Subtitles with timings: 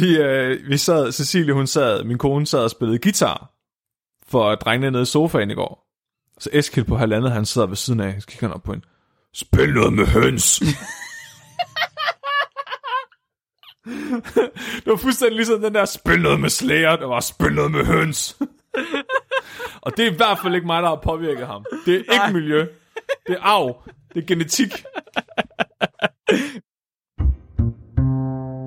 [0.00, 3.50] De, øh, vi sad, Cecilie, hun sad, min kone sad og spillede guitar
[4.28, 5.86] for drengene nede i sofaen i går.
[6.38, 8.84] Så Eskild på halvandet, han sidder ved siden af, så kigger han op på en.
[9.34, 10.58] Spil noget med høns.
[14.82, 17.84] det var fuldstændig ligesom den der, spil noget med slæger, der var spil noget med
[17.84, 18.36] høns.
[19.82, 21.64] og det er i hvert fald ikke mig, der har påvirket ham.
[21.86, 22.32] Det er ikke Nej.
[22.32, 22.66] miljø.
[23.26, 23.82] Det er arv.
[24.14, 24.72] Det er genetik.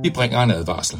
[0.04, 1.00] Vi bringer en advarsel.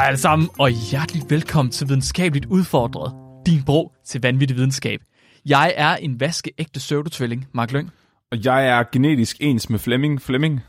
[0.00, 3.12] Hej alle sammen, og hjerteligt velkommen til Videnskabeligt Udfordret,
[3.46, 5.00] din bro til vanvittig videnskab.
[5.46, 7.90] Jeg er en vaskeægte pseudotvilling, Mark Lyng.
[8.30, 10.22] Og jeg er genetisk ens med Flemming.
[10.22, 10.60] Flemming.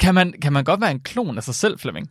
[0.00, 2.10] Kan man, kan man godt være en klon af sig selv, Flemming?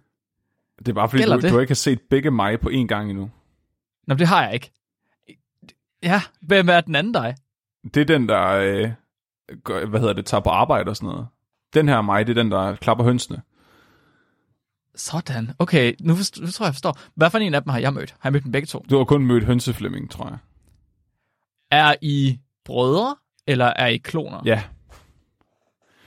[0.80, 1.52] Det er bare fordi, Gælder du, det?
[1.52, 3.32] du ikke har set begge mig på én gang endnu.
[4.08, 4.72] Nå, det har jeg ikke.
[6.04, 7.36] Ja, hvem er den anden dig?
[7.94, 8.92] Det er den, der, øh,
[9.64, 11.28] gør, hvad hedder det, tager på arbejde og sådan noget.
[11.74, 13.42] Den her mig, det er den, der klapper hønsene.
[14.98, 16.98] Sådan, okay, nu, forstår, nu tror jeg, jeg forstår.
[17.16, 18.12] Hvad for en af dem har jeg mødt?
[18.20, 18.86] Har jeg mødt dem begge to?
[18.90, 20.38] Du har kun mødt hønseflemming, tror jeg.
[21.72, 23.16] Er I brødre,
[23.48, 24.42] eller er I kloner?
[24.46, 24.64] Ja,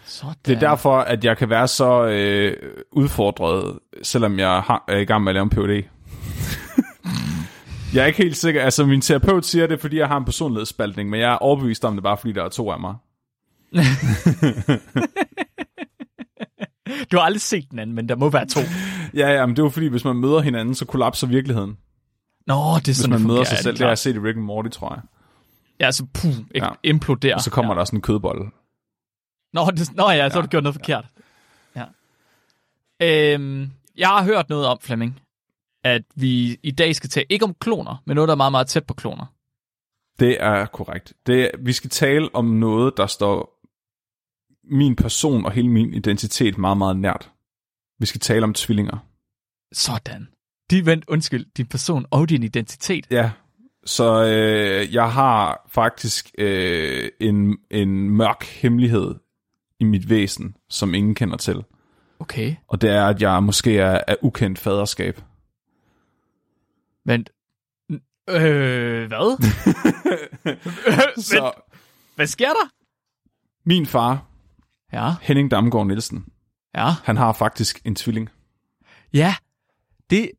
[0.04, 0.34] Sådan.
[0.46, 2.56] det er derfor, at jeg kan være så øh,
[2.92, 5.84] udfordret, selvom jeg har, er i gang med at lave en PhD.
[7.94, 8.62] jeg er ikke helt sikker.
[8.62, 11.94] Altså, min terapeut siger det, fordi jeg har en personlighedsspaltning, men jeg er overbevist om
[11.94, 12.94] det bare, fordi der er to af mig.
[17.12, 18.60] Du har aldrig set den anden, men der må være to.
[19.14, 21.76] Ja, ja, men det er jo fordi, hvis man møder hinanden, så kollapser virkeligheden.
[22.46, 23.72] Nå, det er Hvis sådan, man det møder sig ja, selv.
[23.72, 25.02] det Det har jeg set i Rick and Morty, tror jeg.
[25.80, 26.68] Ja, så puh, Ja.
[26.82, 27.34] imploderer.
[27.34, 27.78] Og så kommer ja.
[27.78, 28.44] der sådan en kødbolle.
[29.52, 31.04] Nå, det, nå ja, så har Ja, du gjort noget forkert.
[31.76, 31.84] Ja.
[33.02, 35.20] Øhm, jeg har hørt noget om, Flemming,
[35.84, 38.66] at vi i dag skal tale ikke om kloner, men noget, der er meget, meget
[38.66, 39.26] tæt på kloner.
[40.18, 41.12] Det er korrekt.
[41.26, 43.59] Det er, vi skal tale om noget, der står
[44.70, 47.30] min person og hele min identitet meget, meget nært.
[47.98, 48.98] Vi skal tale om tvillinger.
[49.72, 50.28] Sådan.
[50.70, 53.06] De vent, undskyld, din person og din identitet.
[53.10, 53.30] Ja,
[53.84, 59.14] så øh, jeg har faktisk øh, en, en mørk hemmelighed
[59.80, 61.64] i mit væsen, som ingen kender til.
[62.18, 65.20] Okay, Og det er, at jeg måske er af ukendt faderskab.
[67.04, 67.26] men...
[68.30, 69.42] Øh, hvad?
[71.16, 71.52] Så så...
[72.16, 72.70] Hvad sker der?
[73.64, 74.29] min far,
[74.92, 76.24] Ja, Henning Damgaard Nielsen,
[76.74, 76.92] ja.
[77.04, 78.28] han har faktisk en tvilling.
[79.12, 79.34] Ja,
[80.10, 80.30] det,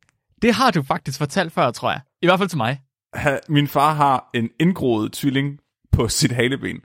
[0.42, 2.02] det har du faktisk fortalt før, tror jeg.
[2.22, 2.82] I hvert fald til mig.
[3.14, 5.60] Ha, min far har en indgroet tvilling
[5.92, 6.82] på sit haleben.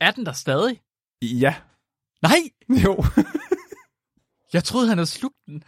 [0.00, 0.80] Er den der stadig?
[1.22, 1.54] Ja,
[2.24, 2.38] Nej,
[2.84, 3.04] jo.
[4.52, 5.62] jeg troede, han havde slugt den.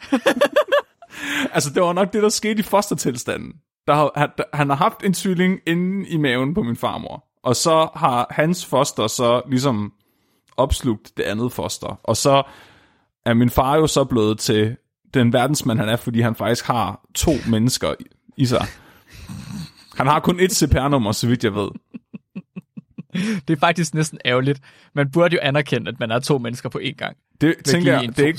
[1.55, 3.53] altså, det var nok det, der skete i fostertilstanden.
[3.87, 7.25] Der han, han har haft en tvilling inde i maven på min farmor.
[7.43, 9.93] Og så har hans foster så ligesom
[10.57, 12.01] opslugt det andet foster.
[12.03, 12.43] Og så
[13.27, 14.77] er min far jo så blevet til
[15.15, 17.95] den verdensmand, han er, fordi han faktisk har to mennesker
[18.37, 18.67] i- sig.
[19.97, 21.69] Han har kun et CPR-nummer, så vidt jeg ved.
[23.49, 24.61] Det er faktisk næsten ærgerligt.
[24.95, 27.17] Man burde jo anerkende, at man er to mennesker på én gang.
[27.41, 28.39] Det tænker jeg, det er, ikke.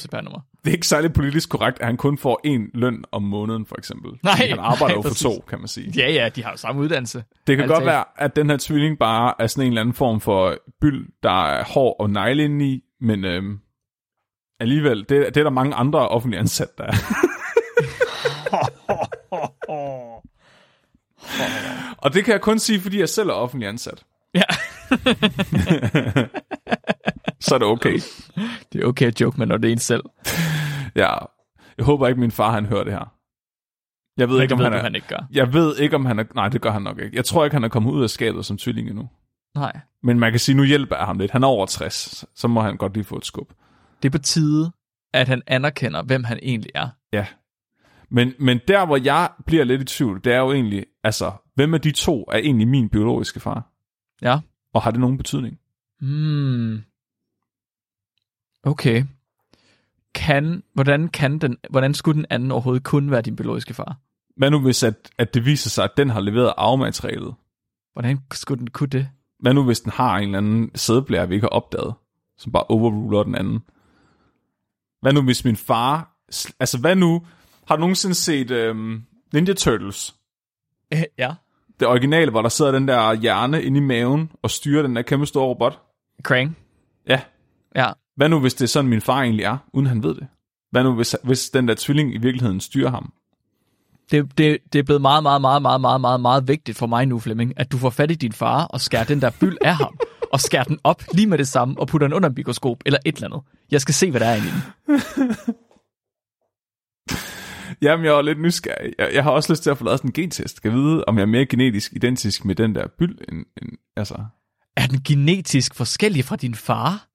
[0.67, 3.75] Det er ikke særlig politisk korrekt, at han kun får en løn om måneden, for
[3.77, 4.11] eksempel.
[4.23, 5.91] Nej, Fordi han arbejder nej, jo for to, kan man sige.
[5.97, 7.23] Ja, ja, de har jo samme uddannelse.
[7.47, 9.95] Det kan Ærligt godt være, at den her tvilling bare er sådan en eller anden
[9.95, 13.59] form for byld, der er hård og negle inde i, men øhm,
[14.59, 16.93] alligevel, det, det er der mange andre offentlige ansatte, der er.
[22.03, 24.03] og det kan jeg kun sige, fordi jeg selv er offentlig ansat.
[24.33, 24.41] Ja,
[27.39, 27.93] Så er det okay.
[28.73, 30.03] det er okay at joke med, når det er en selv.
[30.95, 31.13] Ja.
[31.77, 33.13] Jeg håber ikke, min far han hører det her.
[34.17, 34.81] Jeg ved Det ikke, om ved han er...
[34.81, 35.27] han ikke gør.
[35.31, 36.23] Jeg ved ikke, om han er...
[36.35, 37.17] Nej, det gør han nok ikke.
[37.17, 39.09] Jeg tror ikke, han er kommet ud af skabet som tvilling endnu.
[39.55, 39.79] Nej.
[40.03, 41.31] Men man kan sige, nu hjælper jeg ham lidt.
[41.31, 43.53] Han er over 60, så må han godt lige få et skub.
[44.03, 44.71] Det er på tide,
[45.13, 46.89] at han anerkender, hvem han egentlig er.
[47.13, 47.25] Ja.
[48.11, 51.73] Men, men der, hvor jeg bliver lidt i tvivl, det er jo egentlig, altså, hvem
[51.73, 53.71] af de to er egentlig min biologiske far?
[54.21, 54.39] Ja.
[54.73, 55.57] Og har det nogen betydning?
[56.01, 56.83] Hmm.
[58.67, 59.03] Okay.
[60.15, 63.97] Kan, hvordan, kan den, hvordan skulle den anden overhovedet kun være din biologiske far?
[64.37, 67.35] Hvad nu hvis, at, at det viser sig, at den har leveret arvematerialet?
[67.93, 69.09] Hvordan skulle den kunne det?
[69.39, 71.93] Hvad nu hvis den har en eller anden sædeblære, vi ikke har opdaget,
[72.37, 73.59] som bare overruler den anden?
[75.01, 76.17] Hvad nu, hvis min far...
[76.59, 77.25] Altså, hvad nu...
[77.67, 79.03] Har du nogensinde set øhm,
[79.33, 80.15] Ninja Turtles?
[80.93, 81.33] Øh, ja.
[81.79, 85.01] Det originale, hvor der sidder den der hjerne inde i maven og styrer den der
[85.01, 85.81] kæmpe store robot?
[86.23, 86.57] Krang.
[87.07, 87.21] Ja.
[87.75, 87.91] Ja.
[88.17, 90.27] Hvad nu, hvis det er sådan, min far egentlig er, uden han ved det?
[90.71, 93.13] Hvad nu, hvis, hvis den der tvilling i virkeligheden styrer ham?
[94.11, 97.05] Det, det, det er blevet meget, meget, meget, meget, meget, meget, meget vigtigt for mig
[97.05, 99.75] nu, Flemming, at du får fat i din far og skærer den der byld af
[99.75, 99.97] ham,
[100.33, 102.99] og skærer den op lige med det samme, og putter den under en mikroskop, eller
[103.05, 103.41] et eller andet.
[103.71, 104.95] Jeg skal se, hvad der er inde i den.
[107.81, 108.93] Jamen, jeg er lidt nysgerrig.
[108.97, 110.59] Jeg, jeg har også lyst til at få lavet sådan en gentest.
[110.63, 114.15] Jeg vide, om jeg er mere genetisk identisk med den der byld, end, end altså...
[114.75, 117.07] Er den genetisk forskellig fra din far?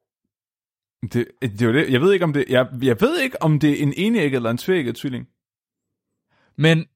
[1.03, 1.91] Det, det er jo det.
[1.91, 4.51] Jeg ved ikke, om det, jeg, jeg ved ikke, om det er en enægget eller
[4.51, 5.29] en tvægget tvilling.
[6.57, 6.87] Men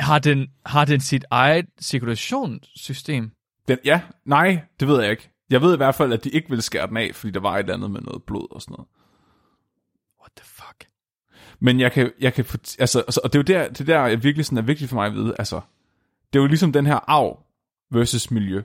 [0.00, 3.30] har den, har den sit eget cirkulationssystem?
[3.68, 5.30] Den, ja, nej, det ved jeg ikke.
[5.50, 7.54] Jeg ved i hvert fald, at de ikke ville skære den af, fordi der var
[7.54, 8.88] et eller andet med noget blod og sådan noget.
[10.20, 10.88] What the fuck?
[11.60, 12.44] Men jeg kan, jeg kan
[12.78, 14.96] altså, altså, og det er jo der, det der jeg virkelig sådan er vigtigt for
[14.96, 15.60] mig at vide, altså,
[16.32, 17.42] det er jo ligesom den her arv
[17.90, 18.62] versus miljø.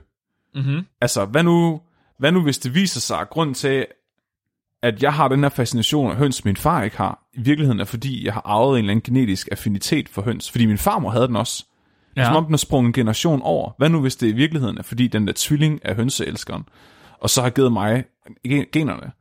[0.54, 0.86] Mm-hmm.
[1.00, 1.80] Altså, hvad nu,
[2.18, 3.86] hvad nu hvis det viser sig, at grunden til,
[4.82, 7.84] at jeg har den her fascination af høns, min far ikke har, i virkeligheden er
[7.84, 11.26] fordi, jeg har arvet en eller anden genetisk affinitet for høns, fordi min farmor havde
[11.26, 11.66] den også.
[12.16, 12.24] Ja.
[12.24, 13.70] Som om den har sprunget en generation over.
[13.78, 16.64] Hvad nu hvis det i virkeligheden er fordi, den der tvilling er hønseelskeren,
[17.20, 18.04] og så har givet mig
[18.48, 19.12] gen- generne?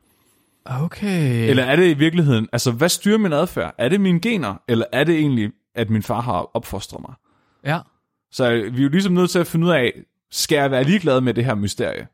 [0.65, 1.49] Okay.
[1.49, 3.75] Eller er det i virkeligheden, altså hvad styrer min adfærd?
[3.77, 7.13] Er det mine gener, eller er det egentlig, at min far har opfostret mig?
[7.65, 7.79] Ja.
[8.31, 9.93] Så vi er jo ligesom nødt til at finde ud af,
[10.31, 12.07] skal jeg være ligeglad med det her mysterie?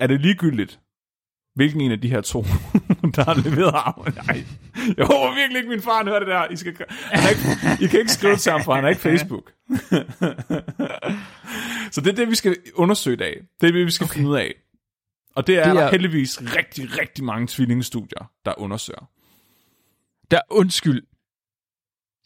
[0.00, 0.80] Er det ligegyldigt,
[1.54, 2.42] hvilken en af de her to,
[3.16, 4.14] der har leveret arven?
[4.26, 4.44] Nej,
[4.96, 6.46] jeg håber virkelig ikke, min far hører det der.
[6.50, 9.52] I, skal, han ikke, I kan ikke skrive til ham, for han er ikke Facebook.
[11.92, 13.40] Så det er det, vi skal undersøge i dag.
[13.60, 14.14] Det er det, vi skal okay.
[14.14, 14.54] finde ud af.
[15.36, 19.10] Og det er, Det er- heldigvis rigtig, rigtig mange tvillingestudier, der undersøger.
[20.30, 21.02] Der, undskyld.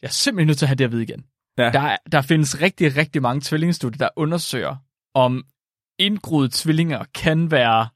[0.01, 1.25] Jeg er simpelthen nødt til at have det at vide igen.
[1.57, 1.69] Ja.
[1.71, 4.75] Der, er- der findes rigtig, rigtig mange tvillingestudier, der undersøger,
[5.13, 5.43] om
[5.99, 7.87] indgroede tvillinger kan være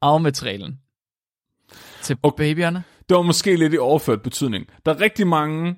[0.00, 0.78] arvematerialen
[2.02, 2.44] til Okay.
[2.44, 2.82] babyerne.
[3.08, 4.66] Det var måske lidt i overført betydning.
[4.86, 5.76] Der er rigtig mange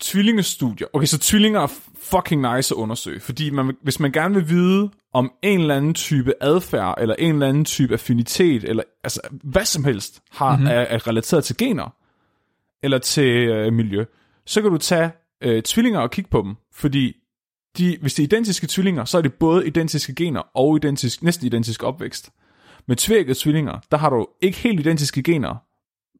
[0.00, 0.86] tvillingestudier.
[0.92, 1.66] Okay, så tvillinger er
[2.02, 5.94] fucking nice at undersøge, fordi man, hvis man gerne vil vide om en eller anden
[5.94, 10.66] type adfærd, eller en eller anden type affinitet, eller altså hvad som helst har, mm-hmm.
[10.66, 11.94] er, er relateret til gener,
[12.82, 14.04] eller til øh, miljø,
[14.46, 15.10] så kan du tage
[15.42, 17.16] øh, tvillinger og kigge på dem, fordi
[17.78, 21.46] de, hvis det er identiske tvillinger, så er det både identiske gener og identisk, næsten
[21.46, 22.30] identisk opvækst.
[22.88, 25.56] Med tvækkede tvillinger, der har du ikke helt identiske gener,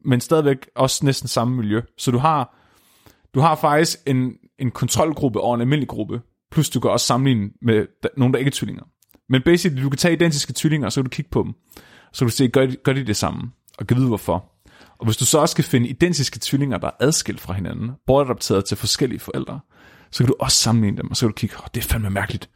[0.08, 1.80] men stadigvæk også næsten samme miljø.
[1.98, 2.56] Så du har,
[3.34, 6.20] du har faktisk en, en kontrolgruppe og en almindelig gruppe,
[6.50, 7.86] plus du kan også sammenligne med
[8.16, 8.84] nogen, der ikke er tvillinger.
[9.28, 11.52] Men basically, du kan tage identiske tvillinger, og så kan du kigge på dem.
[12.12, 14.52] Så kan du se, gør de, gør de det samme, og kan vide hvorfor.
[14.98, 18.64] Og hvis du så også kan finde identiske tvillinger, der er adskilt fra hinanden, bortadopteret
[18.64, 19.60] til forskellige forældre,
[20.10, 22.10] så kan du også sammenligne dem, og så kan du kigge, oh, det er fandme
[22.10, 22.50] mærkeligt.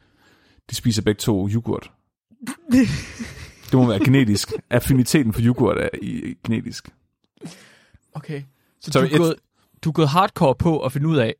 [0.69, 1.91] De spiser begge to yoghurt.
[3.71, 4.51] Det må være genetisk.
[4.69, 6.89] Affiniteten for yoghurt er i, i genetisk.
[8.13, 8.41] Okay.
[8.41, 8.45] Så,
[8.81, 9.35] Så så du, er et- gået,
[9.83, 11.35] du er gået hardcore på at finde ud af,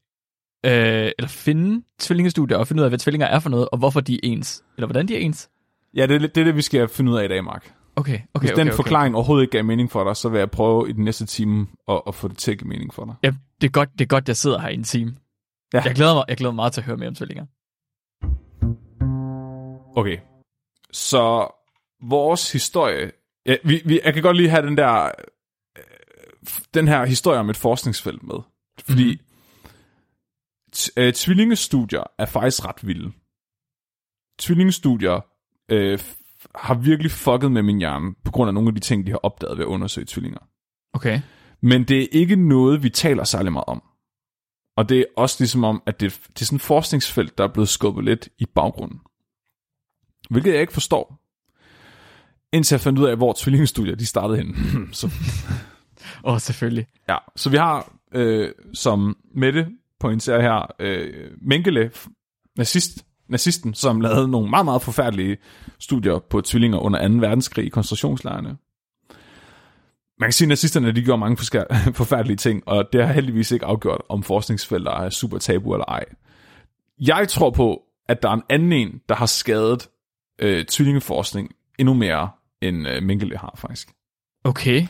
[0.65, 4.01] øh, eller finde tvillingestudier og finde ud af, hvad tvillinger er for noget, og hvorfor
[4.01, 4.63] de er ens.
[4.77, 5.49] Eller hvordan de er ens.
[5.95, 7.73] Ja, det er det, er det vi skal finde ud af i dag, Mark.
[7.95, 8.59] Okay, okay, Hvis okay.
[8.59, 8.75] den okay.
[8.75, 11.67] forklaring overhovedet ikke gav mening for dig, så vil jeg prøve i den næste time
[11.87, 13.15] at, at få det til at give mening for dig.
[13.23, 15.15] Ja, det er godt, det er godt, jeg sidder her i en time.
[15.73, 15.81] Ja.
[15.85, 17.45] Jeg, glæder mig, jeg glæder mig meget til at høre mere om tvillinger.
[19.95, 20.17] Okay,
[20.91, 21.47] så
[22.01, 23.11] vores historie...
[23.45, 25.11] Ja, vi, vi, jeg kan godt lige have den der...
[25.77, 25.83] øh,
[26.73, 28.35] Den her historie om et forskningsfelt med.
[28.79, 29.69] Fordi mm.
[30.75, 33.11] t- øh, tvillingestudier er faktisk ret vilde.
[34.39, 35.25] Tvillingestudier
[35.69, 35.99] øh,
[36.55, 39.17] har virkelig fucket med min hjerne, på grund af nogle af de ting, de har
[39.17, 40.39] opdaget ved at undersøge tvillinger.
[40.93, 41.21] Okay.
[41.61, 43.83] Men det er ikke noget, vi taler særlig meget om.
[44.77, 47.53] Og det er også ligesom om, at det, det er sådan et forskningsfelt, der er
[47.53, 49.01] blevet skubbet lidt i baggrunden.
[50.29, 51.19] Hvilket jeg ikke forstår.
[52.53, 54.55] Indtil jeg fandt ud af, hvor tvillingestudier de startede hen.
[54.93, 55.07] så,
[56.23, 56.87] Åh, oh, selvfølgelig.
[57.09, 57.17] ja.
[57.35, 59.67] så vi har, øh, som Mette
[59.99, 61.91] pointerer her, øh, Mengele,
[62.57, 65.37] nazist, nazisten, som lavede nogle meget, meget forfærdelige
[65.79, 67.13] studier på tvillinger under 2.
[67.13, 68.57] verdenskrig i koncentrationslejrene.
[70.19, 71.37] Man kan sige, at nazisterne de gjorde mange
[72.01, 76.05] forfærdelige ting, og det har heldigvis ikke afgjort, om forskningsfelter er super tabu eller ej.
[76.99, 79.89] Jeg tror på, at der er en anden en, der har skadet
[80.39, 82.29] øh, tvillingeforskning endnu mere,
[82.61, 83.93] end øh, Mengele har faktisk.
[84.43, 84.87] Okay.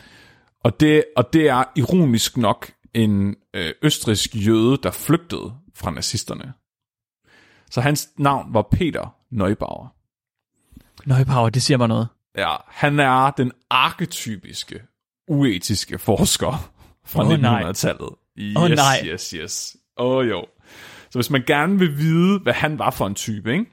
[0.64, 6.52] Og det, og det er ironisk nok en øh, østrisk jøde, der flygtede fra nazisterne.
[7.70, 9.88] Så hans navn var Peter Neubauer.
[11.06, 12.08] Nøjpower, det siger mig noget.
[12.36, 14.82] Ja, han er den arketypiske,
[15.28, 16.70] uetiske forsker,
[17.04, 17.62] fra nej.
[17.62, 18.10] 1900-tallet.
[18.38, 19.02] Yes, Åh, nej.
[19.04, 19.76] yes, yes.
[19.96, 20.44] Åh oh, jo.
[21.10, 23.66] Så hvis man gerne vil vide, hvad han var for en type, ikke?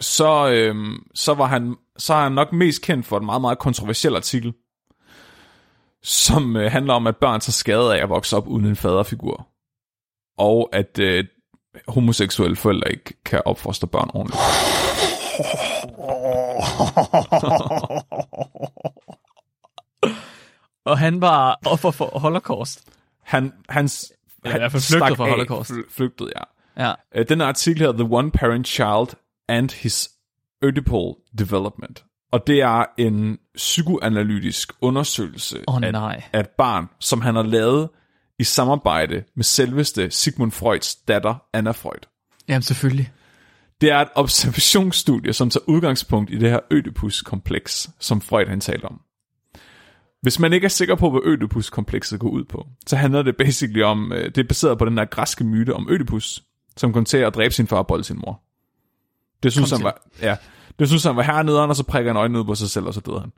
[0.00, 3.58] Så, øhm, så, var han, så er han nok mest kendt for en meget, meget
[3.58, 4.54] kontroversiel artikel,
[6.02, 9.48] som øh, handler om, at børn tager skade af at vokse op uden en faderfigur.
[10.38, 11.24] Og at øh,
[11.88, 14.40] homoseksuelle forældre ikke kan opfostre børn ordentligt.
[20.84, 22.84] Og han var offer for Holocaust.
[23.22, 24.12] Han, hans,
[24.44, 25.30] Eller i hvert fald flygtede fra af.
[25.30, 25.70] Holocaust.
[25.70, 26.42] Fl- Flygtede, ja.
[26.86, 26.94] Ja.
[27.14, 29.06] Øh, Den artikel hedder The One Parent Child
[29.48, 30.10] and His
[30.62, 32.04] Oedipal Development.
[32.32, 36.22] Og det er en psykoanalytisk undersøgelse af, nej.
[36.32, 37.88] af et barn, som han har lavet
[38.38, 42.06] i samarbejde med selveste Sigmund Freuds datter, Anna Freud.
[42.48, 43.12] Jamen selvfølgelig.
[43.80, 48.84] Det er et observationsstudie, som tager udgangspunkt i det her Ødipus-kompleks, som Freud han talte
[48.84, 49.00] om.
[50.22, 53.82] Hvis man ikke er sikker på, hvad Ødipus-komplekset går ud på, så handler det basically
[53.82, 56.42] om, øh, det er baseret på den der græske myte om Ødipus,
[56.76, 58.42] som kom til at dræbe sin far og bolde sin mor.
[59.42, 60.36] Det synes Kom han var, ja,
[60.78, 62.94] det synes han var hernede, og så prikker han øjnene ud på sig selv, og
[62.94, 63.32] så døde han.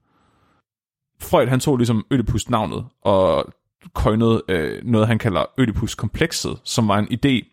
[1.21, 3.55] Freud, han tog ligesom Ødipus navnet, og
[3.95, 7.51] køjnede øh, noget, han kalder Ødipus-komplekset, som var en idé,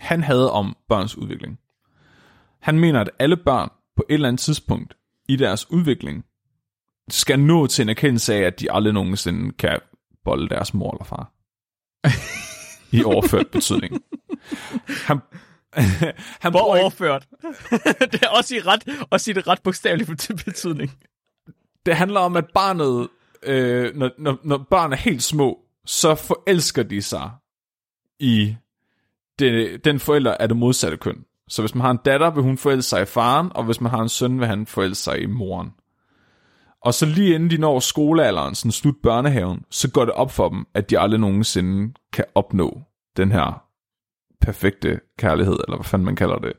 [0.00, 1.58] han havde om børns udvikling.
[2.60, 4.96] Han mener, at alle børn på et eller andet tidspunkt
[5.28, 6.24] i deres udvikling
[7.10, 9.78] skal nå til en erkendelse af, at de aldrig nogensinde kan
[10.24, 11.32] bolde deres mor eller far.
[12.98, 14.02] I overført betydning.
[15.06, 15.18] Han,
[16.42, 17.26] han Hvor bruger ikke, overført.
[18.12, 20.08] det er også i, ret, også i det ret bogstaveligt
[20.44, 20.90] betydning.
[21.86, 23.08] det handler om, at barnet,
[23.42, 27.30] øh, når, når, når børn er helt små, så forelsker de sig
[28.20, 28.56] i
[29.38, 31.24] det, den forælder af det modsatte køn.
[31.48, 33.90] Så hvis man har en datter, vil hun forelske sig i faren, og hvis man
[33.90, 35.70] har en søn, vil han forelske sig i moren.
[36.84, 40.48] Og så lige inden de når skolealderen, sådan slut børnehaven, så går det op for
[40.48, 42.82] dem, at de aldrig nogensinde kan opnå
[43.16, 43.63] den her
[44.44, 46.52] perfekte kærlighed, eller hvad fanden man kalder det.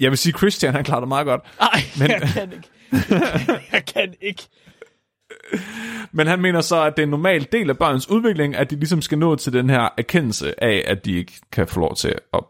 [0.00, 1.42] Jeg vil sige, Christian, han klarer det meget godt.
[1.60, 2.68] Nej, Men- jeg kan ikke.
[3.72, 4.42] jeg kan ikke.
[6.12, 8.76] Men han mener så, at det er en normal del af børns udvikling, at de
[8.76, 12.14] ligesom skal nå til den her erkendelse af, at de ikke kan få lov til
[12.34, 12.40] at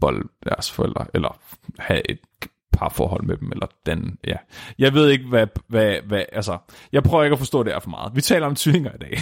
[0.00, 1.40] bolde deres forældre, eller
[1.78, 2.18] have et
[2.76, 4.36] parforhold med dem, eller den, ja.
[4.78, 6.58] Jeg ved ikke, hvad, hvad, hvad, altså,
[6.92, 8.16] jeg prøver ikke at forstå det her for meget.
[8.16, 9.18] Vi taler om tvillinger i dag.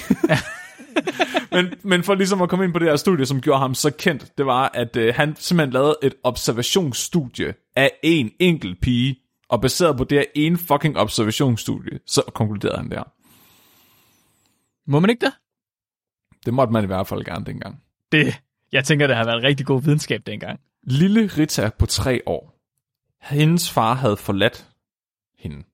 [1.56, 3.90] men, men for ligesom at komme ind på det her studie, som gjorde ham så
[3.90, 9.16] kendt, det var, at øh, han simpelthen lavede et observationsstudie af en enkelt pige,
[9.48, 13.02] og baseret på det her ene fucking observationsstudie, så konkluderede han der.
[14.90, 15.32] Må man ikke det?
[16.46, 17.82] Det måtte man i hvert fald gerne dengang.
[18.12, 18.40] Det,
[18.72, 20.60] jeg tænker, det har været rigtig god videnskab dengang.
[20.82, 22.51] Lille Rita på tre år.
[23.22, 24.68] Hendes far havde forladt
[25.38, 25.64] hende.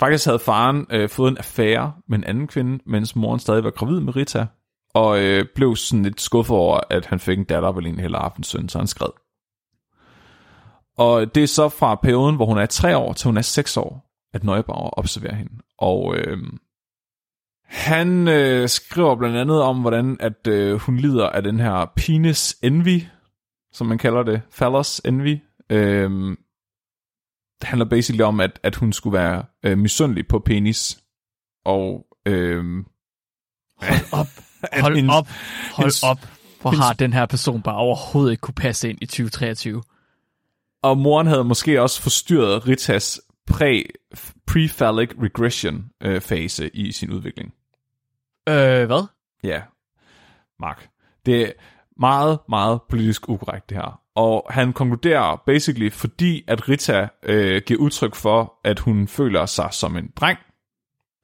[0.00, 3.70] Faktisk havde faren øh, fået en affære med en anden kvinde, mens moren stadig var
[3.70, 4.46] gravid med Rita,
[4.94, 8.02] og øh, blev sådan lidt skuffet over, at han fik en datter, og ville egentlig
[8.02, 9.08] hellere have en søn, så han skred.
[10.98, 13.76] Og det er så fra perioden, hvor hun er tre år, til hun er seks
[13.76, 15.52] år, at Neubauer observerer hende.
[15.78, 16.38] Og øh,
[17.64, 22.56] han øh, skriver blandt andet om, hvordan at øh, hun lider af den her penis
[22.62, 23.02] envy,
[23.72, 25.38] som man kalder det, phallus envy.
[25.72, 26.38] Øhm,
[27.60, 31.02] det handler basically om, at, at hun skulle være øh, misundelig på penis.
[31.64, 32.86] Og øhm,
[33.82, 34.26] Hold op.
[34.82, 35.26] Hold hendes- op.
[35.28, 36.18] Hold hendes- op.
[36.60, 39.82] Hvor hendes- har den her person bare overhovedet ikke kunne passe ind i 2023?
[40.82, 43.82] Og moren havde måske også forstyrret Ritas præ,
[44.46, 47.54] prefallic regression øh, fase i sin udvikling.
[48.48, 49.06] Øh, hvad?
[49.44, 49.62] Ja,
[50.60, 50.88] Mark.
[51.26, 51.52] Det er
[52.00, 54.01] meget, meget politisk ukorrekt det her.
[54.16, 59.68] Og han konkluderer basically, fordi at Rita øh, giver udtryk for, at hun føler sig
[59.72, 60.38] som en dreng,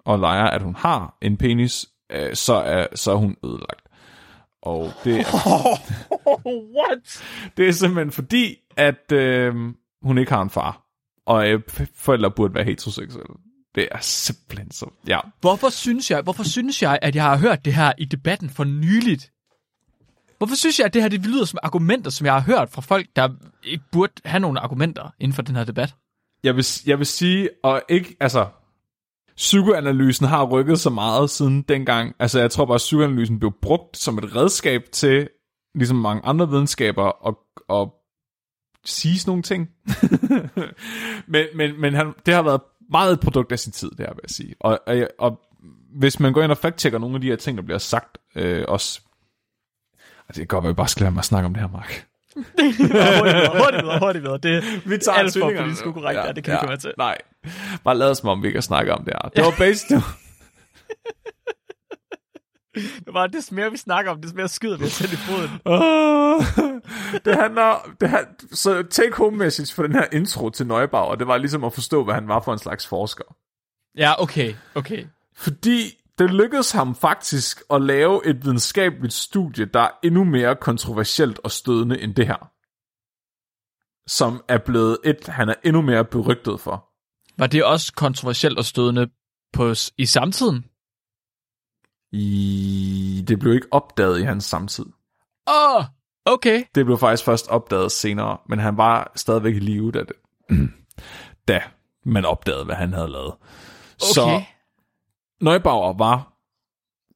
[0.04, 3.82] og leger, at hun har en penis, øh, så, er, så er hun ødelagt.
[4.62, 5.16] Og det,
[6.76, 7.22] What?
[7.56, 9.54] det er simpelthen fordi, at øh,
[10.02, 10.82] hun ikke har en far,
[11.26, 11.60] og øh,
[11.94, 13.34] forældre burde være heteroseksuelle.
[13.74, 14.90] Det er simpelthen så...
[15.08, 18.50] Ja, Hvorfor synes jeg, hvorfor synes jeg, at jeg har hørt det her i debatten
[18.50, 19.32] for nyligt?
[20.38, 22.80] Hvorfor synes jeg, at det her det lyder som argumenter, som jeg har hørt fra
[22.80, 23.28] folk, der
[23.62, 25.94] ikke burde have nogle argumenter inden for den her debat?
[26.44, 28.46] jeg vil, jeg vil sige, og ikke, altså,
[29.36, 32.14] psykoanalysen har rykket så meget siden dengang.
[32.18, 35.28] Altså, jeg tror bare, at psykoanalysen blev brugt som et redskab til,
[35.74, 37.34] ligesom mange andre videnskaber, at,
[37.76, 37.88] at
[38.84, 39.68] sige nogle ting.
[41.32, 44.14] men men, men han, det har været meget et produkt af sin tid, det her
[44.14, 44.54] vil jeg sige.
[44.60, 45.40] Og, og, og
[45.98, 48.64] hvis man går ind og fact-checker nogle af de her ting, der bliver sagt, øh,
[48.68, 49.00] også...
[50.28, 51.68] Altså, det kan godt være, at vi bare skal lade mig snakke om det her,
[51.68, 52.06] Mark.
[52.38, 54.38] hurtigt videre, hurtigt videre, hurtigt videre.
[54.38, 56.92] Det Vi er alt for politisk ukorrekt, ja, det kan vi komme til.
[56.98, 57.18] Nej,
[57.84, 59.28] bare lad os som om, vi ikke har snakket om det her.
[59.28, 60.02] Det var basically...
[62.74, 65.50] Det var det mere vi snakker om, det mere skyder vi os selv i foden.
[65.50, 66.44] Uh,
[67.24, 71.26] det handler, det han, så take home message for den her intro til Neubauer, det
[71.26, 73.36] var ligesom at forstå, hvad han var for en slags forsker.
[73.96, 75.04] Ja, okay, okay.
[75.36, 81.38] Fordi det lykkedes ham faktisk at lave et videnskabeligt studie, der er endnu mere kontroversielt
[81.44, 82.50] og stødende end det her.
[84.08, 86.88] Som er blevet et, han er endnu mere berygtet for.
[87.38, 89.10] Var det også kontroversielt og stødende
[89.52, 90.64] på, i samtiden?
[92.12, 94.84] I, det blev ikke opdaget i hans samtid.
[95.48, 95.84] Åh, oh,
[96.24, 96.64] okay.
[96.74, 100.16] Det blev faktisk først opdaget senere, men han var stadigvæk i live, da, det,
[101.48, 101.62] da
[102.04, 103.32] man opdagede, hvad han havde lavet.
[103.32, 104.12] Okay.
[104.14, 104.42] Så
[105.40, 106.32] Neubauer var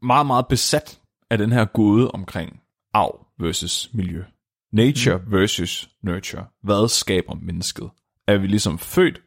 [0.07, 1.01] meget, meget besat
[1.31, 2.61] af den her gode omkring
[2.95, 4.25] arv versus miljø.
[4.73, 5.33] Nature mm.
[5.33, 6.47] versus nurture.
[6.63, 7.91] Hvad skaber mennesket?
[8.27, 9.23] Er vi ligesom født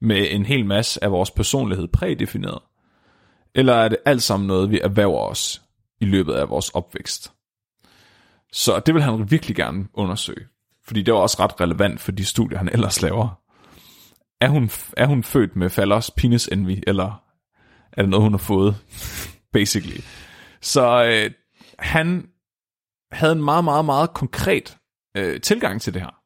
[0.00, 2.58] med en hel masse af vores personlighed prædefineret?
[3.54, 5.62] Eller er det alt sammen noget, vi erhverver os
[6.00, 7.32] i løbet af vores opvækst?
[8.52, 10.46] Så det vil han virkelig gerne undersøge.
[10.84, 13.42] Fordi det var også ret relevant for de studier, han ellers laver.
[14.40, 17.21] Er hun, er hun født med Fallers penis envy, eller
[17.92, 18.76] er det noget, hun har fået?
[19.52, 20.00] Basically.
[20.60, 21.30] Så øh,
[21.78, 22.28] han
[23.12, 24.78] havde en meget, meget, meget konkret
[25.16, 26.22] øh, tilgang til det her.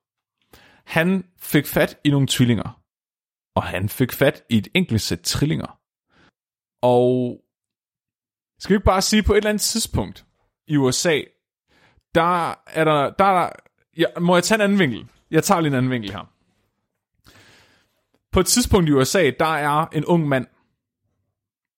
[0.85, 2.83] Han fik fat i nogle tvillinger,
[3.57, 5.79] og han fik fat i et enkelt sæt trillinger.
[6.83, 7.41] Og
[8.61, 10.27] skal vi ikke bare sige, på et eller andet tidspunkt
[10.69, 11.21] i USA,
[12.15, 13.51] der er der, der, er der
[13.97, 15.09] ja, må jeg tage en anden vinkel?
[15.31, 16.33] Jeg tager lige en anden vinkel her.
[18.33, 20.47] På et tidspunkt i USA, der er en ung mand,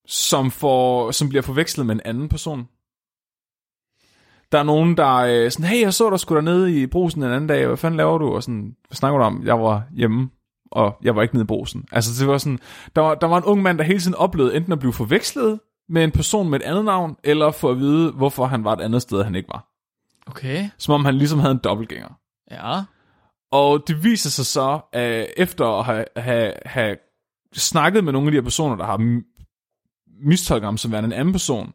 [0.09, 2.69] som, får, som bliver forvekslet med en anden person.
[4.53, 7.31] Der er nogen, der er sådan, hey, jeg så dig sgu nede i brusen en
[7.31, 8.29] anden dag, hvad fanden laver du?
[8.35, 9.47] Og sådan, hvad snakker du om?
[9.47, 10.31] Jeg var hjemme,
[10.71, 11.85] og jeg var ikke nede i brusen.
[11.93, 12.59] Altså, det var sådan,
[12.97, 15.61] der var, der var en ung mand, der hele tiden oplevede enten at blive forvekslet
[15.89, 18.81] med en person med et andet navn, eller få at vide, hvorfor han var et
[18.81, 19.69] andet sted, han ikke var.
[20.27, 20.69] Okay.
[20.79, 22.19] Som om han ligesom havde en dobbeltgænger.
[22.51, 22.83] Ja.
[23.53, 26.97] Og det viser sig så, at efter at have, have, have
[27.53, 29.23] snakket med nogle af de her personer, der har
[30.21, 31.73] mistolket ham som værende en anden person,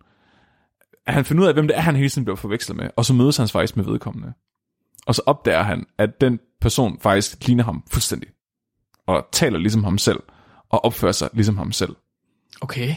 [1.06, 3.06] at han finder ud af, hvem det er, han hele tiden bliver forvekslet med, og
[3.06, 4.34] så mødes han faktisk med vedkommende.
[5.06, 8.30] Og så opdager han, at den person faktisk ligner ham fuldstændig,
[9.08, 10.20] og taler ligesom ham selv,
[10.70, 11.96] og opfører sig ligesom ham selv.
[12.62, 12.96] Okay.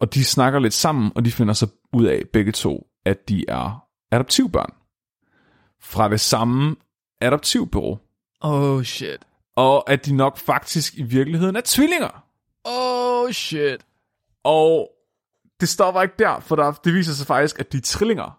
[0.00, 3.44] Og de snakker lidt sammen, og de finder så ud af begge to, at de
[3.48, 4.72] er adoptivbørn.
[5.80, 6.76] Fra det samme
[7.20, 7.98] adoptivbureau.
[8.40, 9.18] Oh shit.
[9.56, 12.24] Og at de nok faktisk i virkeligheden er tvillinger.
[12.64, 13.80] Oh shit.
[14.44, 14.90] Og
[15.60, 18.38] det stopper ikke der, for der, det viser sig faktisk, at de er trillinger.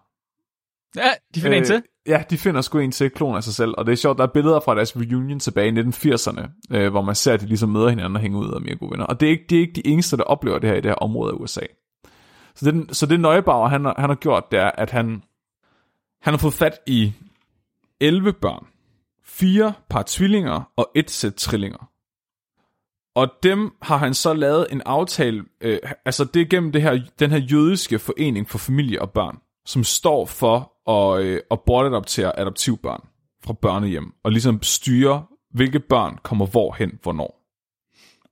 [0.96, 1.82] Ja, de finder øh, en til.
[2.06, 3.74] Ja, de finder sgu en til klon af sig selv.
[3.78, 7.02] Og det er sjovt, der er billeder fra deres reunion tilbage i 1980'erne, øh, hvor
[7.02, 9.04] man ser, at de ligesom møder hinanden og hænger ud og er mere gode venner.
[9.04, 10.90] Og det er, ikke, det er ikke de eneste, der oplever det her i det
[10.90, 11.60] her område af USA.
[12.54, 15.22] Så det, så det Nøjebauer, han, han har gjort, det er, at han,
[16.22, 17.12] han har fået fat i
[18.00, 18.66] 11 børn,
[19.24, 21.90] fire par tvillinger og et sæt trillinger.
[23.16, 27.00] Og dem har han så lavet en aftale, øh, altså det er gennem det her,
[27.18, 32.40] den her jødiske forening for familie og børn, som står for at, øh, at bortadoptere
[32.40, 33.00] adoptivbørn
[33.44, 35.24] fra børnehjem, og ligesom styre,
[35.54, 37.42] hvilke børn kommer hvorhen, hvornår.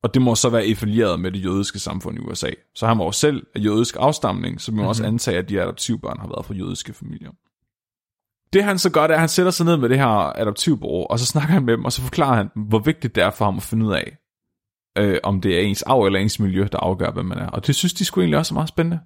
[0.02, 2.50] Og det må så være affilieret med det jødiske samfund i USA.
[2.74, 4.88] Så han var jo selv af jødisk afstamning, så vi må mm-hmm.
[4.88, 7.30] også antage, at de adoptivbørn har været fra jødiske familier.
[8.52, 11.06] Det han så gør, det er, at han sætter sig ned med det her adoptivbureau,
[11.10, 13.30] og så snakker han med dem, og så forklarer han dem, hvor vigtigt det er
[13.30, 14.16] for ham at finde ud af,
[14.98, 17.46] øh, om det er ens arv eller ens miljø, der afgør, hvem man er.
[17.46, 19.00] Og det synes de skulle egentlig også er meget spændende.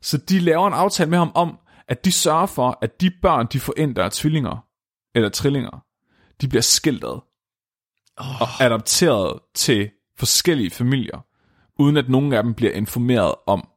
[0.00, 3.46] Så de laver en aftale med ham om, at de sørger for, at de børn,
[3.52, 4.66] de der er tvillinger,
[5.14, 5.84] eller trillinger,
[6.40, 7.20] de bliver skildret
[8.16, 8.42] oh.
[8.42, 11.26] og adopteret til forskellige familier,
[11.78, 13.68] uden at nogen af dem bliver informeret om,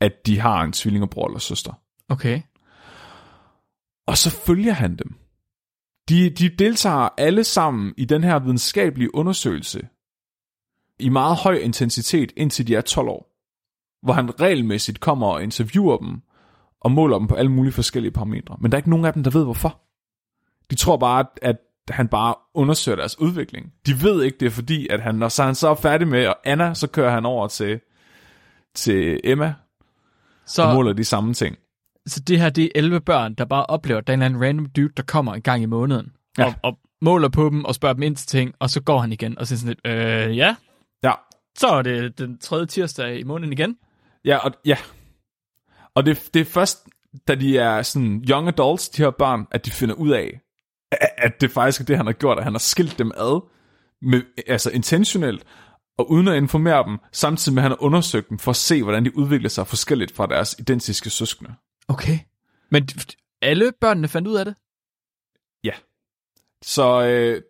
[0.00, 1.72] at de har en tvillingebror eller søster.
[2.08, 2.42] Okay.
[4.06, 5.14] Og så følger han dem.
[6.08, 9.88] De, de deltager alle sammen i den her videnskabelige undersøgelse
[10.98, 13.30] i meget høj intensitet, indtil de er 12 år.
[14.02, 16.20] Hvor han regelmæssigt kommer og interviewer dem,
[16.80, 18.56] og måler dem på alle mulige forskellige parametre.
[18.60, 19.80] Men der er ikke nogen af dem, der ved hvorfor.
[20.70, 21.56] De tror bare, at
[21.90, 23.72] han bare undersøger deres udvikling.
[23.86, 26.32] De ved ikke, det er fordi, at han, når så han så er færdig med
[26.44, 27.80] Anna, så kører han over til,
[28.74, 29.54] til Emma,
[30.46, 31.56] så, og måler de samme ting.
[32.06, 34.66] Så det her, det er 11 børn, der bare oplever, at der er en random
[34.66, 36.46] dude, der kommer en gang i måneden, ja.
[36.46, 39.12] og, og måler på dem, og spørger dem ind til ting, og så går han
[39.12, 40.56] igen, og så sådan lidt, øh, ja,
[41.04, 41.12] Ja.
[41.58, 43.78] Så er det den tredje tirsdag i måneden igen.
[44.24, 44.76] Ja, og, ja.
[45.94, 46.88] og det, det er først,
[47.28, 50.40] da de er sådan young adults, de her børn, at de finder ud af,
[51.18, 53.40] at det faktisk er det, han har gjort, at han har skilt dem ad,
[54.02, 55.44] med, altså intentionelt,
[55.98, 58.82] og uden at informere dem, samtidig med at han har undersøgt dem for at se,
[58.82, 61.54] hvordan de udvikler sig forskelligt fra deres identiske søskende.
[61.88, 62.18] Okay.
[62.70, 62.88] Men
[63.42, 64.54] alle børnene fandt ud af det?
[65.64, 65.72] Ja.
[66.62, 67.42] Så øh,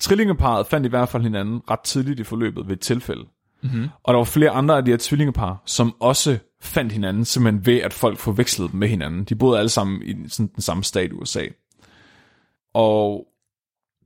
[0.00, 3.24] trillingeparet fandt i hvert fald hinanden ret tidligt i forløbet ved et tilfælde.
[3.62, 3.88] Mm-hmm.
[4.02, 7.80] Og der var flere andre af de her tvillingepar, som også fandt hinanden, simpelthen ved,
[7.80, 9.24] at folk forvekslede dem med hinanden.
[9.24, 11.44] De boede alle sammen i sådan den samme stat i USA.
[12.74, 13.26] Og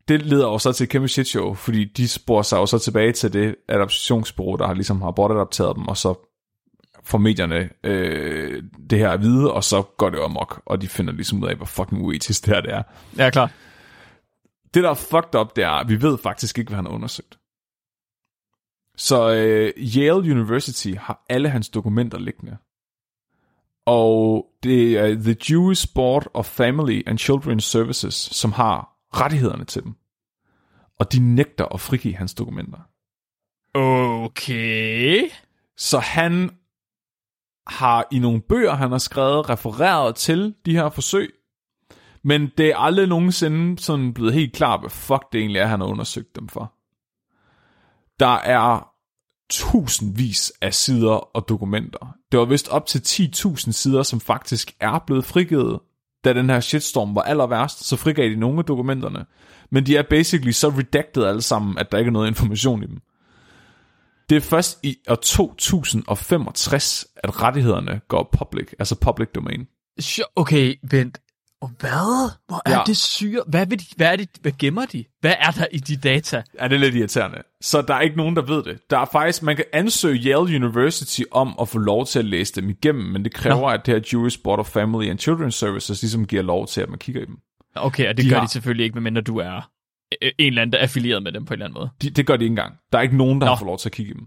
[0.09, 2.79] det leder jo så til et kæmpe shit show, fordi de sporer sig jo så
[2.79, 6.27] tilbage til det adoptionsbureau, der har ligesom har bortadopteret dem, og så
[7.05, 11.13] får medierne øh, det her at vide, og så går det amok, og de finder
[11.13, 12.83] ligesom ud af, hvor fucking uetisk det her det er.
[13.19, 13.51] Ja, klar.
[14.75, 16.93] Det, der er fucked up, det er, at vi ved faktisk ikke, hvad han har
[16.93, 17.39] undersøgt.
[18.97, 22.57] Så øh, Yale University har alle hans dokumenter liggende.
[23.87, 29.83] Og det er The Jewish Board of Family and Children's Services, som har rettighederne til
[29.83, 29.95] dem.
[30.99, 32.79] Og de nægter at frigive hans dokumenter.
[33.75, 35.31] Okay.
[35.77, 36.51] Så han
[37.67, 41.35] har i nogle bøger, han har skrevet, refereret til de her forsøg.
[42.23, 45.81] Men det er aldrig nogensinde sådan blevet helt klart, hvad fuck det egentlig er, han
[45.81, 46.73] har undersøgt dem for.
[48.21, 48.91] Der er
[49.51, 52.15] tusindvis af sider og dokumenter.
[52.33, 55.81] Det var vist op til 10.000 sider, som faktisk er blevet frigivet,
[56.25, 59.27] da den her shitstorm var aller værst, så frigav de nogle af dokumenterne.
[59.71, 62.87] Men de er basically så redacted alle sammen, at der ikke er noget information i
[62.87, 63.01] dem.
[64.31, 69.67] Det er først i år 2065, at rettighederne går public, altså public domain.
[70.37, 71.19] Okay, vent.
[71.61, 72.31] Og hvad?
[72.49, 72.83] Hvor er Ja.
[72.87, 73.43] det syre?
[73.47, 75.05] Hvad, vil de, hvad, er det, hvad gemmer de?
[75.21, 76.43] Hvad er der i de data?
[76.61, 77.39] Ja, det er lidt irriterende.
[77.61, 78.91] Så der er ikke nogen, der ved det.
[78.91, 82.55] Der er faktisk, man kan ansøge Yale University om at få lov til at læse
[82.61, 83.67] dem igennem, men det kræver, Nå.
[83.69, 86.89] at det her Jewish Board of Family and Children's Services ligesom giver lov til, at
[86.89, 87.39] man kigger i dem.
[87.75, 89.71] Okay, og det De de gør har- de selvfølgelig ikke, medmindre du er
[90.23, 91.91] øh, en eller anden, der er affilieret med dem på en eller anden måde.
[92.03, 92.75] De, det gør de ikke engang.
[92.93, 93.51] Der er ikke nogen, der Nå.
[93.51, 94.27] har fået lov til at kigge i dem.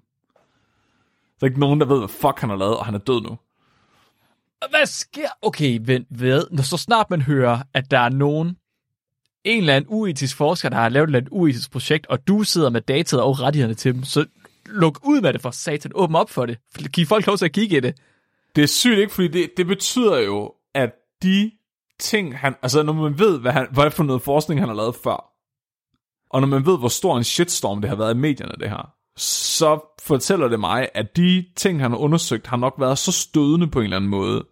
[1.39, 3.21] Der er ikke nogen, der ved, hvad fuck han har lavet, og han er død
[3.21, 3.37] nu.
[4.69, 5.27] Hvad sker?
[5.41, 6.47] Okay, vent, ved.
[6.51, 8.57] Når så snart man hører, at der er nogen,
[9.43, 12.43] en eller anden uetisk forsker, der har lavet et eller andet uetisk projekt, og du
[12.43, 14.25] sidder med dataet og rettighederne til dem, så
[14.65, 15.91] luk ud med det for satan.
[15.95, 16.57] Åbn op for det.
[16.93, 17.95] Giv folk lov til at kigge i det.
[18.55, 20.91] Det er sygt ikke, fordi det, det betyder jo, at
[21.23, 21.51] de
[21.99, 22.55] ting, han...
[22.61, 25.33] Altså, når man ved, hvad, han, hvad for noget forskning, han har lavet før,
[26.29, 28.93] og når man ved, hvor stor en shitstorm det har været i medierne, det her,
[29.17, 33.67] så fortæller det mig, at de ting, han har undersøgt, har nok været så stødende
[33.67, 34.45] på en eller anden måde,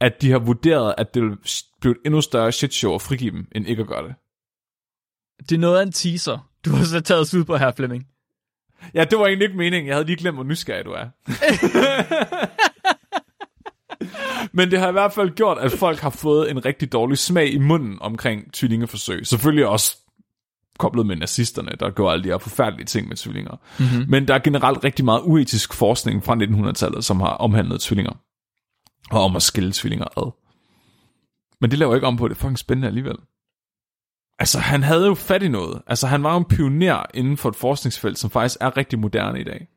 [0.00, 1.36] at de har vurderet, at det vil
[1.80, 4.14] blive et endnu større shitshow at frigive dem, end ikke at gøre det.
[5.48, 6.50] Det er noget af en teaser.
[6.64, 8.06] Du har så taget os ud på her, Flemming.
[8.94, 9.86] Ja, det var egentlig ikke meningen.
[9.86, 11.08] Jeg havde lige glemt, hvor nysgerrig du er.
[14.56, 17.52] Men det har i hvert fald gjort, at folk har fået en rigtig dårlig smag
[17.52, 19.26] i munden omkring tvillingeforsøg.
[19.26, 19.96] Selvfølgelig også
[20.78, 23.56] koblet med nazisterne, der gjorde alle de her forfærdelige ting med tvillinger.
[23.78, 24.04] Mm-hmm.
[24.08, 28.12] Men der er generelt rigtig meget uetisk forskning fra 1900-tallet, som har omhandlet tvillinger.
[29.10, 30.32] Og om at skille tvillinger ad.
[31.60, 33.16] Men det laver ikke om på, det er fucking spændende alligevel.
[34.38, 35.82] Altså, han havde jo fat i noget.
[35.86, 39.40] Altså, han var jo en pioner inden for et forskningsfelt, som faktisk er rigtig moderne
[39.40, 39.68] i dag.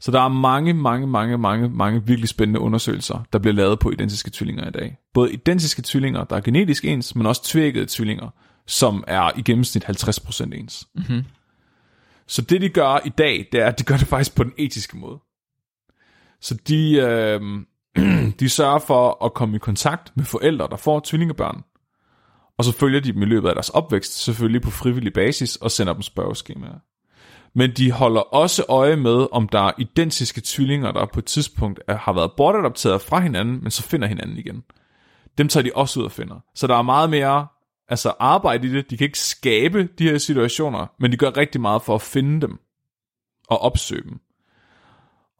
[0.00, 3.90] Så der er mange, mange, mange, mange, mange virkelig spændende undersøgelser, der bliver lavet på
[3.90, 4.96] identiske tvillinger i dag.
[5.14, 8.28] Både identiske tvillinger, der er genetisk ens, men også tvækkede tvillinger,
[8.66, 10.88] som er i gennemsnit 50% ens.
[10.94, 11.24] Mhm.
[12.26, 14.52] Så det, de gør i dag, det er, at de gør det faktisk på den
[14.58, 15.18] etiske måde.
[16.40, 17.40] Så de, øh,
[18.40, 21.62] de sørger for at komme i kontakt med forældre, der får tvillingebørn.
[22.58, 25.70] Og så følger de dem i løbet af deres opvækst, selvfølgelig på frivillig basis, og
[25.70, 26.78] sender dem spørgeskemaer.
[27.54, 31.80] Men de holder også øje med, om der er identiske tvillinger, der på et tidspunkt
[31.88, 34.62] er, har været bortadopteret fra hinanden, men så finder hinanden igen.
[35.38, 36.40] Dem tager de også ud og finder.
[36.54, 37.46] Så der er meget mere
[37.88, 38.90] altså arbejde i det.
[38.90, 42.40] De kan ikke skabe de her situationer, men de gør rigtig meget for at finde
[42.40, 42.58] dem
[43.48, 44.20] og opsøge dem.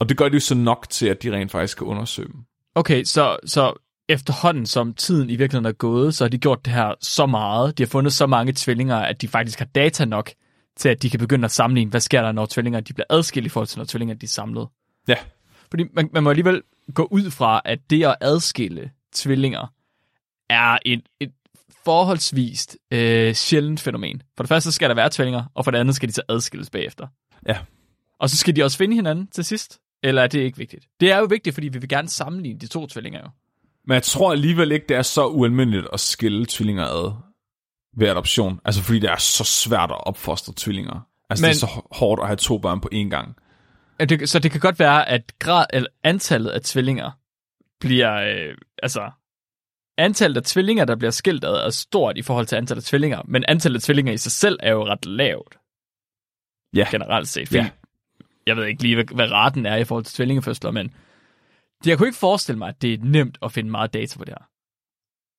[0.01, 2.45] Og det gør de jo så nok til, at de rent faktisk kan undersøge dem.
[2.75, 3.73] Okay, så, så
[4.09, 7.79] efterhånden som tiden i virkeligheden er gået, så har de gjort det her så meget.
[7.79, 10.31] De har fundet så mange tvillinger, at de faktisk har data nok
[10.77, 13.47] til, at de kan begynde at sammenligne, hvad sker der, når tvillinger de bliver adskilt
[13.47, 14.69] i forhold til, når tvillinger de er samlet.
[15.09, 15.17] Ja,
[15.71, 16.63] Fordi man, man må alligevel
[16.95, 19.73] gå ud fra, at det at adskille tvillinger
[20.51, 21.33] er et, et
[21.85, 24.23] forholdsvist øh, sjældent fænomen.
[24.37, 26.71] For det første skal der være tvillinger, og for det andet skal de så adskilles
[26.71, 27.07] bagefter.
[27.49, 27.59] ja.
[28.23, 29.81] Og så skal de også finde hinanden til sidst.
[30.03, 30.87] Eller er det ikke vigtigt?
[31.01, 33.29] Det er jo vigtigt, fordi vi vil gerne sammenligne de to tvillinger jo.
[33.87, 37.13] Men jeg tror alligevel ikke, det er så ualmindeligt at skille tvillinger ad
[37.97, 38.61] ved adoption.
[38.65, 41.01] Altså fordi det er så svært at opfostre tvillinger.
[41.31, 41.49] Altså Men...
[41.49, 43.37] Det er så hårdt at have to børn på én gang.
[44.01, 47.11] Ja, det, så det kan godt være, at grad, eller antallet af tvillinger
[47.81, 49.11] bliver, øh, altså,
[49.99, 53.23] antallet af tvillinger, der bliver skilt ad, er stort i forhold til antallet af tvillinger,
[53.29, 55.59] men antallet af tvillinger i sig selv er jo ret lavt,
[56.77, 56.87] Ja.
[56.91, 57.49] generelt set.
[57.49, 57.71] Fordi Ja.
[58.47, 60.95] Jeg ved ikke lige, hvad, hvad raten er i forhold til tvillingefødsler, men
[61.87, 64.35] jeg kunne ikke forestille mig, at det er nemt at finde meget data på det
[64.39, 64.47] her.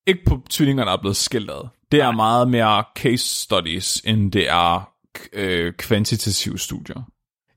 [0.08, 1.68] Ikke på tvillingerne er blevet skilt ad.
[1.92, 2.16] Det er Nej.
[2.16, 4.94] meget mere case studies, end det er
[5.34, 7.02] øh, kvantitative studier.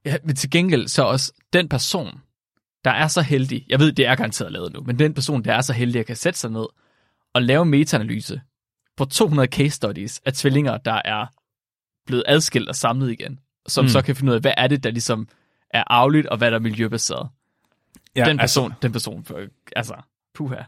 [0.04, 2.20] Ja, men til gengæld så også den person,
[2.84, 5.54] der er så heldig, jeg ved, det er garanteret lavet nu, men den person, der
[5.54, 6.66] er så heldig, at kan sætte sig ned
[7.34, 8.40] og lave meta-analyse
[8.96, 11.26] på 200 case studies af tvillinger, der er
[12.06, 13.88] blevet adskilt og samlet igen, som mm.
[13.88, 15.28] så kan finde ud af, hvad er det, der ligesom
[15.70, 17.28] er arveligt, og hvad der er miljøbaseret.
[18.16, 19.26] Ja, den person, altså, den person,
[19.76, 19.94] altså,
[20.34, 20.62] puha.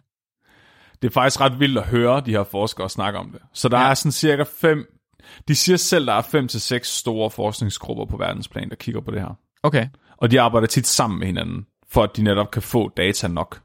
[1.03, 3.41] det er faktisk ret vildt at høre de her forskere snakke om det.
[3.53, 3.91] Så der ja.
[3.91, 4.99] er sådan cirka fem,
[5.49, 9.11] de siger selv, der er fem til seks store forskningsgrupper på verdensplan, der kigger på
[9.11, 9.39] det her.
[9.63, 9.89] Okay.
[10.17, 13.61] Og de arbejder tit sammen med hinanden, for at de netop kan få data nok.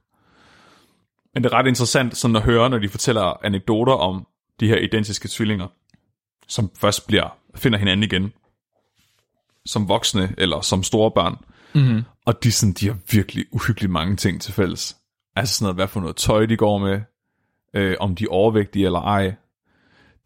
[1.34, 4.28] Men det er ret interessant sådan at høre, når de fortæller anekdoter om
[4.60, 5.68] de her identiske tvillinger,
[6.48, 8.34] som først bliver finder hinanden igen,
[9.66, 11.36] som voksne eller som store børn.
[11.76, 12.04] Mm-hmm.
[12.26, 14.98] Og de, sådan, de har virkelig uhyggeligt mange ting til fælles.
[15.36, 17.02] Altså sådan noget, hvad for noget tøj de går med,
[17.76, 19.36] øh, om de er overvægtige eller ej.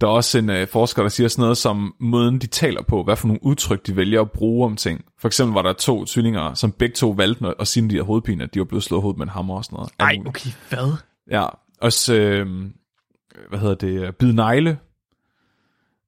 [0.01, 3.03] Der er også en øh, forsker, der siger sådan noget som måden, de taler på,
[3.03, 5.05] hvad for nogle udtryk, de vælger at bruge om ting.
[5.19, 8.05] For eksempel var der to tvillinger, som begge to valgte at sige, at de havde
[8.05, 9.91] hovedpine, at de var blevet slået hovedet med en hammer og sådan noget.
[9.99, 10.93] Ej, okay, hvad?
[11.31, 11.47] Ja,
[11.81, 12.47] også, øh,
[13.49, 14.77] hvad hedder det, bid negle,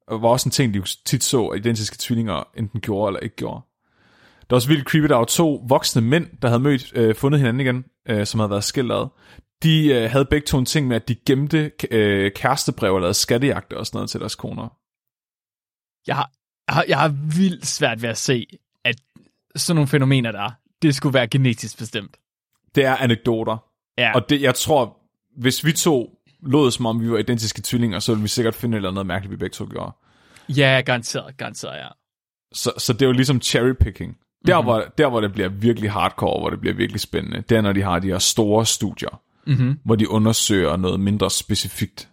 [0.09, 3.35] var også en ting, de jo tit så, at identiske tvillinger enten gjorde eller ikke
[3.35, 3.61] gjorde.
[4.39, 7.39] Der var også vildt creepy, der var to voksne mænd, der havde mødt, øh, fundet
[7.39, 9.07] hinanden igen, øh, som havde været skilt ad.
[9.63, 13.13] De øh, havde begge to en ting med, at de gemte øh, kærestebrev og lavede
[13.13, 14.67] skattejagter og sådan noget til deres koner.
[16.07, 16.31] Jeg har,
[16.67, 18.47] jeg har, jeg har vildt svært ved at se,
[18.85, 18.95] at
[19.55, 22.17] sådan nogle fænomener der, det skulle være genetisk bestemt.
[22.75, 23.57] Det er anekdoter.
[23.97, 24.97] Ja, Og det, jeg tror,
[25.37, 28.75] hvis vi to lod som om vi var identiske tvillinger, så ville vi sikkert finde
[28.75, 29.91] et eller andet mærkeligt, vi begge to gjorde.
[30.57, 31.88] Ja garanteret, garanteret, ja.
[32.53, 34.17] Så, så det er jo ligesom cherrypicking.
[34.47, 34.65] Der, Mhm.
[34.65, 34.65] mm-hmm.
[34.65, 37.73] hvor, der, hvor det bliver virkelig hardcore, hvor det bliver virkelig spændende, det er, når
[37.73, 39.79] de har de her store studier, Mm-hmm.
[39.85, 42.09] hvor de undersøger noget mindre specifikt.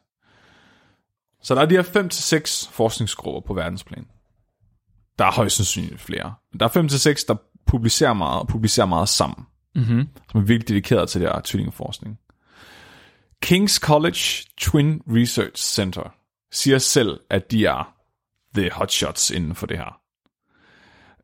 [1.43, 4.07] Så der er de her 5 til seks forskningsgrupper på verdensplan.
[5.19, 6.35] Der er højst sandsynligt flere.
[6.53, 7.35] Men der er 5 til seks, der
[7.67, 10.09] publicerer meget, og publicerer meget sammen, Mm-hmm.
[10.33, 12.19] som er virkelig dedikeret til det her tvillingeforskning.
[13.47, 16.15] King's College Twin Research Center
[16.53, 17.93] siger selv, at de er
[18.57, 20.01] the hotshots inden for det her.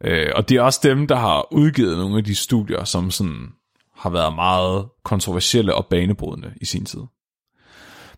[0.05, 3.49] Øh, og det er også dem, der har udgivet nogle af de studier, som sådan
[3.95, 7.01] har været meget kontroversielle og banebrydende i sin tid.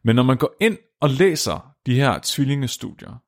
[0.03, 3.22] Men når man går ind og læser de her tvillingestudier,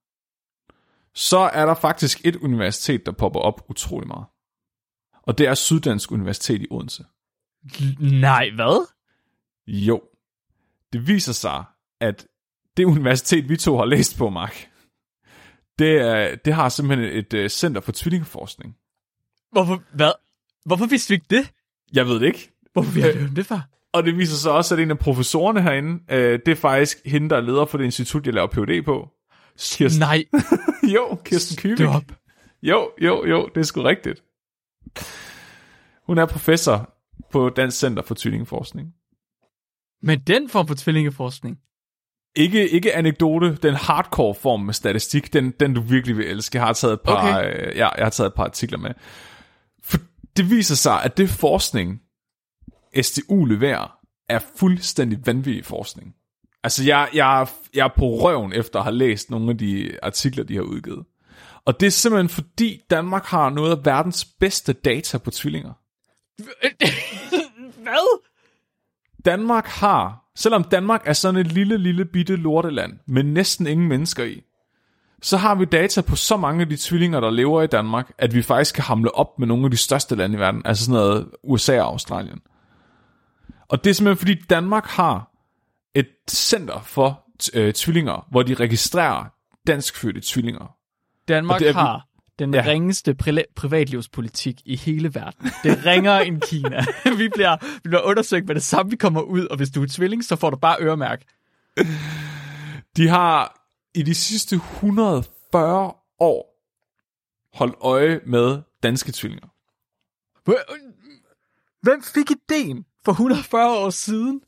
[1.15, 4.27] så er der faktisk et universitet, der popper op utrolig meget.
[5.23, 7.05] Og det er Syddansk Universitet i Odense.
[8.01, 8.89] Nej, hvad?
[9.67, 10.03] Jo.
[10.93, 11.65] Det viser sig,
[12.01, 12.27] at
[12.77, 14.71] det universitet, vi to har læst på, Mark,
[15.79, 18.77] det, er, det har simpelthen et, et center for tvillingeforskning.
[19.53, 20.13] Hvorfor, hvad?
[20.65, 21.53] Hvorfor vidste vi ikke det?
[21.93, 22.53] Jeg ved det ikke.
[22.73, 23.61] Hvorfor vi har hørt det før?
[23.93, 27.31] Og det viser sig også, at en af professorerne herinde, øh, det er faktisk hende,
[27.31, 29.09] der er leder for det institut, jeg laver PhD på.
[29.59, 30.25] Kirsten, Nej,
[30.95, 31.79] jo, Kirsten Kyvik.
[31.79, 32.03] stop.
[32.63, 34.23] Jo, jo, jo, det er sgu rigtigt.
[36.07, 36.95] Hun er professor
[37.31, 38.95] på Dansk Center for Tvillingeforskning.
[40.03, 41.59] Men den form for tvillingeforskning,
[42.37, 46.59] Ikke, ikke anekdote, den hardcore form med statistik, den, den du virkelig vil elske.
[46.59, 47.67] Jeg har taget et par, Okay.
[47.69, 48.91] øh, ja, jeg har taget et par artikler med.
[49.83, 49.99] For
[50.37, 52.01] det viser sig, at det forskning,
[53.03, 56.15] SDU leverer, er fuldstændig vanvittig forskning.
[56.65, 60.45] Altså, jeg, jeg, jeg er på røven efter at have læst nogle af de artikler,
[60.45, 61.05] de har udgivet.
[61.65, 65.73] Og det er simpelthen fordi, Danmark har noget af verdens bedste data på tvillinger.
[67.85, 68.21] Hvad?
[69.27, 74.25] Danmark har, selvom Danmark er sådan et lille, lille bitte lorteland, med næsten ingen mennesker
[74.25, 74.43] i,
[75.23, 78.35] så har vi data på så mange af de tvillinger, der lever i Danmark, at
[78.35, 81.01] vi faktisk kan hamle op med nogle af de største lande i verden, altså sådan
[81.01, 82.41] noget USA og Australien.
[83.69, 85.31] Og det er simpelthen fordi Danmark har
[85.95, 89.25] et center for øh, tvillinger, hvor de registrerer
[89.67, 90.75] danskfødte tvillinger.
[91.29, 92.07] Danmark Og det er har
[92.39, 92.63] den Ja.
[92.67, 95.51] ringeste pri- privatlivspolitik i hele verden.
[95.63, 96.85] Det ringer end Kina.
[97.19, 99.87] vi, bliver, vi bliver undersøgt med det samme, vi kommer ud, og hvis du er
[99.91, 101.23] tvilling, så får du bare øremærk.
[102.97, 103.61] De har
[103.95, 106.63] i de sidste 140 år
[107.59, 109.49] holdt øje med danske tvillinger.
[111.83, 114.41] Hvem fik ideen for 140 år siden?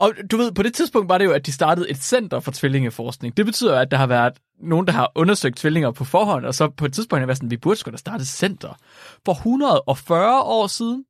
[0.00, 2.50] Og du ved, på det tidspunkt var det jo, at de startede et center for
[2.50, 3.36] tvillingeforskning.
[3.36, 4.32] Det betyder, at der har været
[4.62, 7.50] nogen, der har undersøgt tvillinger på forhånd, og så på et tidspunkt har været sådan,
[7.50, 8.78] vi burde sgu da starte et center.
[9.24, 11.04] For 140 år siden?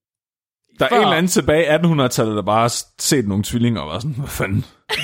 [0.79, 3.81] Der er Før- en eller anden tilbage i 1800-tallet, der bare har set nogle tvillinger
[3.81, 4.65] og var sådan, hvad fanden?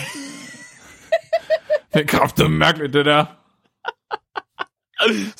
[1.94, 3.24] det er kraftigt mærkeligt, det der.
[5.08, 5.30] De,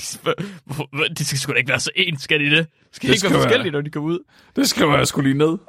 [0.00, 2.66] spørger, "Hvorfor- de skal sgu da ikke være så ens, skal de det?
[2.92, 4.18] Skal de Det ikke skal være være- forskellige, når de kommer ud?
[4.56, 5.58] Det skriver jeg skulle lige ned.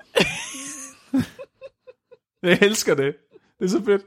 [2.43, 3.15] jeg elsker det.
[3.59, 4.01] Det er så fedt.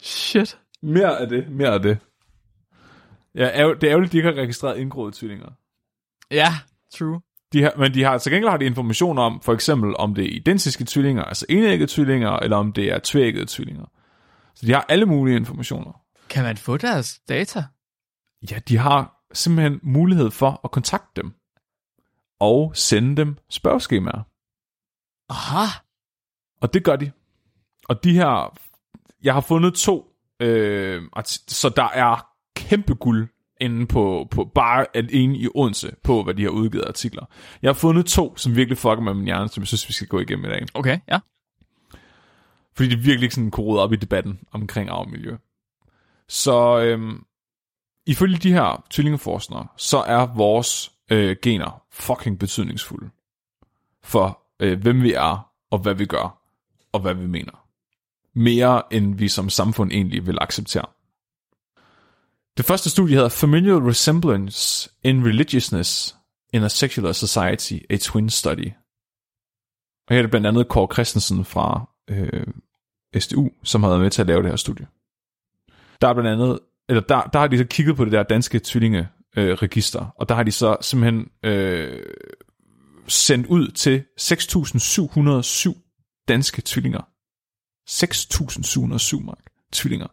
[0.00, 0.58] Shit.
[0.82, 1.50] Mere af det.
[1.50, 1.98] Mere af det.
[3.34, 5.50] Ja, det er ærgerligt, at de ikke har registreret indgroede tvillinger.
[6.30, 6.48] Ja,
[6.94, 7.20] true.
[7.52, 10.24] De har, men de har, til gengæld har de information om, for eksempel om det
[10.24, 13.84] er identiske tvillinger, altså enæggede tvillinger, eller om det er tvækkede tvillinger.
[14.54, 15.92] Så de har alle mulige informationer.
[16.28, 17.64] Kan man få deres data?
[18.50, 21.32] Ja, de har simpelthen mulighed for at kontakte dem.
[22.40, 24.22] Og sende dem spørgeskemaer.
[25.28, 25.66] Aha.
[26.62, 27.10] Og det gør de.
[27.88, 28.58] Og de her,
[29.22, 31.02] jeg har fundet to, øh,
[31.48, 33.28] så der er kæmpe guld
[33.60, 37.26] inde på, på bare alene i Odense, på hvad de har udgivet artikler.
[37.62, 40.08] Jeg har fundet to, som virkelig fucker med min hjerne, som jeg synes, vi skal
[40.08, 40.66] gå igennem i dag.
[40.74, 41.18] Okay, ja.
[42.76, 45.36] Fordi det virkelig sådan kunne op i debatten omkring arvemiljø.
[46.28, 47.24] Så øhm,
[48.06, 53.10] ifølge de her tvillingeforskere, så er vores øh, gener fucking betydningsfulde
[54.02, 56.41] for øh, hvem vi er, og hvad vi gør,
[56.92, 57.66] og hvad vi mener.
[58.34, 60.86] Mere end vi som samfund egentlig vil acceptere.
[62.56, 66.16] Det første studie hedder Familial Resemblance in Religiousness
[66.52, 68.72] in a Secular Society, a Twin Study.
[70.06, 72.46] Og her er det blandt andet Kåre Christensen fra øh,
[73.18, 74.86] SDU, som har været med til at lave det her studie.
[76.00, 78.60] Der er blandt andet, eller der, der har de så kigget på det der danske
[78.64, 82.02] tvillingeregister, øh, register, og der har de så simpelthen øh,
[83.08, 85.91] sendt ud til 6.707
[86.28, 87.00] danske tvillinger.
[87.90, 90.06] 6.707 mark tvillinger.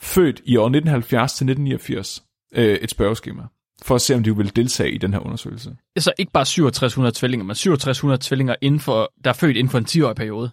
[0.00, 2.24] Født i år 1970 til 1989.
[2.54, 3.42] Øh, et spørgeskema.
[3.82, 5.76] For at se, om de vil deltage i den her undersøgelse.
[5.98, 9.78] Så ikke bare 6700 tvillinger, men 6700 tvillinger inden for, der er født inden for
[9.78, 10.50] en 10-årig periode.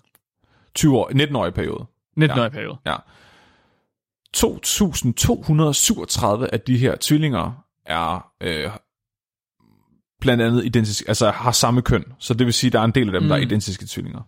[0.76, 1.86] 20 år, 19-årig periode.
[2.20, 2.78] 19-årig periode.
[2.86, 2.96] Ja.
[4.38, 8.70] 2.237 af de her tvillinger er øh,
[10.22, 12.04] blandt andet identiske, altså har samme køn.
[12.20, 13.28] Så det vil sige, at der er en del af dem, mm.
[13.30, 13.46] der er Mm.
[13.48, 14.22] identiske tvillinger.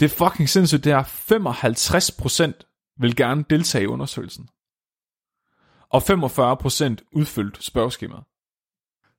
[0.00, 4.48] Det er fucking sindssygt, det er 55% vil gerne deltage i undersøgelsen.
[5.90, 8.24] Og 45% udfyldt spørgeskemaet.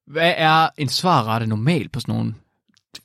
[0.08, 2.36] Hvad er en svarrette normalt på sådan nogle?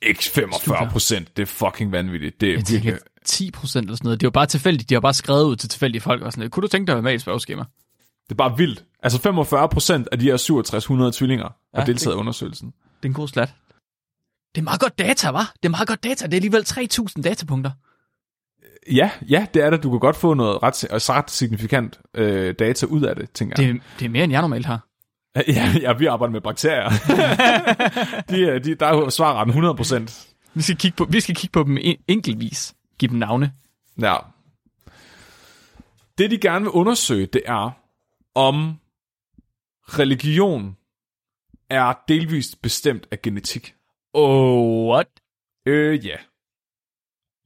[0.01, 2.41] Ikke 45 procent, det er fucking vanvittigt.
[2.41, 4.19] Det er tænker virkelig, 10 procent eller sådan noget.
[4.19, 4.89] Det er jo bare tilfældigt.
[4.89, 6.51] De har bare skrevet ud til tilfældige folk og sådan noget.
[6.51, 7.63] Kunne du tænke dig at være med i spørgeskema?
[8.31, 8.85] det er bare vildt.
[9.03, 12.67] Altså 45 procent af de her 6700 tvillinger har Ja, deltaget i undersøgelsen.
[12.67, 13.53] Det er en god slat.
[14.55, 15.53] Det er meget godt data, var?
[15.63, 16.25] Det er meget godt data.
[16.25, 17.71] Det er alligevel 3.000 datapunkter.
[18.91, 19.83] Ja, ja, det er det.
[19.83, 23.63] Du kan godt få noget ret, altså ret signifikant øh, data ud af det, tænker
[23.63, 23.73] jeg.
[23.73, 24.87] Det, det er mere end jeg normalt har.
[25.47, 26.89] Ja, ja, vi arbejder med bakterier.
[28.29, 30.27] de, er- de, der er svarretten 100 procent.
[30.53, 32.73] Vi skal kigge på, vi skal kigge på dem en- enkeltvis.
[32.99, 33.53] Giv dem navne.
[34.01, 34.15] Ja.
[36.17, 37.69] Det, de gerne vil undersøge, det er,
[38.35, 38.75] om
[39.89, 40.75] religion
[41.69, 43.73] er delvist bestemt af genetik.
[44.13, 45.07] Oh, what?
[45.65, 46.15] Øh, ja.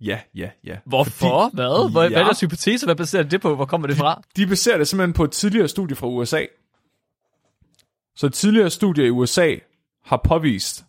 [0.02, 0.78] Ja, ja, ja.
[0.86, 1.50] Hvorfor?
[1.54, 1.92] Hvad?
[1.92, 2.10] Hvad, Ja.
[2.10, 2.86] hvad er deres hypotese?
[2.86, 3.56] Hvad baserer det på?
[3.56, 4.22] Hvor kommer det fra?
[4.36, 6.46] De baserer det simpelthen på et tidligere studie fra USA.
[8.16, 9.56] Så et tidligere studie i USA
[10.06, 10.86] har påvist,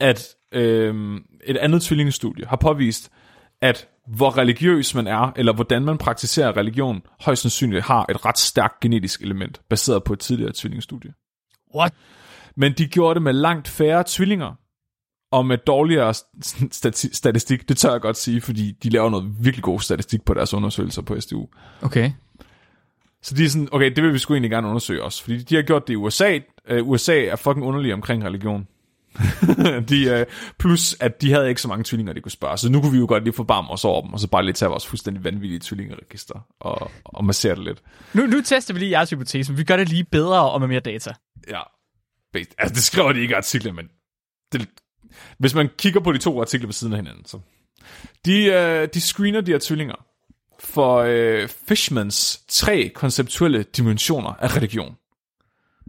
[0.00, 3.10] at øhm, et andet tvillingestudie har påvist,
[3.60, 8.38] at hvor religiøs man er, eller hvordan man praktiserer religion, højst sandsynligt har et ret
[8.38, 11.14] stærkt genetisk element, baseret på et tidligere tvillingestudie.
[11.74, 11.94] What?
[12.56, 14.54] Men de gjorde det med langt færre tvillinger,
[15.30, 16.14] og med dårligere
[16.72, 17.68] stati- statistik.
[17.68, 21.02] Det tør jeg godt sige, fordi de laver noget virkelig god statistik på deres undersøgelser
[21.02, 21.46] på SDU.
[21.82, 22.12] Okay.
[23.22, 25.54] Så de er sådan, okay, det vil vi sgu egentlig gerne undersøge også, fordi de
[25.54, 26.38] har gjort det i USA.
[26.72, 28.66] Uh, USA er fucking underlige omkring religion.
[29.90, 32.58] de, uh, plus, at de havde ikke så mange tvillinger, de kunne spørge.
[32.58, 34.52] Så nu kunne vi jo godt lige forbarme os over dem, og så bare lige
[34.52, 37.82] tage vores fuldstændig vanvittige tvillingeregister og, og massere det lidt.
[38.14, 40.68] Nu, nu tester vi lige jeres hypotese, men vi gør det lige bedre og med
[40.68, 41.14] mere data.
[41.48, 41.60] Ja,
[42.34, 43.88] altså det skriver de ikke i artiklen, men
[44.52, 44.68] det,
[45.38, 47.38] hvis man kigger på de to artikler ved siden af hinanden, så...
[48.24, 50.04] De, øh, de screener de her tvillinger
[50.58, 54.96] for øh, Fishmans tre konceptuelle dimensioner af religion.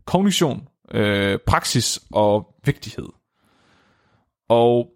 [0.06, 3.08] Kognition, øh, praksis og vigtighed.
[4.50, 4.90] Og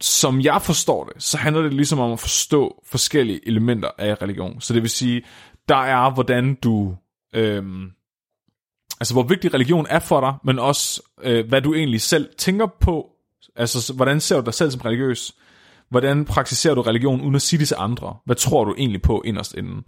[0.00, 4.60] som jeg forstår det, så handler det ligesom om at forstå forskellige elementer af religion.
[4.60, 5.24] Så det vil sige,
[5.68, 6.96] der er, hvordan du...
[7.34, 7.90] Øhm,
[9.00, 12.66] altså, hvor vigtig religion er for dig, men også, øh, hvad du egentlig selv tænker
[12.80, 13.10] på.
[13.56, 15.34] Altså, så- hvordan ser du dig selv som religiøs?
[15.88, 18.16] Hvordan praktiserer du religion uden at sige det til andre?
[18.24, 19.84] Hvad tror du egentlig på inderst inden?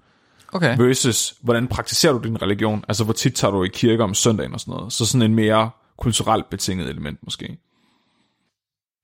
[0.52, 0.76] Okay.
[0.78, 2.84] Versus, hvordan praktiserer du din religion?
[2.88, 4.92] Altså, hvor tit tager du i kirke om søndagen og sådan noget?
[4.92, 7.58] Så sådan en mere kulturelt betinget element måske.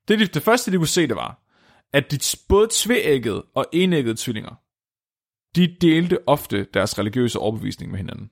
[0.09, 1.39] Det, de- det første, de kunne se, det var,
[1.93, 4.55] at de både tvææggede og enæggede tvillinger
[5.57, 8.31] de delte ofte deres religiøse overbevisning med hinanden.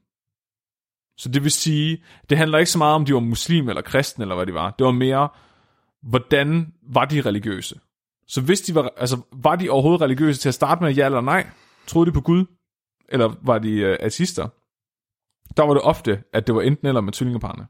[1.18, 4.22] Så det vil sige, det handler ikke så meget om, de var muslim eller kristen
[4.22, 4.70] eller hvad de var.
[4.78, 5.28] Det var mere,
[6.02, 7.80] hvordan var de religiøse?
[8.26, 11.20] Så hvis de var, altså, var de overhovedet religiøse til at starte med, ja eller
[11.20, 11.46] nej?
[11.86, 12.44] Troede de på Gud?
[13.08, 14.48] Eller var de øh, ateister?
[15.56, 17.66] Der var det ofte, at det var enten eller med tvillingeparne.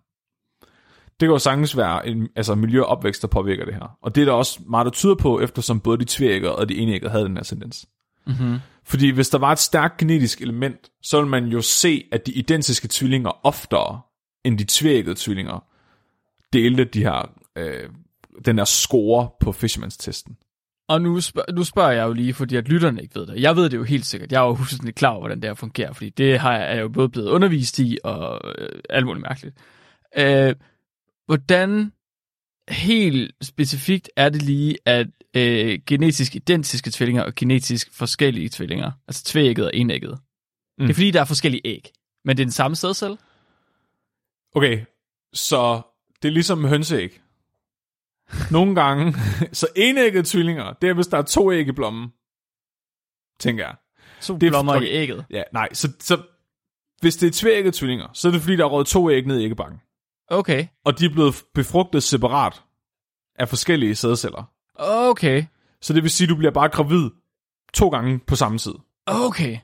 [1.21, 3.99] Det kan jo sagtens være en, altså miljø og opvækst, der påvirker det her.
[4.03, 6.79] Og det er der også meget, der tyder på, eftersom både de tvækkede og de
[6.79, 7.89] enæggede havde den her tendens.
[8.27, 8.59] Mm-hmm.
[8.85, 12.33] Fordi hvis der var et stærkt genetisk element, så vil man jo se, at de
[12.33, 14.01] identiske tvillinger oftere
[14.45, 15.65] end de tvækkede tvillinger
[16.53, 17.89] delte de her, øh,
[18.47, 20.37] den her score på Fishermans-testen.
[20.89, 23.41] Og nu, spørg, nu spørger jeg jo lige, fordi at lytterne ikke ved det.
[23.41, 24.33] Jeg ved det jo helt sikkert.
[24.33, 26.81] Jeg er jo fuldstændig klar over, hvordan det her fungerer, fordi det har jeg, er
[26.81, 29.57] jo både blevet undervist i, og øh, alt muligt mærkeligt.
[30.17, 30.55] Øh,
[31.27, 31.93] hvordan
[32.69, 39.25] helt specifikt er det lige, at øh, genetisk identiske tvillinger og genetisk forskellige tvillinger, altså
[39.25, 40.19] tvægget og enægget,
[40.79, 40.87] mm.
[40.87, 41.91] det er fordi, der er forskellige æg,
[42.25, 43.17] men det er den samme sædcelle?
[44.55, 44.85] Okay,
[45.33, 45.83] så
[46.23, 47.21] det er ligesom hønseæg.
[48.51, 49.15] Nogle gange,
[49.53, 52.09] så enæggede tvillinger, det er hvis der er to æg i blommen,
[53.41, 53.75] tænker jeg.
[54.21, 54.87] To Det er- blommer okay.
[54.87, 55.25] i ægget.
[55.31, 56.23] Ja, nej, så, så
[57.01, 59.41] hvis det er tvækkede tvillinger, så er det fordi, der er røget to æg ned
[59.41, 59.81] i æggebakken.
[60.29, 60.67] Okay.
[60.85, 62.63] Og de er blevet befrugtet separat
[63.39, 64.53] af forskellige sædceller.
[64.75, 65.45] Okay.
[65.83, 67.11] Så det vil sige, at du bliver bare gravid
[67.75, 68.75] to gange på samme tid.
[69.07, 69.59] Okay.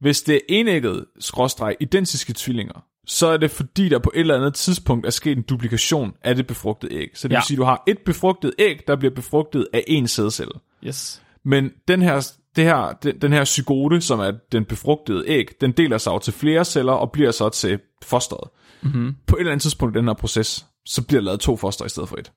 [0.00, 4.36] Hvis det er enægget skråstreg identiske tvillinger, så er det fordi, der på et eller
[4.36, 7.10] andet tidspunkt er sket en duplikation af det befrugtede æg.
[7.14, 7.38] Så det Ja.
[7.38, 10.52] vil sige, at du har et befrugtet æg, der bliver befrugtet af en sædcelle.
[10.86, 11.22] Yes.
[11.44, 15.72] Men den her, det her, den, den her zygote, som er den befrugtede æg, den
[15.72, 18.48] deler sig jo til flere celler og bliver så til fosteret.
[18.82, 19.16] Mm-hmm.
[19.26, 21.84] På et eller andet tidspunkt i den her proces, så bliver der lavet to foster
[21.84, 22.32] i stedet for et.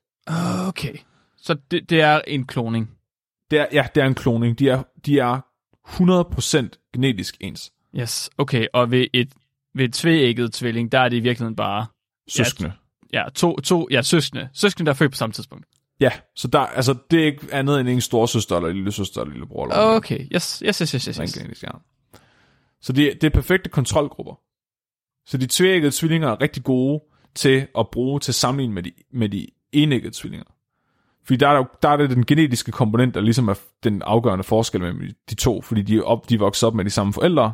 [0.68, 0.94] Okay.
[1.36, 2.90] Så det, det er en kloning.
[3.50, 4.58] Det er, ja, det er en kloning.
[4.58, 5.40] De er, de er
[5.88, 7.72] 100% genetisk ens.
[7.98, 8.30] Yes.
[8.38, 9.28] Okay, og ved et,
[9.76, 11.86] ved et tvægget tvilling, der er det i virkeligheden bare
[12.28, 12.72] Søskende.
[13.12, 14.48] ja, to, to ja, søskende.
[14.52, 15.66] Søskende, der er født på samme tidspunkt.
[16.00, 19.32] Ja, så der, altså, det er ikke andet end en storsøster, eller lille søster, eller
[19.32, 19.64] lillebror.
[19.64, 19.96] Eller noget.
[19.96, 21.16] Okay, yes, yes, yes, yes, yes.
[21.16, 21.64] Yes.
[22.80, 24.34] Så det, det er perfekte kontrolgrupper.
[25.26, 27.02] Så de tvækkede tvillinger er rigtig gode
[27.34, 30.46] til at bruge til sammenligning med de, med de enæggede tvillinger.
[31.24, 33.54] Fordi der er, der er det den genetiske komponent, der ligesom er
[33.84, 35.00] den afgørende forskel mellem
[35.30, 37.52] de to, fordi de op, de vokset op med de samme forældre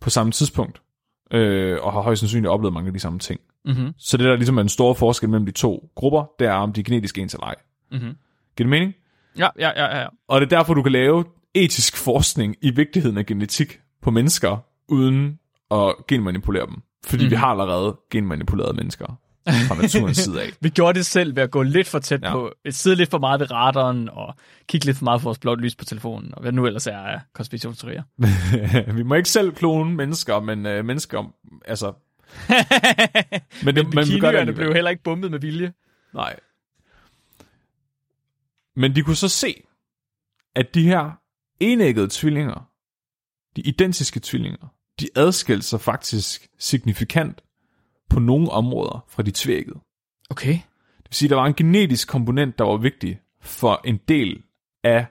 [0.00, 0.82] på samme tidspunkt,
[1.30, 3.40] øh, og har højst sandsynligt oplevet mange af de samme ting.
[3.64, 3.92] Mm-hmm.
[3.98, 6.72] Så det der ligesom er den store forskel mellem de to grupper, det er om
[6.72, 7.54] de er genetisk ens eller ej.
[7.92, 8.16] Mm-hmm.
[8.56, 8.94] Giver det mening?
[9.38, 10.06] Ja, ja, ja, ja.
[10.28, 11.24] Og det er derfor, du kan lave
[11.54, 14.56] etisk forskning i vigtigheden af genetik på mennesker,
[14.88, 15.38] uden
[15.70, 16.82] at genmanipulere dem.
[17.06, 17.30] Fordi mm.
[17.30, 19.18] vi har allerede genmanipuleret mennesker
[19.52, 20.50] fra naturens side af.
[20.60, 22.32] Vi gjorde det selv ved at gå lidt for tæt Ja.
[22.32, 24.34] på, sidde lidt for meget ved radaren, og
[24.66, 26.98] kigge lidt for meget på vores blåt lys på telefonen, og hvad nu ellers er
[26.98, 28.02] af konspirationsteorier.
[28.96, 31.34] vi må ikke selv klone mennesker, men øh, mennesker,
[31.64, 31.92] altså...
[33.64, 35.72] Men, det, Men vi gør det blev heller ikke bumpet med vilje.
[36.14, 36.36] Nej.
[38.76, 39.62] Men de kunne så se,
[40.54, 41.10] at de her
[41.60, 42.70] enæggede tvillinger,
[43.56, 47.40] de identiske tvillinger, de adskilte sig faktisk signifikant
[48.10, 49.80] på nogle områder fra de tvækkede.
[50.30, 50.52] Okay.
[50.98, 54.42] Det vil sige, at der var en genetisk komponent, der var vigtig for en del
[54.84, 55.06] af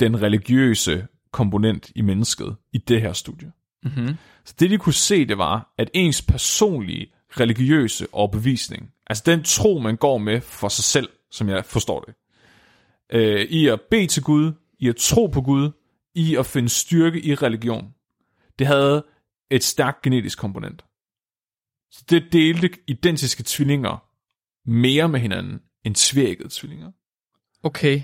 [0.00, 3.52] den religiøse komponent i mennesket i det her studie.
[3.82, 4.16] Mm-hmm.
[4.44, 9.78] Så det de kunne se, det var, at ens personlige religiøse overbevisning, altså den tro,
[9.78, 12.14] man går med for sig selv, som jeg forstår det,
[13.12, 15.70] øh, i at bede til Gud, i at tro på Gud,
[16.14, 17.94] i at finde styrke i religion,
[18.58, 19.04] det havde
[19.50, 20.84] et stærkt genetisk komponent.
[21.90, 24.04] Så det delte identiske tvillinger
[24.70, 26.90] mere med hinanden end tvækkede tvillinger.
[27.62, 28.02] Okay.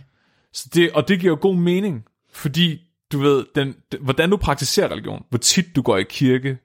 [0.53, 2.81] Så det, og det giver jo god mening, fordi
[3.13, 6.59] du ved, den, den, hvordan du praktiserer religion, hvor tit du går i kirke,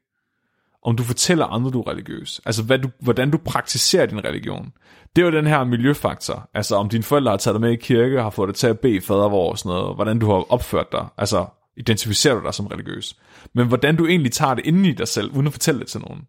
[0.84, 4.74] om du fortæller andre, du er religiøs, altså hvad du, hvordan du praktiserer din religion.
[5.16, 7.76] Det er jo den her miljøfaktor, altså om dine forældre har taget dig med i
[7.76, 10.26] kirke, og har fået dig til at bede fader vor og sådan noget, hvordan du
[10.26, 11.46] har opført dig, altså
[11.78, 13.20] identificerer du dig som religiøs.
[13.54, 16.02] Men hvordan du egentlig tager det inden i dig selv, uden at fortælle det til
[16.02, 16.22] nogen,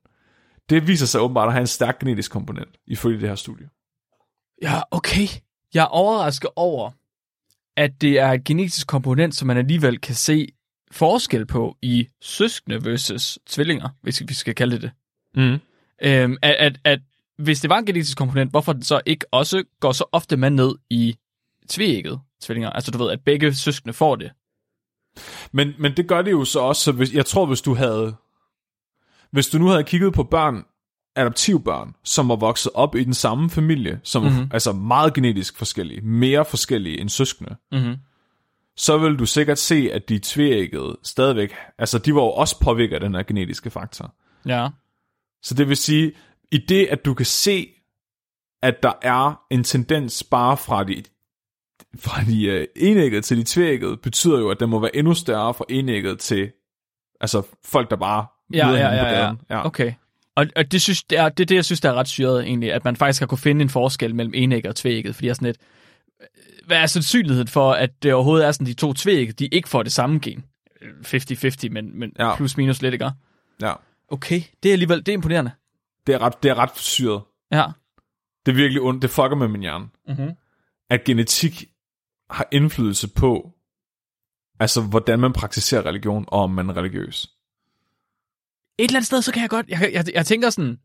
[0.71, 3.69] det viser sig åbenbart at have en stærk genetisk komponent, ifølge det her studie.
[4.63, 5.27] Ja, okay.
[5.75, 6.91] Jeg er overrasket over,
[7.77, 10.49] at det er et genetisk komponent, som man alligevel kan se
[10.91, 14.91] forskel på i søskende versus tvillinger, hvis vi skal kalde det det.
[15.35, 15.59] Mm.
[16.03, 17.01] Øhm, at, at, at
[17.39, 20.51] hvis det var en genetisk komponent, hvorfor den så ikke også går så ofte med
[20.51, 21.17] ned i
[21.69, 22.71] tvægget tvillinger?
[22.71, 24.33] Altså du ved, at begge søskende får det.
[25.53, 28.15] Men, men det gør det jo så også, så hvis, jeg tror, hvis du havde,
[29.33, 30.65] hvis du nu havde kigget på børn,
[31.17, 34.33] adoptivbørn, som var vokset op i den samme familie, som Mhm.
[34.33, 34.51] mm-hmm.
[34.53, 37.97] altså meget genetisk forskellige, mere forskellige end søskende, Mm-hmm.
[38.77, 42.95] så vil du sikkert se, at de tvækkede stadigvæk, altså de var jo også påvirket
[42.95, 44.15] af den her genetiske faktor.
[44.47, 44.69] Ja.
[45.43, 46.13] Så det vil sige,
[46.53, 47.69] i det, at du kan se,
[48.63, 51.03] at der er en tendens bare fra de,
[51.97, 55.55] fra de uh, enæggede til de tvækkede, betyder jo, at der må være endnu større
[55.55, 56.53] fra enægget til
[57.21, 59.35] altså folk, der bare Ja, ja, ja, ja.
[59.51, 59.67] ja.
[59.67, 59.93] Okay.
[60.37, 62.45] Og, og det, synes, det, er, det er det, jeg synes, der er ret syret
[62.45, 65.31] egentlig, at man faktisk har kunne finde en forskel mellem enægget og tvægget, fordi jeg
[65.31, 65.59] er sådan lidt,
[66.21, 66.27] øh,
[66.67, 69.83] hvad er sandsynligheden for, at det overhovedet er sådan, de to tvægget, de ikke får
[69.83, 70.45] det samme gen?
[70.83, 72.37] 50-50, men, men ja.
[72.37, 73.11] plus minus lidt, ikke?
[73.61, 73.73] ja.
[74.09, 75.51] Okay, det er alligevel, det er imponerende.
[76.07, 77.23] Det er ret, det er ret syret.
[77.53, 77.65] Ja.
[78.47, 79.03] Det er virkelig ondt.
[79.03, 79.89] Det fucker med min hjerne.
[80.09, 80.31] Mm-hmm.
[80.91, 81.65] At genetik
[82.31, 83.51] har indflydelse på,
[84.61, 87.31] altså hvordan man praktiserer religion, og om man er religiøs.
[88.79, 90.79] Et eller andet sted, så kan jeg godt, jeg, jeg, jeg tænker sådan,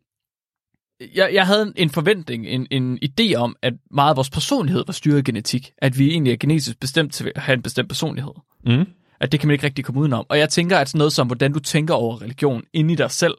[1.16, 4.94] jeg, jeg havde en forventning, en, en idé om, at meget af vores personlighed var
[4.94, 5.74] styret af genetik.
[5.78, 8.34] At vi egentlig er genetisk bestemt til at have en bestemt personlighed.
[8.66, 8.86] Mm.
[9.20, 10.26] At det kan man ikke rigtig komme udenom.
[10.30, 13.12] Og jeg tænker, at sådan noget som, hvordan du tænker over religion inde i dig
[13.12, 13.36] selv,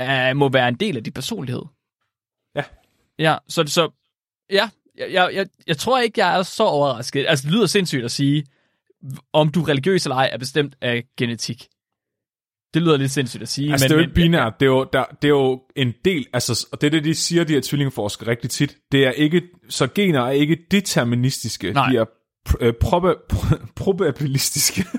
[0.00, 1.62] uh, må være en del af din personlighed.
[2.54, 2.62] Ja.
[3.18, 3.90] Ja, så, så
[4.50, 7.26] ja, jeg, jeg, jeg, jeg tror ikke, jeg er så overrasket.
[7.28, 8.46] Altså, det lyder sindssygt at sige,
[9.32, 11.68] om du er religiøs eller ej, er bestemt af genetik.
[12.74, 13.72] Det lyder lidt sindssygt at sige.
[13.72, 14.52] Altså, men, det er jo ikke binært.
[14.60, 17.14] Det er jo, der, det er jo en del, altså, og det er det, de
[17.14, 18.76] siger, de her tvillingeforskere rigtig tit.
[18.92, 21.72] Det er ikke, så gener er ikke deterministiske.
[21.72, 21.90] Nej.
[21.90, 22.04] De er
[22.48, 24.84] pr- øh, proba, pr- probabilistiske.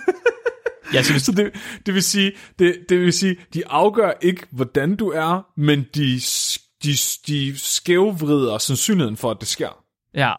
[0.93, 1.51] Ja, så hvis, så det,
[1.85, 6.19] det, vil sige, det, det vil sige, de afgør ikke, hvordan du er, men de,
[6.83, 6.93] de,
[7.27, 9.83] de skævvrider sandsynligheden for, at det sker.
[10.13, 10.33] ja,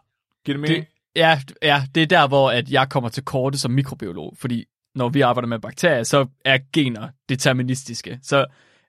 [0.45, 0.85] Giver det mening?
[0.85, 4.65] det, ja, ja, det er der, hvor at jeg kommer til korte som mikrobiolog, fordi
[4.95, 8.19] når vi arbejder med bakterier, så er gener deterministiske.
[8.23, 8.45] Så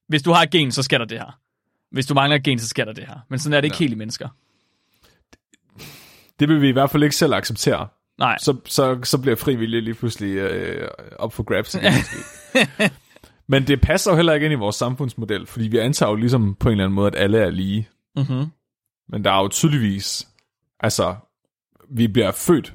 [0.09, 1.39] hvis du har et gen, så sker der det her.
[1.91, 3.19] Hvis du mangler et gen, så sker der det her.
[3.31, 3.85] Men sådan er det ikke Ja.
[3.85, 4.29] helt i mennesker.
[6.41, 7.89] Det vil vi i hvert fald ikke selv acceptere.
[8.19, 8.39] Nej.
[8.39, 10.89] Så, så, så bliver frivillige lige pludselig øh,
[11.19, 11.75] op for grabs.
[11.75, 11.93] igen.
[13.49, 16.55] Men det passer jo heller ikke ind i vores samfundsmodel, fordi vi antager jo ligesom
[16.55, 17.89] på en eller anden måde, at alle er lige.
[18.17, 18.47] Mm-hmm.
[19.09, 20.29] Men der er jo tydeligvis,
[20.81, 21.17] altså,
[21.91, 22.75] vi bliver født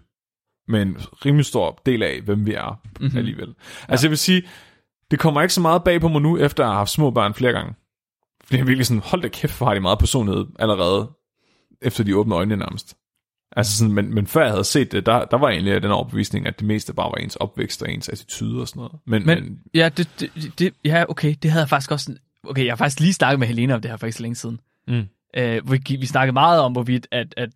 [0.68, 3.18] med en rimelig stor del af, hvem vi er mm-hmm.
[3.18, 3.56] alligevel.
[3.88, 4.44] Altså jeg vil sige,
[5.12, 7.34] det kommer ikke så meget bag på mig nu, efter at have haft små børn
[7.34, 7.74] flere gange.
[8.44, 11.12] Fordi jeg er virkelig sådan, hold da kæft, hvor har de meget personlighed allerede,
[11.82, 12.98] efter de åbne øjnene nærmest.
[13.52, 16.48] Altså sådan, men, men før jeg havde set det, der, der var egentlig den overbevisning,
[16.48, 18.94] at det meste bare var ens opvækst og ens attitude og sådan noget.
[19.06, 22.16] Men, men, Men ja, det, det, det, ja, okay, det havde jeg faktisk også...
[22.44, 24.36] Okay, jeg har faktisk lige snakket med Helena om det her for ikke så længe
[24.36, 24.60] siden.
[24.88, 25.06] Mm.
[25.38, 27.50] Øh, vi, vi snakkede meget om, hvorvidt at, at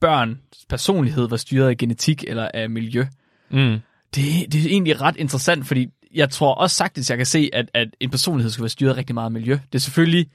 [0.00, 3.06] børns personlighed var styret af genetik eller af miljø.
[3.50, 3.78] mm,
[4.14, 7.70] Det, det er egentlig ret interessant, fordi jeg tror også sagtens, jeg kan se, at,
[7.74, 9.52] at en personlighed skal være styret rigtig meget af miljø.
[9.52, 10.30] Det er selvfølgelig,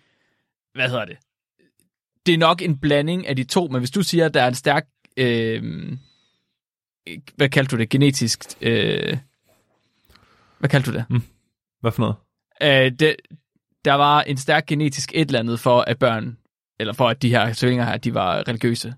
[0.74, 1.18] hvad hedder det?
[2.26, 4.48] Det er nok en blanding af de to, men hvis du siger, at der er
[4.48, 5.64] en stærk, øh,
[7.36, 9.18] hvad kaldte du det, genetisk, øh,
[10.60, 11.06] hvad kaldte du det?
[11.82, 12.16] hvad for noget?
[12.62, 13.16] Øh, det,
[13.86, 16.38] der var en stærk genetisk et eller andet for, at børn,
[16.80, 18.94] eller for at de her tvillinger her, de var religiøse.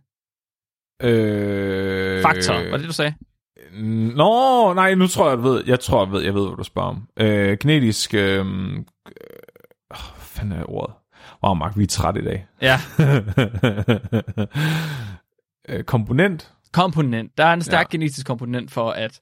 [1.01, 3.13] Øh, Faktor, var det, du sagde?
[4.15, 6.63] Nå, nej, nu tror jeg, jeg ved, jeg tror, jeg ved, jeg ved, hvad du
[6.63, 7.07] spørger om.
[7.17, 8.45] Øh, genetisk, øh, øh,
[9.87, 10.95] hvad fanden er ordet?
[11.43, 12.47] Wow, Mark, vi er træt i dag.
[12.61, 12.79] Ja,
[15.69, 16.53] øh, komponent?
[16.73, 17.37] komponent.
[17.37, 17.89] Der er en stærk Ja.
[17.91, 19.21] genetisk komponent for, at,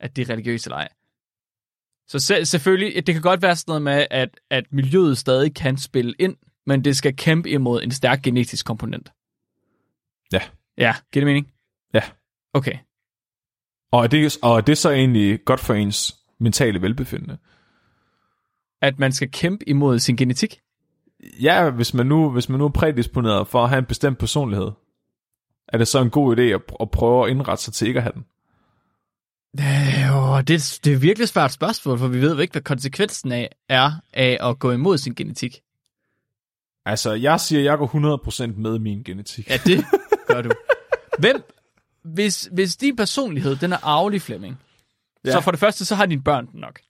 [0.00, 0.88] at de er religiøse eller ej.
[2.08, 5.76] Så se, selvfølgelig, det kan godt være sådan noget med, at, at miljøet stadig kan
[5.78, 9.12] spille ind, men det skal kæmpe imod en stærk genetisk komponent.
[10.32, 10.40] Ja.
[10.78, 11.52] Ja, giver det mening?
[11.94, 12.02] Ja.
[12.54, 12.78] Okay.
[13.92, 17.38] Og er, det, og er det så egentlig godt for ens mentale velbefindende?
[18.82, 20.60] At man skal kæmpe imod sin genetik?
[21.40, 24.70] Ja, hvis man nu, hvis man nu er prædisponeret for at have en bestemt personlighed,
[25.68, 28.02] er det så en god idé at, at prøve at indrette sig til ikke at
[28.02, 28.24] have den?
[29.60, 33.50] Øh, det, det er virkelig svært spørgsmål, for vi ved jo ikke, hvad konsekvensen af
[33.68, 35.60] er af at gå imod sin genetik.
[36.84, 38.16] Altså, jeg siger, at jeg går
[38.46, 39.50] 100% med min genetik.
[39.50, 39.84] Ja, det
[40.26, 40.50] gør du.
[41.18, 41.42] Hvem,
[42.04, 44.60] hvis, hvis din personlighed, den er arvelig, Flemming,
[45.24, 45.32] ja.
[45.32, 46.80] så for det første, så har dine børn den nok.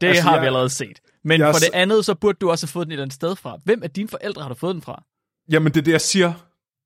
[0.00, 1.00] Det altså, har jeg- vi allerede set.
[1.24, 3.14] Men jeg for det andet, så burde du også have fået den et eller andet
[3.14, 3.58] sted fra.
[3.64, 5.02] Hvem af dine forældre har du fået den fra?
[5.50, 6.32] Jamen, det er det, jeg siger.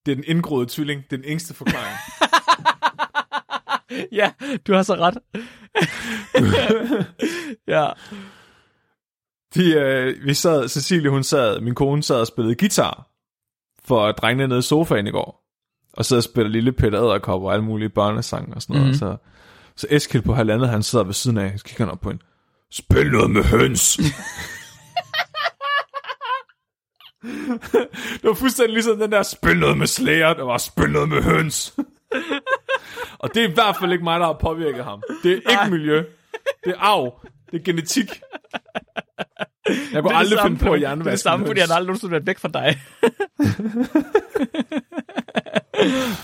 [0.06, 1.04] Det er den indgroede tvilling.
[1.10, 1.96] Det er den eneste forklaring.
[4.20, 4.32] ja,
[4.66, 5.18] du har så ret.
[7.68, 7.90] ja.
[9.54, 13.06] De, øh, vi sad, Cecilie, hun sad, min kone sad og spillede guitar
[13.84, 15.49] for drengene nede i sofaen i går.
[15.92, 18.86] Og sad og spillede lille Peter Æderkop og alle mulige børnesange og sådan noget.
[18.86, 18.98] Mm-hmm.
[18.98, 19.16] Så,
[19.76, 22.22] så Eskild på halvandet, han sidder ved siden af, så kigger han op på en.
[22.70, 23.96] Spil noget med høns.
[28.20, 31.22] det var fuldstændig ligesom den der, spil noget med slæger, der var spil noget med
[31.22, 31.74] høns.
[33.18, 35.02] Og det er i hvert fald ikke mig, der har påvirket ham.
[35.22, 36.04] Det er ikke miljø.
[36.64, 37.26] Det er arv.
[37.50, 38.20] Det er genetik.
[39.92, 42.12] Jeg kunne aldrig finde på at Det er hjernevaske det samme, fordi han aldrig nogensinde
[42.12, 42.80] været væk fra dig.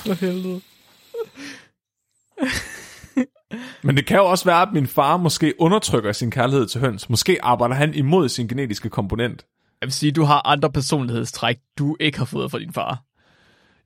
[0.06, 0.60] For helvede.
[3.82, 7.10] Men det kan jo også være, at min far måske undertrykker sin kærlighed til høns.
[7.10, 9.46] Måske arbejder han imod sin genetiske komponent.
[9.80, 13.02] Jeg vil sige, du har andre personlighedstræk, du ikke har fået fra din far.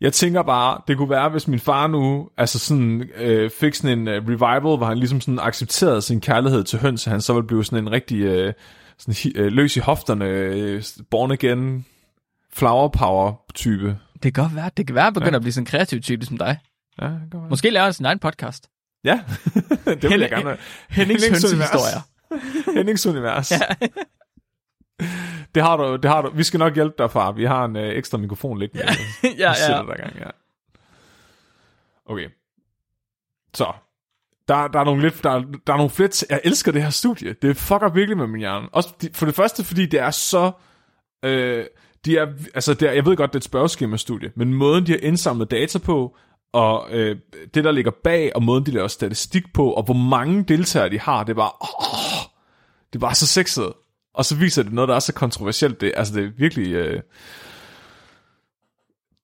[0.01, 3.99] Jeg tænker bare, det kunne være, hvis min far nu altså sådan, øh, fik sådan
[3.99, 7.33] en øh, revival, hvor han ligesom sådan accepterede sin kærlighed til høns, at han så
[7.33, 8.53] ville blive sådan en rigtig øh,
[8.99, 11.87] sådan, øh, løs i hofterne, øh, born again,
[12.53, 13.99] flower power type.
[14.23, 14.71] Det kan godt være.
[14.77, 15.37] Det kan være, at begynder ja.
[15.37, 16.59] at blive sådan en kreativ type som dig.
[17.01, 17.49] Ja, det kan være.
[17.51, 18.71] Måske laver han sin egen podcast.
[19.05, 19.21] Ja,
[19.85, 20.57] det vil jeg gerne.
[20.89, 22.01] Hennings Hennings hønsehistorier.
[22.77, 23.51] Hennings univers.
[23.53, 23.59] Ja.
[25.55, 26.31] det har du, det har du.
[26.35, 27.33] Vi skal nok hjælpe dig, far.
[27.33, 28.85] Vi har en øh, ekstra mikrofon liggende.
[29.39, 29.83] ja, ja.
[29.83, 30.31] dig i gang, ja.
[32.07, 32.29] Okay.
[33.55, 33.73] Så.
[34.49, 36.91] Der, der er nogle lidt, der, er- der er nogle t- jeg elsker det her
[36.91, 37.33] studie.
[37.43, 38.69] Det fucker virkelig med min hjerne.
[38.73, 40.53] Også for det første, fordi det er så,
[41.23, 41.65] øh,
[42.05, 44.93] de er, altså det er, jeg ved godt, det er et spørgeskema-studie, men måden, de
[44.93, 46.17] har indsamlet data på,
[46.53, 47.17] og øh,
[47.55, 51.01] det, der ligger bag, og måden, de laver statistik på, og hvor mange deltagere de
[51.01, 52.31] har, det er bare, åh,
[52.93, 53.73] det er bare så sexet.
[54.15, 55.81] Og så viser det noget, der er så kontroversielt.
[55.81, 56.73] Det, altså, det er virkelig...
[56.73, 57.03] Øh...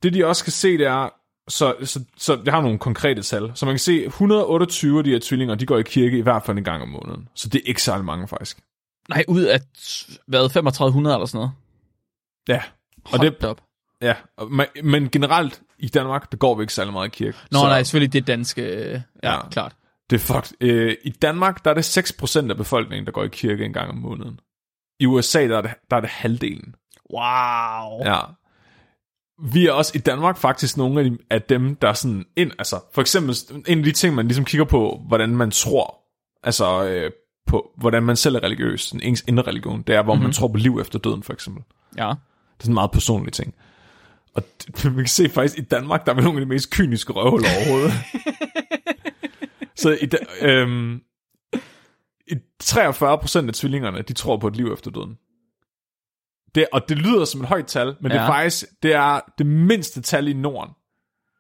[0.03, 1.09] Det, de også kan se, det er...
[1.49, 3.53] Så, så, så det har nogle konkrete tal.
[3.55, 6.43] Så man kan se, 128 af de her tvillinger, de går i kirke i hvert
[6.43, 7.29] fald en gang om måneden.
[7.35, 8.59] Så det er ikke særlig mange, faktisk.
[9.09, 9.61] Nej, ud af,
[10.27, 11.53] hvad, 3500 eller sådan noget.
[12.49, 12.63] Ja.
[13.05, 13.61] Og Hold det, op.
[14.03, 14.15] ja.
[14.51, 17.39] Men, men generelt i Danmark, der går vi ikke særlig meget i kirke.
[17.51, 18.63] Nå, så nej, selvfølgelig det danske.
[18.63, 19.49] øh, Ja, Ja.
[19.49, 19.77] klart.
[20.11, 20.53] Det er fucked.
[20.61, 23.91] Øh, I Danmark, der er det 6% af befolkningen, der går i kirke en gang
[23.91, 24.41] om måneden.
[25.01, 26.75] I USA, der er det, der er det halvdelen.
[27.13, 28.05] Wow.
[28.05, 28.21] Ja.
[29.53, 32.51] Vi er også i Danmark faktisk nogle af, de, af dem, der er sådan ind,
[32.59, 33.37] altså for eksempel
[33.67, 35.99] en af de ting, man ligesom kigger på, hvordan man tror,
[36.43, 37.11] altså øh,
[37.47, 40.25] på, hvordan man selv er religiøs, sådan ens indre religion, det er, hvor mm-hmm.
[40.25, 41.63] man tror på liv efter døden, for eksempel.
[41.99, 42.13] Ja.
[42.57, 43.55] Det er sådan en meget personlig ting.
[44.35, 46.71] Og det, man kan se faktisk, i Danmark, der er vi nogle af de mest
[46.71, 47.93] kyniske røvhuller overhovedet.
[49.77, 51.01] Så i, da, øhm,
[52.27, 55.19] i 43% af tvillingerne, de tror på et liv efter døden.
[56.55, 58.19] Det, og det lyder som et højt tal, men ja.
[58.19, 60.75] det er faktisk det er det mindste tal i Norden.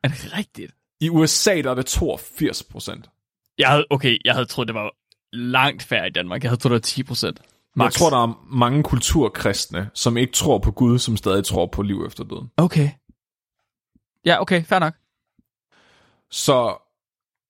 [0.02, 0.72] Er det rigtigt?
[1.00, 3.10] I USA der er det 82 procent.
[3.58, 4.90] Jeg havde, okay, jeg havde troet, det var
[5.32, 6.42] langt færre i Danmark.
[6.42, 7.40] Jeg havde troet, det var 10 procent.
[7.76, 11.82] Jeg tror, der er mange kulturkristne, som ikke tror på Gud, som stadig tror på
[11.82, 12.50] liv efter døden.
[12.56, 12.90] Okay.
[14.24, 14.94] Ja, okay, fair nok.
[16.30, 16.76] Så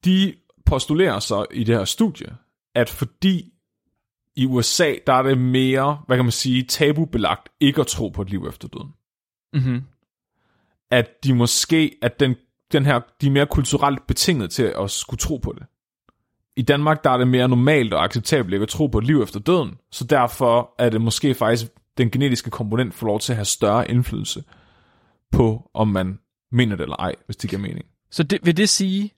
[0.05, 0.35] de
[0.67, 2.37] postulerer så i det her studie,
[2.75, 3.53] at fordi
[4.37, 8.23] i USA, der er det mere, hvad kan man sige, tabubelagt ikke at tro på
[8.23, 8.93] et liv efter døden.
[9.53, 9.83] Mm-hmm.
[10.91, 12.35] At de måske, at den,
[12.73, 15.67] den her, de er mere kulturelt betinget til at skulle tro på det.
[16.57, 19.23] I Danmark, der er det mere normalt og acceptabelt ikke at tro på et liv
[19.23, 21.67] efter døden, så derfor er det måske faktisk,
[21.99, 24.45] den genetiske komponent får lov til at have større indflydelse
[25.33, 26.19] på, om man
[26.53, 27.85] mener det eller ej, hvis det giver mening.
[28.11, 29.11] Så det, vil det sige,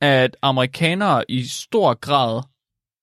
[0.00, 2.42] at amerikanere i stor grad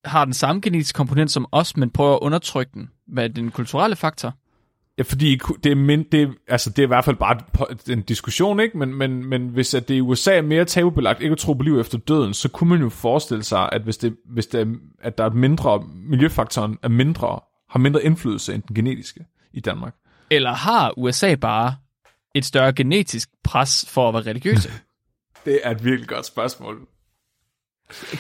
[0.06, 2.89] har den samme genetiske komponent som os, men prøver at undertrykke den?
[3.08, 4.34] Hvad er den kulturelle faktor?
[4.98, 7.39] Ja, fordi det er, min, det, er, altså, det er i hvert fald bare
[7.89, 8.78] en diskussion, ikke?
[8.78, 11.64] Men, men, men hvis at det i USA er mere tabubelagt ikke at tro på
[11.64, 14.76] liv efter døden, så kunne man jo forestille sig, at hvis, det, hvis det er,
[15.02, 17.39] at der er et mindre, miljøfaktoren er mindre,
[17.70, 19.96] har mindre indflydelse end den genetiske i Danmark.
[20.30, 21.76] Eller har USA bare
[22.36, 24.70] et større genetisk pres for at være religiøse?
[25.46, 26.88] Det er et virkelig godt spørgsmål.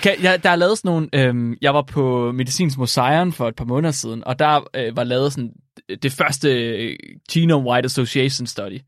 [0.01, 1.09] Kan, ja, der er lavet sådan nogle...
[1.13, 5.03] Øhm, jeg var på Medicinsk Museum for et par måneder siden, og der øh, var
[5.03, 5.53] lavet sådan
[5.89, 6.95] det første øh,
[7.31, 8.79] Genome Wide Association Study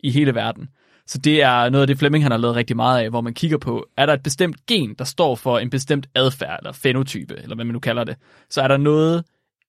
[0.00, 0.68] i hele verden.
[1.06, 3.34] Så det er noget af det, Fleming han har lavet rigtig meget af, hvor man
[3.34, 7.36] kigger på, er der et bestemt gen, der står for en bestemt adfærd, eller fenotype,
[7.36, 8.16] eller hvad man nu kalder det.
[8.50, 9.24] Så er der noget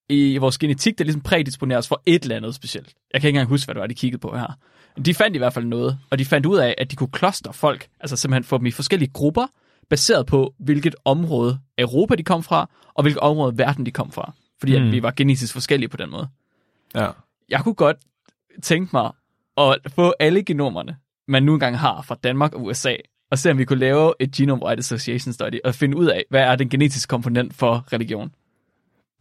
[0.10, 2.94] i vores genetik, der ligesom prædisponeres for et eller andet specielt.
[3.14, 4.58] Jeg kan ikke engang huske, hvad det var, de kiggede på her.
[4.96, 7.12] Men de fandt i hvert fald noget, og de fandt ud af, at de kunne
[7.12, 9.48] kloster folk, altså simpelthen få dem i forskellige grupper,
[9.90, 14.34] baseret på, hvilket område Europa de kom fra, og hvilket område verden de kom fra.
[14.60, 14.80] Fordi.
[14.80, 14.86] Mm.
[14.86, 16.28] at vi var genetisk forskellige på den måde.
[16.96, 17.10] Ja.
[17.50, 17.98] Jeg kunne godt
[18.64, 19.12] tænke mig
[19.58, 22.96] at få alle genomerne, man nu engang har fra Danmark og USA,
[23.32, 26.24] og se om vi kunne lave et Genome Wide Association Study, og finde ud af,
[26.30, 28.32] hvad er den genetiske komponent for religion.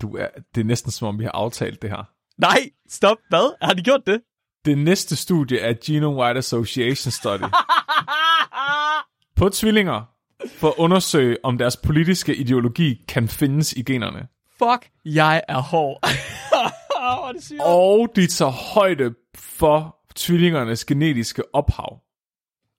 [0.02, 2.04] Du er, det er næsten som om, vi har aftalt det her.
[2.38, 3.56] Nej, stop, hvad?
[3.62, 4.20] Har de gjort det?
[4.64, 7.50] Det næste studie er Genome Wide Association Study.
[9.36, 10.02] på tvillinger,
[10.48, 14.28] for at undersøge, om deres politiske ideologi kan findes i generne.
[14.58, 16.04] Fuck, jeg er hård.
[17.28, 17.60] Er det sygt.
[17.64, 21.98] Og de tager højde for tvillingernes genetiske ophav.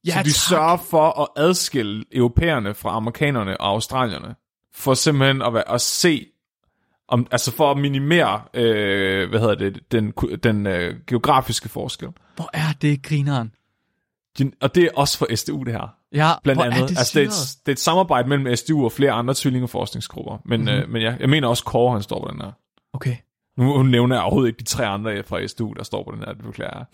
[0.07, 0.36] Ja, så de tak.
[0.49, 4.36] sørger for at adskille europæerne fra amerikanerne og australierne.
[4.73, 6.25] For simpelthen at, være, at se,
[7.07, 10.11] om, altså for at minimere, øh, hvad hedder det, den,
[10.43, 12.07] den øh, geografiske forskel.
[12.36, 13.51] Hvor er det grineren?
[14.38, 15.95] Gen- Og det er også for SDU, det her.
[16.13, 16.82] Ja, Blandt andet.
[16.82, 19.34] Er det, altså, det, er et, det er et samarbejde mellem SDU og flere andre
[19.38, 20.38] tvillingeforskningsgrupper.
[20.45, 20.69] Men, Mhm.
[20.69, 20.84] mm-hmm.
[20.84, 22.51] øh, men ja, jeg mener også, Kåre, han står på den her.
[22.93, 23.15] Okay.
[23.58, 26.34] Nu nævner jeg overhovedet ikke de tre andre fra SDU, der står på den her,
[26.34, 26.84] det beklager.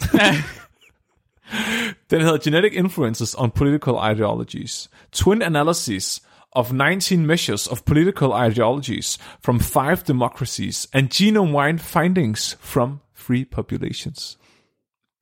[2.09, 4.89] Den hedder Genetic Influences on Political Ideologies.
[5.11, 12.99] Twin Analysis of 19 Measures of Political Ideologies from Five Democracies and Genome-wide Findings from
[13.15, 14.37] Free Populations.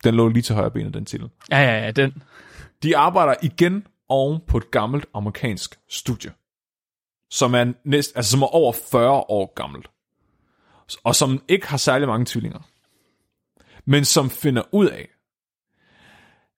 [0.04, 1.30] Den lå lige til højre benet, den titel.
[1.52, 2.24] Ja, ja, ja, den.
[2.84, 6.32] De arbejder igen oven på et gammelt amerikansk studie,
[7.32, 9.88] som er, næst, altså, som er over 40 år gammelt,
[11.04, 12.60] og som ikke har særlig mange tvillinger,
[13.86, 15.10] men som finder ud af,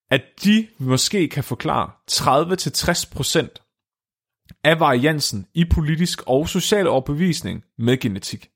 [0.09, 8.49] at de måske kan forklare 30-60% af variansen i politisk og social overbevisning med genetik.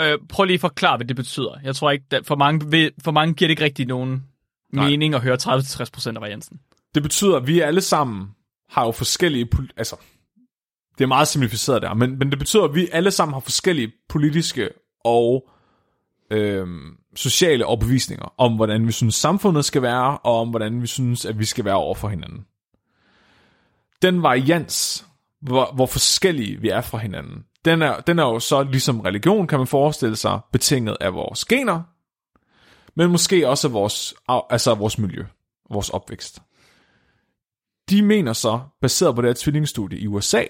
[0.00, 1.58] Øh, prøv lige at forklare, hvad det betyder.
[1.62, 4.26] Jeg tror ikke, at for mange, for mange giver det ikke rigtig nogen
[4.72, 4.88] Nej.
[4.88, 6.60] mening at høre 30-60% af variansen.
[6.94, 8.30] Det betyder, at vi alle sammen
[8.68, 9.48] har jo forskellige...
[9.76, 9.96] Altså,
[10.98, 13.92] det er meget simplificeret der, men, men det betyder, at vi alle sammen har forskellige
[14.08, 14.68] politiske
[15.04, 15.48] og
[16.30, 16.66] øh,
[17.14, 21.38] sociale overbevisninger om, hvordan vi synes, samfundet skal være, og om, hvordan vi synes, at
[21.38, 22.44] vi skal være over for hinanden.
[24.02, 25.06] Den varians,
[25.42, 29.46] hvor, hvor forskellige vi er fra hinanden, den er, den er jo så ligesom religion,
[29.46, 31.82] kan man forestille sig, betinget af vores gener,
[32.94, 34.14] men måske også af vores,
[34.50, 35.24] altså af vores miljø,
[35.70, 36.42] vores opvækst.
[37.90, 40.42] De mener så, baseret på det her i USA,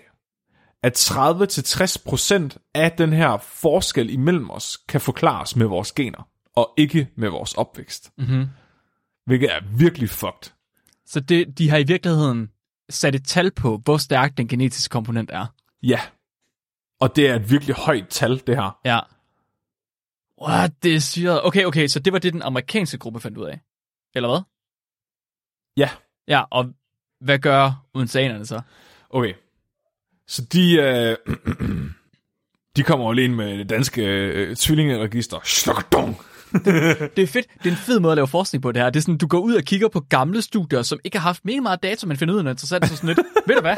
[0.86, 7.08] at 30-60% af den her forskel imellem os kan forklares med vores gener, og ikke
[7.16, 8.10] med vores opvækst.
[8.18, 8.46] Mm-hmm.
[9.26, 10.52] Hvilket er virkelig fucked.
[11.06, 12.50] Så det, de har i virkeligheden
[12.90, 15.46] sat et tal på, hvor stærk den genetiske komponent er.
[15.82, 16.00] Ja.
[17.00, 18.78] Og det er et virkelig højt tal, det her.
[18.84, 19.00] Ja.
[20.42, 20.82] What?
[20.82, 21.44] Det er syret.
[21.44, 23.60] Okay, okay, så det var det, den amerikanske gruppe fandt ud af.
[24.14, 24.40] Eller hvad?
[25.76, 25.90] Ja.
[26.28, 26.72] Ja, og
[27.20, 28.60] hvad gør udensanerne så?
[29.10, 29.34] Okay.
[30.28, 31.16] Så de, øh,
[32.76, 35.36] de kommer ind med det danske øh, tvillingeregister.
[35.44, 36.20] Slukdong.
[37.16, 37.46] Det er fedt.
[37.58, 38.90] Det er en fed måde at lave forskning på det her.
[38.90, 41.44] Det er sådan, du går ud og kigger på gamle studier, som ikke har haft
[41.44, 42.88] mega meget data, men finder ud af noget interessant.
[42.88, 43.76] Så sådan lidt, ved du hvad?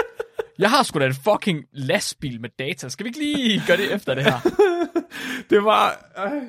[0.59, 2.89] Jeg har sgu da en fucking lastbil med data.
[2.89, 4.39] Skal vi ikke lige gøre det efter det her?
[5.51, 6.11] Det var...
[6.19, 6.43] Øh,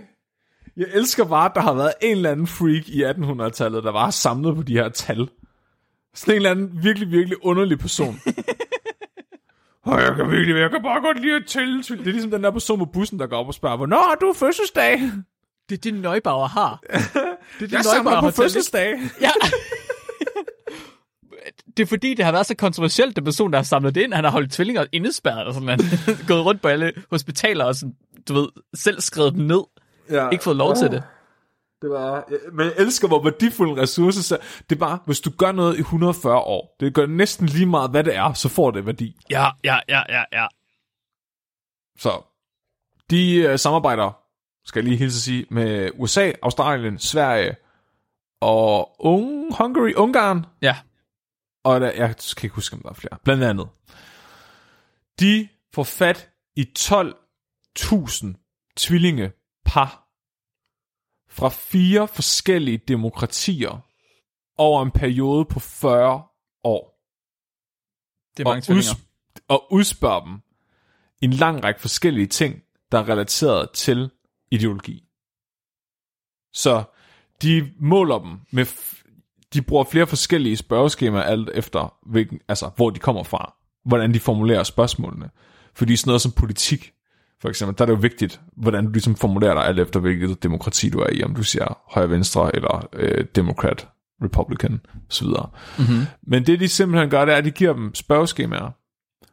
[0.77, 4.09] jeg elsker bare, at der har været en eller anden freak i 1800-tallet, der var
[4.09, 5.29] samlet på de her tal.
[6.15, 8.19] Sådan en eller anden virkelig, virkelig underlig person.
[9.91, 11.83] Og jeg kan virkelig, jeg kan bare godt lide at tælle.
[11.83, 14.15] Det er ligesom den der person på bussen, der går op og spørger, hvornår har
[14.15, 15.01] du fødselsdag?
[15.69, 16.79] Det er det, Neubauer har.
[16.93, 18.95] Det er det, Jeg samler på fødselsdag.
[19.21, 19.31] Ja.
[21.77, 24.13] Det er fordi, det har været så kontroversielt, den person, der har samlet det ind.
[24.13, 25.69] Han har holdt tvillinger indespærret og sådan.
[25.69, 25.77] Har
[26.27, 27.95] gået rundt på alle hospitaler og sådan,
[28.27, 29.61] du ved, selv skrevet dem ned.
[30.11, 30.29] Ja.
[30.29, 31.03] Ikke fået lov til det.
[31.82, 34.38] Det var, men jeg elsker, hvor værdifuld en ressource så
[34.69, 37.91] Det er bare, hvis du gør noget i 140 år, det gør næsten lige meget,
[37.91, 39.17] hvad det er, så får det værdi.
[39.30, 40.47] Ja, ja, ja, ja, ja.
[41.97, 42.21] Så
[43.09, 44.11] de øh, samarbejder,
[44.65, 47.55] skal jeg lige hilse at sige, med USA, Australien, Sverige
[48.41, 50.45] og Ung, Hungary, Ungarn.
[50.61, 50.77] Ja.
[51.63, 53.17] Og der, jeg kan ikke huske, om der er flere.
[53.23, 53.67] Blandt andet.
[55.19, 60.09] De får fat i 12.000 tvillingepar
[61.39, 63.85] fra fire forskellige demokratier
[64.57, 66.23] over en periode på 40
[66.63, 66.99] år.
[68.37, 68.93] Det er mange og, tvillinger.
[68.93, 70.41] uds- og udspørger dem
[71.21, 74.11] en lang række forskellige ting, der er relateret til
[74.51, 75.03] ideologi.
[76.53, 76.83] Så
[77.41, 78.65] de måler dem med,
[79.53, 84.19] de bruger flere forskellige spørgeskemaer alt efter, hvilken, altså, hvor de kommer fra, hvordan de
[84.19, 85.29] formulerer spørgsmålene.
[85.73, 86.93] Fordi sådan noget som politik,
[87.41, 90.43] for eksempel, der er det jo vigtigt, hvordan du ligesom formulerer dig alt efter, hvilket
[90.43, 93.87] demokrati du er i, om du siger højre-venstre eller øh, demokrat,
[94.23, 95.27] republican osv.
[95.27, 96.05] Mm-hmm.
[96.27, 98.71] Men det de simpelthen gør, det er, at de giver dem spørgeskemaer,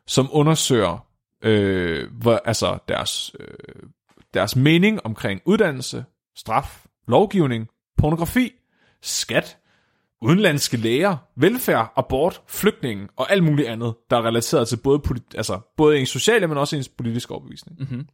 [0.07, 1.07] som undersøger
[1.42, 3.88] øh, hvor, altså deres, øh,
[4.34, 6.04] deres mening omkring uddannelse,
[6.36, 8.52] straf, lovgivning, pornografi,
[9.02, 9.59] skat,
[10.22, 15.02] udenlandske læger, velfærd, abort, flygtninge og alt muligt andet, der er relateret til både,
[15.34, 17.78] altså, både ens sociale, men også ens politiske overbevisning.
[17.80, 18.06] Mm-hmm.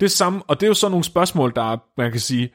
[0.00, 2.52] Det samme, og det er jo så nogle spørgsmål, der er, man kan sige,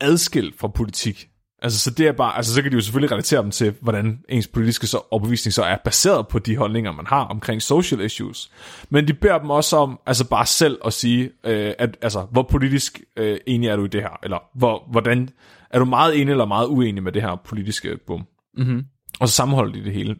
[0.00, 1.28] adskilt fra politik.
[1.62, 4.18] Altså, så det er bare, altså, så kan de jo selvfølgelig relatere dem til, hvordan
[4.28, 8.50] ens politiske så, overbevisning så er baseret på de holdninger, man har omkring social issues.
[8.90, 12.42] Men de beder dem også om, altså bare selv at sige, øh, at, altså, hvor
[12.42, 14.18] politisk øh, enig er du i det her?
[14.22, 15.28] Eller hvor, hvordan,
[15.70, 18.26] er du meget enig eller meget uenig med det her politiske bum?
[18.54, 18.84] Mm-hmm.
[19.20, 20.18] Og så sammenholder de det hele.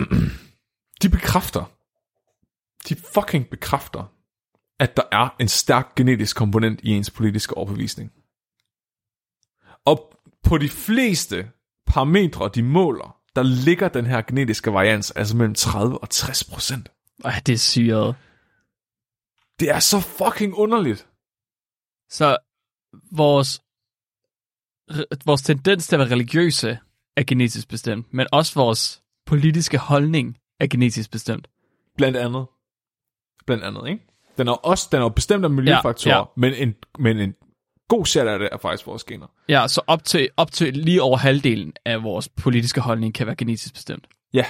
[1.02, 1.64] De bekræfter,
[2.88, 4.12] de fucking bekræfter,
[4.78, 8.12] at der er en stærk genetisk komponent i ens politiske overbevisning.
[9.84, 10.12] Og
[10.42, 11.50] på de fleste
[11.86, 16.88] parametre, de måler, der ligger den her genetiske varians altså mellem 30 og 60 procent.
[17.24, 18.16] Ej, det er syret.
[19.60, 21.08] Det er så fucking underligt.
[22.10, 22.36] Så
[23.12, 23.62] vores,
[24.90, 26.78] re- vores tendens til at være religiøse
[27.16, 31.48] er genetisk bestemt, men også vores politiske holdning er genetisk bestemt.
[31.96, 32.46] Blandt andet.
[33.46, 34.04] Blandt andet, ikke?
[34.38, 36.24] Den er også den er bestemt af miljøfaktorer, Ja, ja.
[36.36, 37.34] Men, en, men en
[37.88, 39.26] god chat af det er faktisk vores gener.
[39.48, 43.36] Ja, så op til, op til lige over halvdelen af vores politiske holdning kan være
[43.36, 44.06] genetisk bestemt.
[44.34, 44.44] Ja,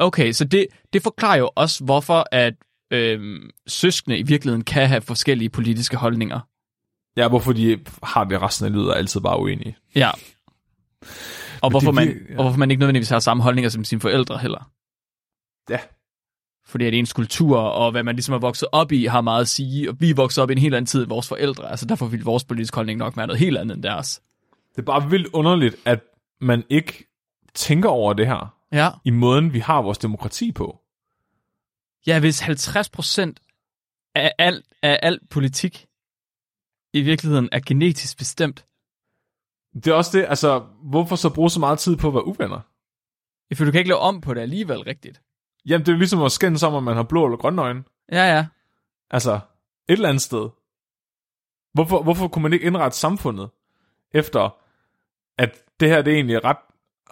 [0.00, 2.54] Okay, så det, det forklarer jo også, hvorfor at
[2.90, 6.40] øhm, søskende i virkeligheden kan have forskellige politiske holdninger.
[7.22, 9.76] Ja hvorfor de har det resten af livet er altid bare uenige.
[9.94, 10.10] Ja.
[11.62, 12.36] Og hvorfor, det man, ja.
[12.36, 14.70] og hvorfor man ikke nødvendigvis har samme holdninger som sine forældre heller.
[15.70, 15.78] Ja,
[16.66, 19.48] Fordi at ens kultur og hvad man ligesom er vokset op i, har meget at
[19.48, 19.90] sige.
[19.90, 21.70] Og vi er vokset op i en helt anden tid end vores forældre.
[21.70, 24.22] Altså derfor vil vores politiske holdning nok være noget helt andet end deres.
[24.76, 26.00] det er bare vildt underligt, at
[26.40, 27.06] man ikke
[27.54, 28.90] tænker over det her Ja.
[29.04, 30.78] i måden, vi har vores demokrati på.
[32.06, 35.86] Ja, hvis 50% af al, af al politik
[36.92, 38.66] i virkeligheden er genetisk bestemt,
[39.74, 42.60] Det er også det, altså, hvorfor så bruge så meget tid på at være uvenner?
[43.54, 45.22] for du kan ikke lave om på det alligevel rigtigt.
[45.66, 47.84] Jamen, det er jo ligesom at skændes om, at man har blå eller grønne øjne.
[48.12, 48.46] Ja, ja.
[49.10, 49.40] Altså, et
[49.88, 50.48] eller andet sted.
[51.72, 53.50] Hvorfor, hvorfor kunne man ikke indrette samfundet
[54.14, 54.56] efter,
[55.38, 56.56] at det her det er egentlig ret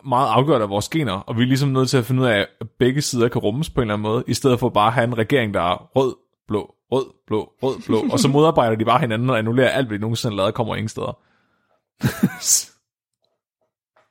[0.04, 2.46] meget afgjort af vores gener, og vi er ligesom nødt til at finde ud af,
[2.60, 4.92] at begge sider kan rummes på en eller anden måde, i stedet for bare at
[4.92, 6.16] have en regering, der er rød,
[6.48, 9.98] blå, rød, blå, rød, blå, og så modarbejder de bare hinanden og annullerer alt, hvad
[9.98, 11.18] de nogensinde lavet, kommer ingen steder.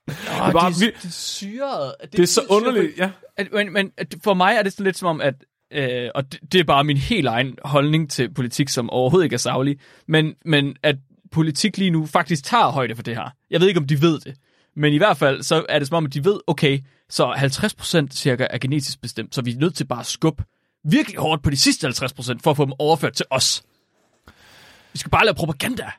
[0.08, 0.96] Oh, er bare det, vildt.
[0.96, 1.94] det er syret.
[2.12, 3.10] Det er så underligt, ja.
[3.36, 3.92] At, men, men
[4.24, 5.34] for mig er det sådan lidt som om, at
[5.72, 9.34] øh, og det, det er bare min helt egen holdning til politik, som overhovedet ikke
[9.34, 10.96] er savlig, men, men at
[11.32, 13.30] politik lige nu faktisk tager højde for det her.
[13.50, 14.34] Jeg ved ikke, om de ved det,
[14.76, 16.78] men i hvert fald så er det som om, at de ved, okay,
[17.10, 20.44] så 50% cirka er genetisk bestemt, så vi er nødt til bare at skubbe
[20.84, 23.62] virkelig hårdt på de sidste 50% for at få dem overført til os.
[24.92, 25.90] Vi skal bare lave propaganda.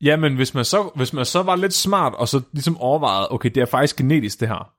[0.00, 3.32] Ja, men hvis man, så, hvis man så var lidt smart, og så ligesom overvejede,
[3.32, 4.72] okay, det er faktisk genetisk det her,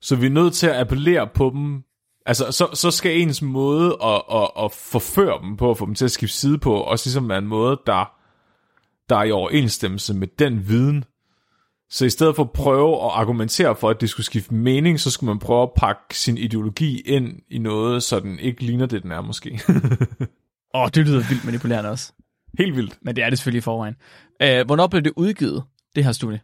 [0.00, 1.82] så vi er nødt til at appellere på dem,
[2.26, 5.94] altså så, så skal ens måde at, at, at forføre dem på, at få dem
[5.94, 8.12] til at skifte side på, også ligesom være en måde, der,
[9.08, 11.04] der er i overensstemmelse med den viden.
[11.90, 15.10] Så i stedet for at prøve at argumentere for, at det skulle skifte mening, så
[15.10, 19.02] skulle man prøve at pakke sin ideologi ind i noget, så den ikke ligner det,
[19.02, 19.50] den er måske.
[20.74, 22.12] Åh, det lyder vildt manipulerende også.
[22.58, 22.98] Helt vildt.
[23.02, 23.96] Men det er det selvfølgelig i forvejen.
[24.42, 25.64] Øh, hvornår blev det udgivet,
[25.94, 26.40] det her studie?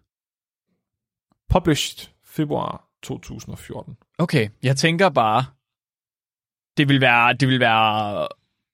[1.50, 3.96] Published februar 2014.
[4.18, 5.44] Okay, jeg tænker bare,
[6.76, 8.28] det vil være, det vil være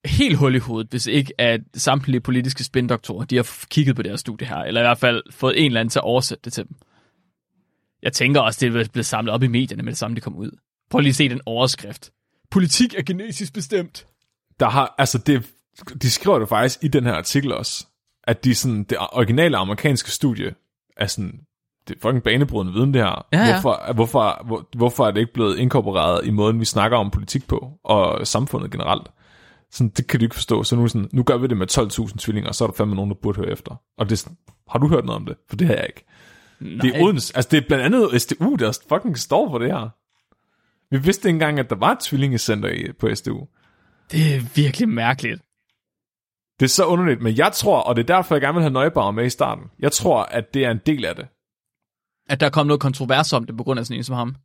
[0.05, 4.11] helt hul i hovedet, hvis ikke at samtlige politiske spindoktorer, de har kigget på det
[4.11, 6.53] her studie her, eller i hvert fald fået en eller anden til at oversætte det
[6.53, 6.77] til dem.
[8.03, 10.37] Jeg tænker også, det er blevet samlet op i medierne med det samme, det kom
[10.37, 10.51] ud.
[10.91, 12.11] Prøv lige at se den overskrift.
[12.51, 14.07] Politik er genetisk bestemt.
[14.61, 15.51] der har, altså det,
[16.03, 17.87] de skriver det faktisk i den her artikel også,
[18.25, 20.55] at de sådan, det originale amerikanske studie
[20.97, 21.41] er sådan,
[21.89, 23.27] det er fucking banebrydende viden det her.
[23.33, 23.53] Ja, ja.
[23.53, 27.47] Hvorfor, hvorfor, hvor, hvorfor er det ikke blevet inkorporeret i måden, vi snakker om politik
[27.49, 29.09] på, og samfundet generelt?
[29.73, 30.65] Sådan, det kan du ikke forstå.
[30.65, 32.95] Så nu, sådan, nu gør vi det med 12.000 tvillinger, og så er der fandme
[32.95, 33.83] nogen, der burde høre efter.
[33.99, 34.37] Og det er sådan,
[34.69, 35.37] har du hørt noget om det?
[35.49, 36.05] For det har jeg ikke.
[36.61, 36.71] Nej.
[36.83, 39.89] Det er Odense, altså det er blandt andet SDU, der fucking står for det her.
[40.91, 43.47] Vi vidste ikke engang, at der var et tvillingecenter på SDU.
[44.13, 45.43] det er virkelig mærkeligt.
[46.61, 48.73] Det er så underligt, men jeg tror, og det er derfor, jeg gerne vil have
[48.73, 51.27] Nøjbauer med i starten, jeg tror, at det er en del af det.
[52.29, 54.37] At der kom noget kontrovers om det på grund af sådan en som ham.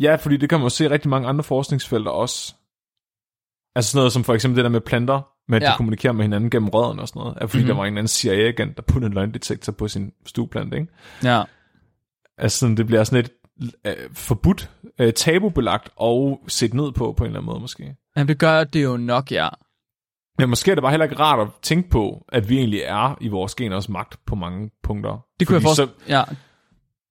[0.00, 2.54] Ja, fordi det kan man jo se rigtig mange andre forskningsfelter også.
[3.76, 5.70] Altså sådan noget som for eksempel det der med planter, med at ja.
[5.70, 7.64] De kommunikerer med hinanden gennem rødderne og sådan noget, er fordi mm-hmm.
[7.64, 7.66] Mhm.
[7.66, 10.92] der var en eller anden CIA-agent, der puttede en løgndetektor på sin stueplante, ikke?
[11.24, 11.42] Ja.
[12.38, 13.32] Altså sådan, det bliver sådan lidt
[13.86, 17.96] øh, forbudt, øh, tabubelagt og set ned på, på en eller anden måde måske.
[18.16, 19.48] Men det gør det jo nok, ja.
[20.38, 23.18] Men måske er det bare heller ikke rart at tænke på, at vi egentlig er
[23.20, 25.24] i vores geners magt på mange punkter.
[25.40, 25.92] Det kunne jeg Fordi forestille...
[26.08, 26.22] Ja,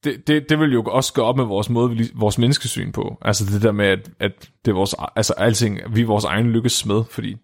[0.06, 3.18] det, det, det vil jo også gå op med vores måde, vores menneskesyn på.
[3.22, 6.52] Altså det der med, at, at det er vores, altså alting, vi er vores egen
[6.52, 7.36] lykkes smed, fordi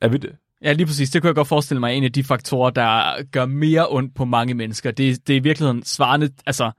[0.00, 0.32] er vi det?
[0.62, 1.10] Ja, lige præcis.
[1.10, 4.24] Det kunne jeg godt forestille mig en af de faktorer, der gør mere ondt på
[4.24, 4.90] mange mennesker.
[4.90, 6.70] Det, det er i virkeligheden svarende, altså,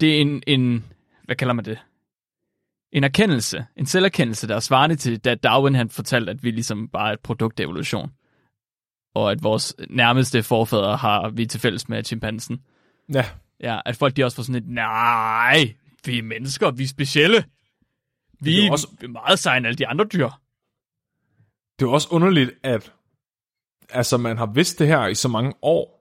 [0.00, 0.84] det er en, en,
[1.24, 1.78] hvad kalder man det?
[2.92, 6.88] En erkendelse, en selverkendelse, der er svarende til, da Darwin han fortalte, at vi ligesom
[6.88, 8.10] bare er et produkt af evolution.
[9.14, 12.60] Og at vores nærmeste forfædre har vi til fælles med chimpansen.
[13.14, 13.24] Ja,
[13.60, 17.44] Ja, at folk de også får sådan et, nej, vi er mennesker, vi er specielle.
[18.40, 20.28] Vi Det er også- vi er meget sejere end alle de andre dyr.
[21.78, 22.92] Det er også underligt, at
[23.90, 25.96] altså, man har vidst det her i så mange år,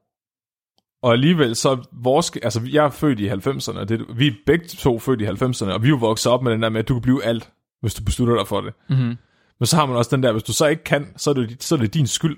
[1.01, 2.31] og alligevel så vores...
[2.43, 5.73] Altså, jeg er født i 90'erne, og det, vi er begge to født i 90'erne,
[5.73, 7.51] og vi er jo vokset op med den der med, at du kan blive alt,
[7.81, 8.73] hvis du beslutter dig for det.
[8.89, 9.17] Mm-hmm.
[9.59, 11.63] Men så har man også den der, hvis du så ikke kan, så er det,
[11.63, 12.37] så er det din skyld.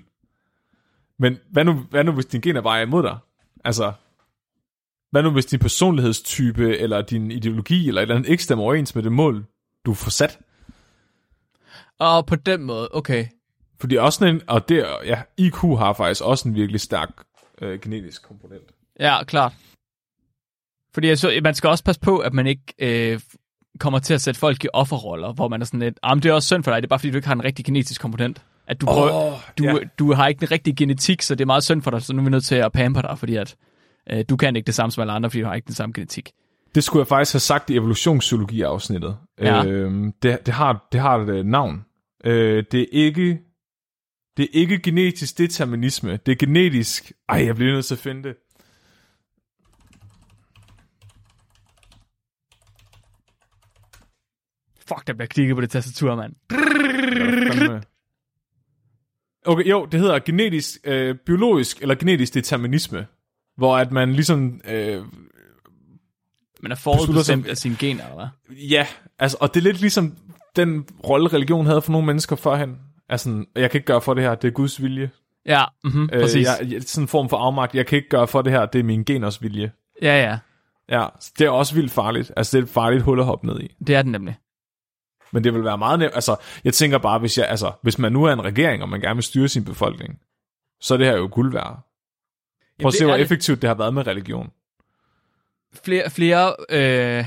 [1.19, 3.17] Men hvad nu, hvad nu hvis din gener bare er imod dig?
[3.65, 3.93] Altså,
[5.11, 8.95] hvad nu hvis din personlighedstype, eller din ideologi, eller et eller andet ikke stemmer overens
[8.95, 9.45] med det mål,
[9.85, 10.39] du får sat?
[11.99, 13.25] Og på den måde, okay.
[13.79, 17.09] Fordi også sådan en, og det, ja, IQ har faktisk også en virkelig stærk
[17.61, 18.71] øh, genetisk komponent.
[18.99, 19.53] Ja, klart.
[20.93, 23.19] Fordi altså, man skal også passe på, at man ikke øh,
[23.79, 26.29] kommer til at sætte folk i offerroller, hvor man er sådan lidt, ah, men det
[26.29, 28.01] er også synd for dig, det er bare fordi, du ikke har en rigtig genetisk
[28.01, 28.41] komponent.
[28.67, 29.73] At du, prøver, Åh, du, ja.
[29.99, 32.19] du har ikke en rigtig genetik, så det er meget synd for dig, så nu
[32.19, 33.55] er vi nødt til at pamper dig, fordi at,
[34.09, 35.93] øh, du kan ikke det samme som alle andre, fordi du har ikke den samme
[35.93, 36.31] genetik.
[36.75, 39.17] Det skulle jeg faktisk have sagt i evolutionspsykologi-afsnittet.
[39.39, 39.65] Ja.
[39.65, 41.85] Øhm, det, det, har, det har et øh, navn.
[42.25, 43.39] Øh, det er ikke...
[44.37, 46.19] Det er ikke genetisk determinisme.
[46.25, 47.11] Det er genetisk...
[47.29, 48.35] Ej, jeg bliver nødt til at finde det.
[54.87, 56.33] Fuck, der bliver klikket på det tastatur, mand.
[59.45, 63.07] Okay, jo, det hedder genetisk, øh, biologisk eller genetisk determinisme.
[63.61, 64.61] Hvor at man ligesom...
[64.67, 65.01] Øh,
[66.61, 68.29] Man er forudbestemt af sine gener, eller?
[68.49, 68.87] Ja,
[69.19, 70.15] altså, og det er lidt ligesom
[70.55, 72.77] den rolle, religion havde for nogle mennesker førhen.
[73.09, 75.09] Altså, jeg kan ikke gøre for det her, det er Guds vilje.
[75.45, 76.47] Ja, mm-hmm, Øh, præcis.
[76.47, 78.79] jeg, jeg, sådan en form for afmagt, jeg kan ikke gøre for det her, det
[78.79, 79.71] er min geners vilje.
[80.01, 80.37] Ja, ja,
[80.89, 81.07] Ja,
[81.39, 82.31] det er også vildt farligt.
[82.37, 83.75] Altså, det er et farligt hul at hoppe ned i.
[83.87, 84.37] det er den nemlig.
[85.33, 86.11] Men det vil være meget nemt.
[86.15, 89.01] Altså, jeg tænker bare, hvis, jeg, altså, hvis man nu er en regering, og man
[89.01, 90.19] gerne vil styre sin befolkning,
[90.81, 91.87] så er det her jo guld værd.
[92.81, 94.49] Prøv at se, hvor er effektivt det har været med religion.
[95.83, 97.25] flere, flere, øh,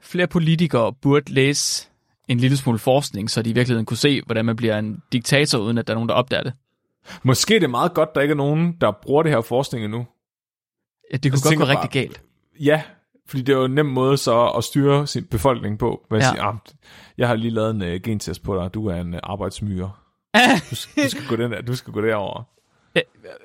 [0.00, 1.88] flere politikere burde læse
[2.28, 5.58] en lille smule forskning, så de i virkeligheden kunne se, hvordan man bliver en diktator,
[5.58, 6.52] uden at der er nogen, der opdager det.
[7.22, 10.06] Måske er det meget godt, der ikke er nogen, der bruger det her forskning endnu.
[11.12, 12.22] Ja, det kunne Jeg godt gå rigtig galt.
[12.60, 12.82] Ja,
[13.26, 16.04] fordi det er jo en nem måde så at styre sin befolkning på.
[16.08, 16.24] Hvad Ja.
[16.26, 16.30] ja.
[16.32, 16.54] siger, ah,
[17.18, 19.92] jeg har lige lavet en uh, gentest på dig, du er en uh, arbejdsmyre.
[20.70, 22.42] Du, skal- du, skal gå den der, du skal gå derover.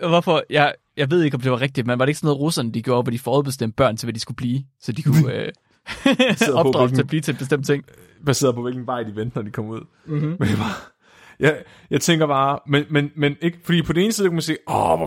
[0.08, 0.44] Hvorfor?
[0.50, 2.72] Jeg, jeg ved ikke, om det var rigtigt, men var det ikke sådan noget, russerne
[2.72, 5.52] de gjorde, hvor de forudbestemte børn til, hvad de skulle blive, så de kunne øh,
[6.54, 7.84] opdrage til at blive til en bestemt ting.
[8.26, 9.82] Baseret på, hvilken vej de vendte, når de kom ud.
[10.06, 10.36] Mm-hmm.
[10.40, 10.92] Men det var...
[11.40, 14.42] Jeg, jeg tænker bare, men, men, men ikke, fordi på den ene side kan man
[14.42, 15.02] sige, åh,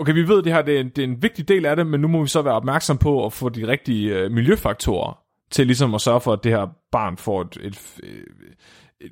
[0.00, 1.86] okay, vi ved det her, det er, en, det er en vigtig del af det,
[1.86, 5.18] men nu må vi så være opmærksom på at få de rigtige øh, miljøfaktorer
[5.50, 8.00] til ligesom at sørge for, at det her barn får et, et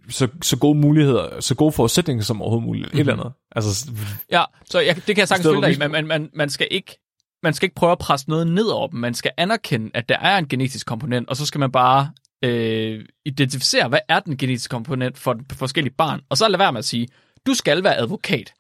[0.09, 2.97] så, så gode muligheder, så gode forudsætninger som overhovedet muligt, mm-hmm.
[2.97, 3.33] et eller andet.
[3.57, 3.91] Altså,
[4.31, 6.69] Ja, så jeg, det kan jeg sagtens følge dig i, men man, man, man, skal
[6.71, 6.99] ikke,
[7.43, 9.01] man skal ikke prøve at presse noget ned over dem.
[9.01, 12.11] Man skal anerkende, at der er en genetisk komponent, og så skal man bare
[12.45, 16.73] øh, identificere, hvad er den genetiske komponent for den forskellige barn, og så lade være
[16.73, 17.09] med at sige,
[17.47, 18.55] du skal være advokat.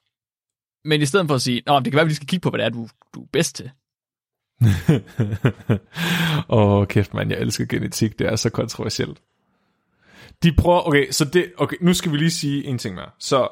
[0.84, 2.50] Men i stedet for at sige, Nå, det kan være, at vi skal kigge på,
[2.50, 3.70] hvad det er, du, du er bedst til.
[6.48, 9.18] Åh, oh, kæft mand, jeg elsker genetik, det er så kontroversielt.
[10.42, 13.10] De prøver, okay, så det, okay, nu skal vi lige sige en ting mere.
[13.18, 13.48] Så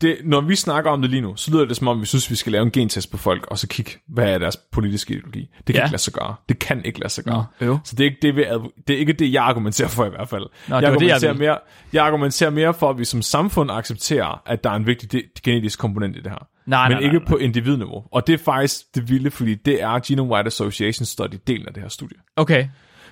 [0.00, 2.30] det, når vi snakker om det lige nu, så lyder det som om, vi synes,
[2.30, 5.40] vi skal lave en gentest på folk, og så kigge, hvad er deres politiske ideologi.
[5.40, 5.80] Det kan Ja.
[5.82, 6.34] ikke lade sig gøre.
[6.48, 7.46] Det kan ikke lade sig gøre.
[7.60, 7.78] Nå, øv.
[7.84, 8.44] Så det er, ikke det, vi,
[8.88, 10.42] det er ikke det, jeg argumenterer for i hvert fald.
[10.68, 11.58] Nå, jeg, var det, jeg argumenterer mere,
[11.92, 15.22] jeg argumenterer mere for, at vi som samfund accepterer, at der er en vigtig de-
[15.44, 16.46] genetisk komponent i det her.
[16.66, 18.04] Nej, men nej, ikke nej, på individniveau.
[18.12, 21.82] Og det er faktisk det vilde, fordi det er Genome-Wide Association Study delen af det
[21.82, 22.18] her studie.
[22.36, 22.66] Okay,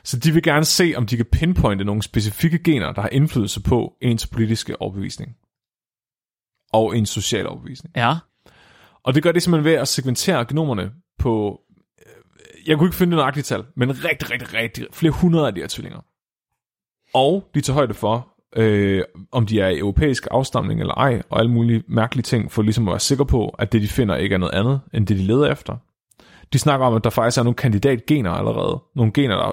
[0.05, 3.63] Så de vil gerne se, om de kan pinpointe nogle specifikke gener, der har indflydelse
[3.63, 5.37] på ens politiske overbevisning.
[6.73, 7.97] Og ens social overbevisning.
[7.97, 8.15] ja.
[9.05, 11.61] Og det gør det simpelthen ved at segmentere genomerne på...
[11.99, 15.55] øh, Jeg kunne ikke finde det nøjagtige tal, men rigtig, rigtig, rigtig flere hundrede af
[15.55, 16.01] de her tvillinger.
[17.15, 19.03] Og de tager højde for, øh,
[19.33, 22.89] om de er i europæisk afstamning eller ej, og alle mulige mærkelige ting, for ligesom
[22.89, 25.23] at være sikker på, at det de finder ikke er noget andet, end det de
[25.23, 25.77] leder efter.
[26.53, 28.83] De snakker om, at der faktisk er nogle kandidatgener allerede.
[28.97, 29.53] Nogle gener, der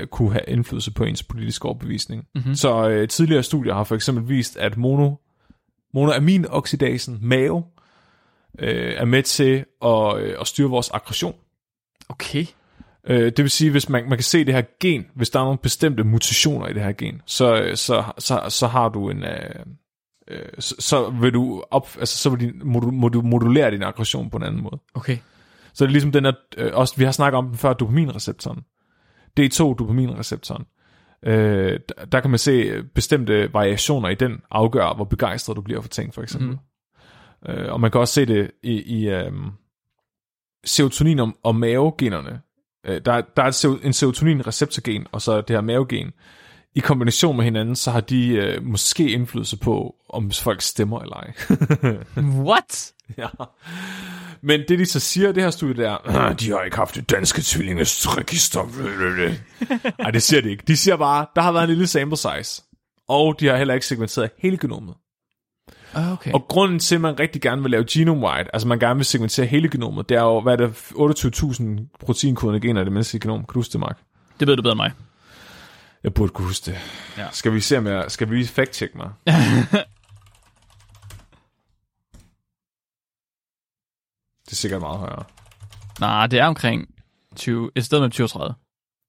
[0.00, 2.24] øh, kunne have indflydelse på ens politiske overbevisning.
[2.34, 2.54] Mm-hmm.
[2.54, 5.14] Så øh, tidligere studier har for eksempel vist, at mono,
[5.94, 7.62] monoaminoxidasen, MAO,
[8.58, 11.34] øh, er med til at, øh, at styre vores aggression.
[12.08, 12.46] Okay.
[13.06, 15.44] Øh, det vil sige, hvis man, man kan se det her gen, hvis der er
[15.44, 19.24] nogle bestemte mutationer i det her gen, så, øh, så, så, så har du en...
[19.24, 19.64] Øh,
[20.30, 22.60] øh, så, så vil du op, altså, så vil din,
[23.22, 24.78] modulere din aggression på en anden måde.
[24.94, 25.18] Okay.
[25.78, 28.58] Så det er ligesom den her, øh, også, vi har snakket om den før, dopaminreceptoren.
[29.40, 30.64] D2 dopaminreceptoren.
[31.22, 35.80] Øh, der, der kan man se bestemte variationer i den afgør, hvor begejstret du bliver
[35.80, 36.58] for ting, for eksempel.
[37.46, 37.52] Mm.
[37.52, 39.32] Øh, og man kan også se det i, i øh,
[40.64, 42.40] serotonin og, og mavegenerne
[42.86, 46.10] øh, der, er- der er en serotonin-receptorgen, og så det her mavegen.
[46.74, 51.16] I kombination med hinanden, så har de øh, måske indflydelse på, om folk stemmer eller
[51.16, 51.32] ej.
[52.46, 52.92] What?
[53.18, 53.26] ja.
[54.42, 57.10] Men det de så siger, det her studie der, "Ah, de har ikke haft det
[57.10, 58.70] danske tvillingers register.
[60.02, 60.64] Nej, det siger de ikke.
[60.66, 62.62] De siger bare, der har været en lille sample size.
[63.08, 64.94] Og de har heller ikke segmenteret hele genomet.
[65.94, 66.32] Okay.
[66.32, 69.46] Og grunden til, at man rigtig gerne vil lave genome-wide, altså man gerne vil segmentere
[69.46, 73.38] hele genomet, det er jo, hvad er det, 28.000 proteinkodende gener i det menneskelige genom.
[73.38, 73.98] Kan du huske det, Mark?
[74.40, 74.92] Det ved du bedre end mig.
[76.04, 76.78] Jeg burde kunne huske det.
[77.18, 77.26] Ja.
[77.32, 79.10] Skal vi se, om jeg, skal vi lige fact-check mig?
[84.48, 85.24] det er sikkert meget højere.
[86.00, 86.94] Nej, det er omkring
[87.36, 88.54] 20, et sted mellem 20 og 30.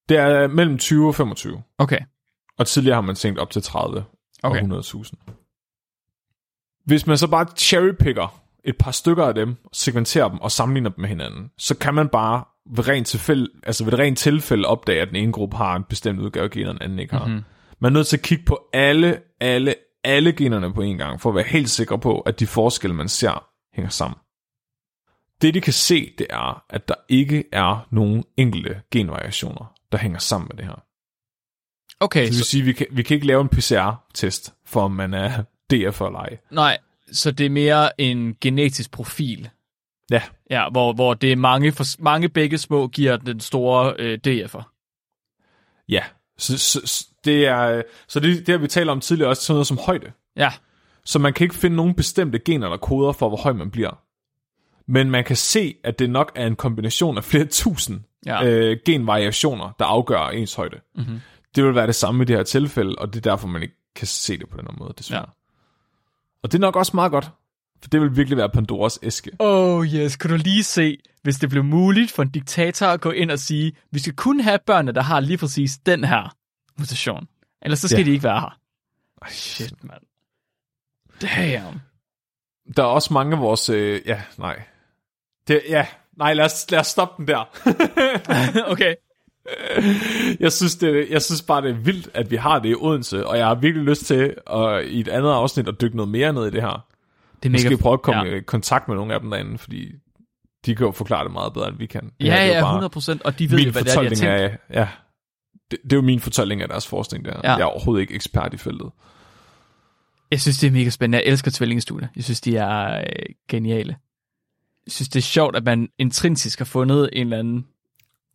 [0.09, 1.61] Det er mellem 20 og 25.
[1.77, 1.99] Okay.
[2.57, 4.03] Og tidligere har man tænkt op til 30
[4.43, 4.71] Okay.
[4.71, 5.13] og 100.000.
[6.85, 11.01] Hvis man så bare cherrypicker et par stykker af dem, segmenterer dem og sammenligner dem
[11.01, 12.43] med hinanden, så kan man bare
[12.75, 15.83] ved rent tilfælde, altså ved et rent tilfælde opdage, at den ene gruppe har en
[15.83, 17.25] bestemt udgave af generne, og den anden ikke har.
[17.25, 17.43] Mm-hmm.
[17.79, 21.29] Man er nødt til at kigge på alle, alle, alle generne på en gang, for
[21.29, 24.17] at være helt sikker på, at de forskelle, man ser, hænger sammen.
[25.41, 30.19] Det, de kan se, det er, at der ikke er nogen enkelte genvariationer, der hænger
[30.19, 30.83] sammen med det her.
[31.99, 34.91] Okay, Det vil så, sige, vi kan, vi kan ikke lave en PCR-test, for om
[34.91, 36.37] man er DF eller ej.
[36.51, 36.77] nej,
[37.11, 39.49] så det er mere en genetisk profil.
[40.11, 44.19] Ja, Ja, hvor, hvor det er mange, for, mange begge små giver den store øh,
[44.27, 44.61] DF'er.
[45.89, 46.03] ja.
[46.37, 49.55] Så, så, så det er, så det, det har vi talt om tidligere også, sådan
[49.55, 50.11] noget som højde.
[50.35, 50.51] Ja,
[51.05, 54.01] Så man kan ikke finde nogen bestemte gener eller koder for, hvor høj man bliver.
[54.89, 58.45] Men man kan se, at det nok er en kombination af flere tusind Ja.
[58.45, 60.79] øh, genvariationer, der afgør ens højde.
[60.95, 61.19] Mhm.
[61.55, 63.75] Det vil være det samme i det her tilfælde, og det er derfor, man ikke
[63.95, 65.19] kan se det på den her måde, desværre.
[65.21, 65.31] Ja.
[66.43, 67.31] Og det er nok også meget godt,
[67.81, 69.31] for det vil virkelig være Pandoras æske.
[69.39, 73.11] Oh yes, kunne du lige se, hvis det blev muligt for en diktator at gå
[73.11, 76.35] ind og sige, vi skal kun have børnene, der har lige præcis den her
[76.79, 77.27] mutation.
[77.61, 78.05] Ellers så skal Ja.
[78.05, 78.57] de ikke være her.
[79.21, 80.01] Ej, Shit, mand.
[81.21, 81.81] Damn.
[82.77, 83.69] Der er også mange af vores...
[83.69, 84.63] Øh, ja, nej.
[85.49, 85.85] Det, ja,
[86.17, 87.49] nej, lad os, lad os stoppe den der.
[88.73, 88.95] okay.
[90.39, 93.27] jeg, synes, det, jeg synes bare, det er vildt, at vi har det i Odense,
[93.27, 96.33] og jeg har virkelig lyst til at, i et andet afsnit at dykke noget mere
[96.33, 96.85] ned i det her.
[97.43, 97.75] Det er mega...
[97.81, 98.35] prøve at komme ja.
[98.35, 99.91] i kontakt med nogle af dem derinde, fordi
[100.65, 102.03] de kan jo forklare det meget bedre, end vi kan.
[102.03, 104.07] Det Ja, er ja, bare 100 procent, og de ved jo, hvad det er, de
[104.07, 104.31] har tænkt.
[104.31, 104.87] af, ja,
[105.71, 107.41] det, det er jo min fortolkning af deres forskning der.
[107.43, 107.51] Ja.
[107.51, 108.89] Jeg er overhovedet ikke ekspert i feltet.
[110.31, 111.17] Jeg synes, det er mega spændende.
[111.17, 112.07] Jeg elsker tvillingestudier.
[112.15, 113.05] Jeg synes, de er øh,
[113.49, 113.95] geniale.
[114.89, 117.67] Jeg synes, det er sjovt, at man intrinsisk har fundet en eller anden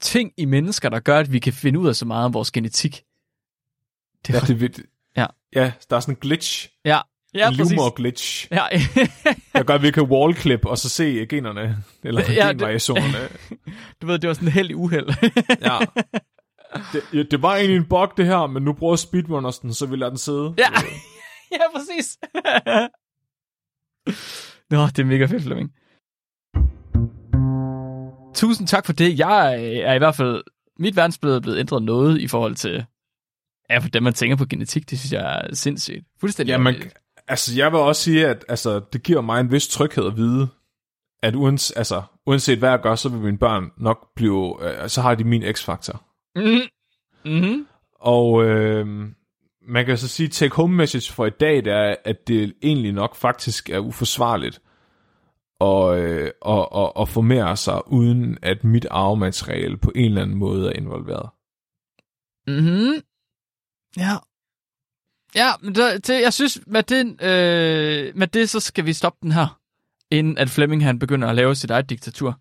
[0.00, 2.50] ting i mennesker, der gør, at vi kan finde ud af så meget om vores
[2.50, 3.02] genetik.
[4.26, 4.80] Det Ja, er det er vildt.
[5.16, 5.26] Ja.
[5.54, 7.00] ja, der er sådan en glitch, ja,
[7.34, 8.66] ja, en livmor-glitch, Ja,
[9.54, 13.28] der gør, at vi kan wallclip og så se generne, eller Ja, genvariationerne.
[14.02, 15.08] du ved, det var sådan en held i uheld.
[15.62, 15.78] Ja.
[16.92, 19.86] Det, ja, det var egentlig en bug, det her, men nu bruger speedrunners den, så
[19.86, 20.54] vi lader den sidde.
[20.58, 20.68] ja,
[21.52, 22.18] ja, præcis.
[24.70, 25.70] Nå, det er mega fedt, Flemming.
[28.34, 29.18] Tusind tak for det.
[29.18, 30.44] Jeg er i hvert fald...
[30.78, 32.84] Mit verdensbillede er blevet ændret noget i forhold til...
[33.70, 36.04] Ja, for dem, man tænker på genetik, det synes jeg er sindssygt.
[36.20, 36.52] Fuldstændig.
[36.52, 36.74] Ja, man,
[37.28, 40.48] altså, jeg vil også sige, at altså, det giver mig en vis tryghed at vide,
[41.22, 45.02] at uans, altså, uanset hvad jeg gør, så vil mine børn nok blive, øh, så
[45.02, 46.04] har de min x-faktor.
[46.36, 46.60] Mhm.
[47.24, 47.66] Mhm.
[48.00, 48.86] Og øh,
[49.68, 52.92] man kan så sige, take home message for i dag, det er, at det egentlig
[52.92, 54.60] nok faktisk er uforsvarligt
[55.60, 60.36] at, øh, at, at, at formere sig, uden at mit arvemateriale på en eller anden
[60.36, 61.30] måde er involveret.
[62.46, 63.02] Mhm.
[63.96, 64.16] Ja.
[65.34, 69.18] Ja, men det, det, jeg synes, med det, øh, med det, så skal vi stoppe
[69.22, 69.60] den her,
[70.10, 72.40] inden at Flemming han begynder at lave sit eget diktatur.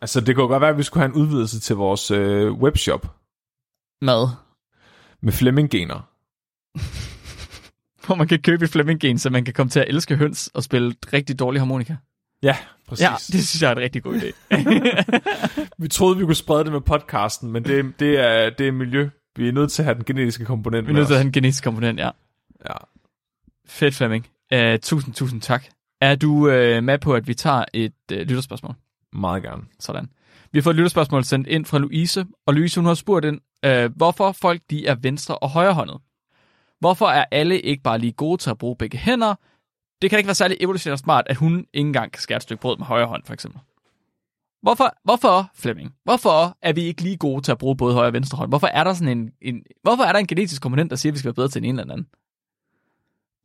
[0.00, 3.16] Altså, det kunne godt være, at vi skulle have en udvidelse til vores øh, webshop
[4.02, 4.28] Mad.
[5.20, 6.00] med Fleming-gener.
[8.06, 10.62] Hvor man kan købe et Flemming-gen, så man kan komme til at elske høns og
[10.62, 11.96] spille rigtig dårlig harmonika.
[12.46, 12.56] Ja,
[12.88, 13.02] præcis.
[13.02, 14.32] Ja, det synes jeg er en rigtig god idé.
[15.82, 19.08] Vi troede, vi kunne sprede det med podcasten, men det, det, er, det er miljø.
[19.36, 21.26] Vi er nødt til at have den genetiske komponent vi er nødt til at have
[21.26, 22.10] en genetisk komponent, ja.
[22.68, 22.74] Ja.
[23.66, 24.26] Fedt, Flemming.
[24.54, 25.64] Uh, tusind, tusind tak.
[26.00, 28.74] Er du uh, med på, at vi tager et uh, lytterspørgsmål?
[29.12, 29.62] Meget gerne.
[29.80, 30.08] Sådan.
[30.52, 33.40] Vi har fået et lytterspørgsmål sendt ind fra Louise, og Louise hun har spurgt ind,
[33.64, 35.96] øh, hvorfor folk de er venstre- og højrehåndet.
[36.80, 39.34] Hvorfor er alle ikke bare lige gode til at bruge begge hænder?
[40.02, 42.60] Det kan ikke være særlig evolutionært smart, at hun ikke engang kan skære et stykke
[42.60, 43.60] brød med højre hånd, for eksempel.
[44.62, 48.12] Hvorfor, hvorfor, Flemming, hvorfor er vi ikke lige gode til at bruge både højre og
[48.12, 48.50] venstre hånd?
[48.50, 51.14] Hvorfor er der sådan en, en hvorfor er der en genetisk komponent, der siger, at
[51.14, 52.06] vi skal være bedre til ene eller den anden?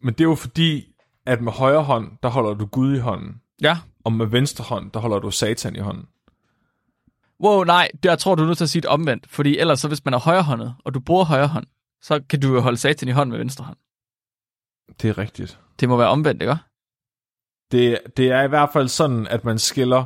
[0.03, 0.93] Men det er jo fordi,
[1.25, 3.41] at med højre hånd, der holder du Gud i hånden.
[3.61, 3.77] Ja.
[4.03, 6.05] Og med venstre hånd, der holder du Satan i hånden.
[7.43, 9.87] Wow, nej, der tror du er nødt til at sige det omvendt, fordi ellers så
[9.87, 11.65] hvis man er højrehåndet, og du bruger højre hånd,
[12.01, 13.77] så kan du jo holde satan i hånden med venstre hånd.
[15.01, 15.59] Det er rigtigt.
[15.79, 16.55] Det må være omvendt, ikke?
[17.71, 20.05] Det, det er i hvert fald sådan, at man skiller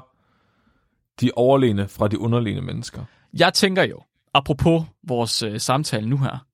[1.22, 3.04] de overlegne fra de underlegne mennesker.
[3.34, 4.02] Jeg tænker jo,
[4.34, 6.46] apropos vores øh, samtale nu her,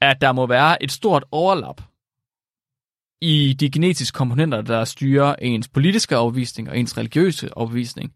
[0.00, 1.82] at der må være et stort overlap
[3.20, 8.12] i de genetiske komponenter, der styrer ens politiske overbevisning og ens religiøse overbevisning,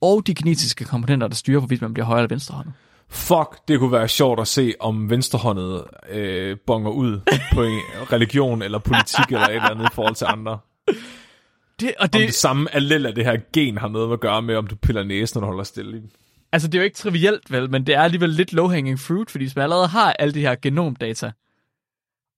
[0.00, 2.74] og de genetiske komponenter, der styrer, hvorvidt man bliver højre eller venstrehåndet.
[3.08, 7.20] Fuck, det kunne være sjovt at se, om venstrehåndet øh, bonger ud
[7.52, 7.80] på en
[8.12, 10.58] religion eller politik eller et eller andet i forhold til andre.
[11.80, 12.20] Det, og Det...
[12.20, 14.76] Om det samme allel af det her gen har noget at gøre med, om du
[14.76, 15.96] piller næsen, når du holder stille.
[15.96, 16.10] i den.
[16.52, 19.44] altså, det er jo ikke trivielt, vel, men det er alligevel lidt low-hanging fruit, fordi
[19.44, 21.32] hvis man allerede har alle de her genomdata,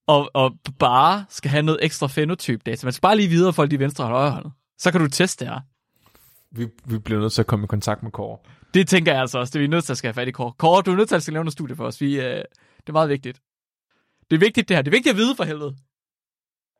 [0.07, 3.79] og, og bare skal have noget ekstra fenotyp-data, man skal bare lige videre folk de
[3.79, 4.47] venstre og højre hånd,
[4.79, 5.61] så kan du teste det her.
[6.51, 8.39] Vi, vi bliver nødt til at komme i kontakt med Kåre.
[8.75, 10.31] Det tænker jeg altså også, det er vi nødt til at skal have fat i
[10.31, 10.53] Kåre.
[10.59, 12.01] Kåre, du er nødt til at skal lave noget studie for os.
[12.01, 13.41] Vi, øh, det er meget vigtigt.
[14.31, 14.83] Det er vigtigt det her.
[14.83, 15.77] Det er vigtigt at vide for helvede.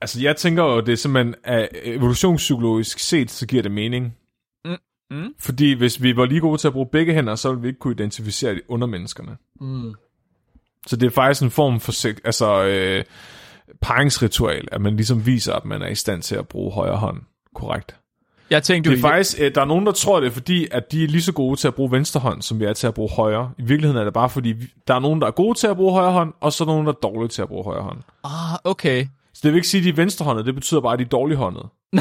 [0.01, 4.17] Altså, jeg tænker jo, det er simpelthen, at evolutionspsykologisk set, så giver det mening.
[4.65, 4.77] Mm,
[5.11, 5.35] mm.
[5.39, 7.79] Fordi hvis vi var lige gode til at bruge begge hænder, så ville vi ikke
[7.79, 9.37] kunne identificere de undermenneskerne.
[9.61, 9.95] Mm.
[10.87, 13.05] Så det er faktisk en form for altså, øh,
[13.81, 17.23] paringsritual, at man ligesom viser, at man er i stand til at bruge højre hånd
[17.55, 17.97] korrekt.
[18.51, 20.67] Jeg tænkte Det jo, er faktisk, øh, der er nogen, der tror det, er fordi
[20.71, 22.87] at de er lige så gode til at bruge venstre hånd, som vi er til
[22.87, 23.51] at bruge højre.
[23.59, 25.77] I virkeligheden er det bare fordi, vi- der er nogen, der er gode til at
[25.77, 27.83] bruge højre hånd, og så er der nogen, der er dårlige til at bruge højre
[27.83, 27.99] hånd.
[28.25, 29.07] ah, okay.
[29.35, 31.09] Så det vil ikke sige, at de er venstrehåndede, det betyder bare, at de er
[31.09, 31.69] dårlighåndede.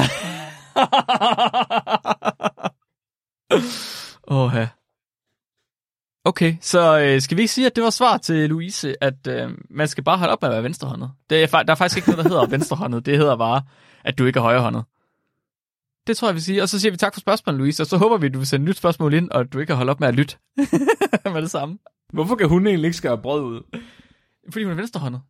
[4.28, 4.52] Åh.
[6.24, 9.50] Okay, så øh, skal vi ikke sige, at det var svar til Louise, at øh,
[9.70, 11.10] man skal bare holde op med at være venstrehåndet?
[11.30, 13.06] Det er, fa- der er faktisk ikke noget, der hedder venstrehåndet.
[13.06, 13.62] Det hedder bare,
[14.04, 14.84] at du ikke er højrehåndet.
[16.08, 16.62] Det tror jeg, vi siger.
[16.62, 17.82] Og så siger vi tak for spørgsmålet, Louise.
[17.82, 19.76] Og så håber vi, at du vil sende nyt spørgsmål ind, og du ikke kan
[19.76, 20.36] holde op med at lytte
[21.34, 21.78] med det samme.
[22.12, 23.80] Hvorfor kan hun egentlig ikke skære brød ud?
[24.52, 25.22] Fordi hun er venstrehåndet.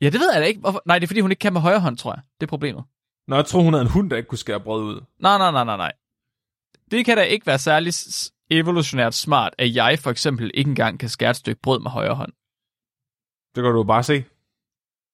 [0.00, 0.60] Ja, det ved jeg da ikke.
[0.60, 0.82] Hvorfor?
[0.86, 2.22] Nej, det er fordi, hun ikke kan med højre hånd, tror jeg.
[2.40, 2.84] Det er problemet.
[3.28, 5.00] Nå, jeg tror, hun er en hund, der ikke kunne skære brød ud.
[5.20, 5.92] Nej, nej, nej, nej, nej.
[6.90, 7.92] Det kan da ikke være særlig
[8.50, 12.14] evolutionært smart, at jeg for eksempel ikke engang kan skære et stykke brød med højre
[12.14, 12.32] hånd.
[13.54, 14.24] Det kan du jo bare se.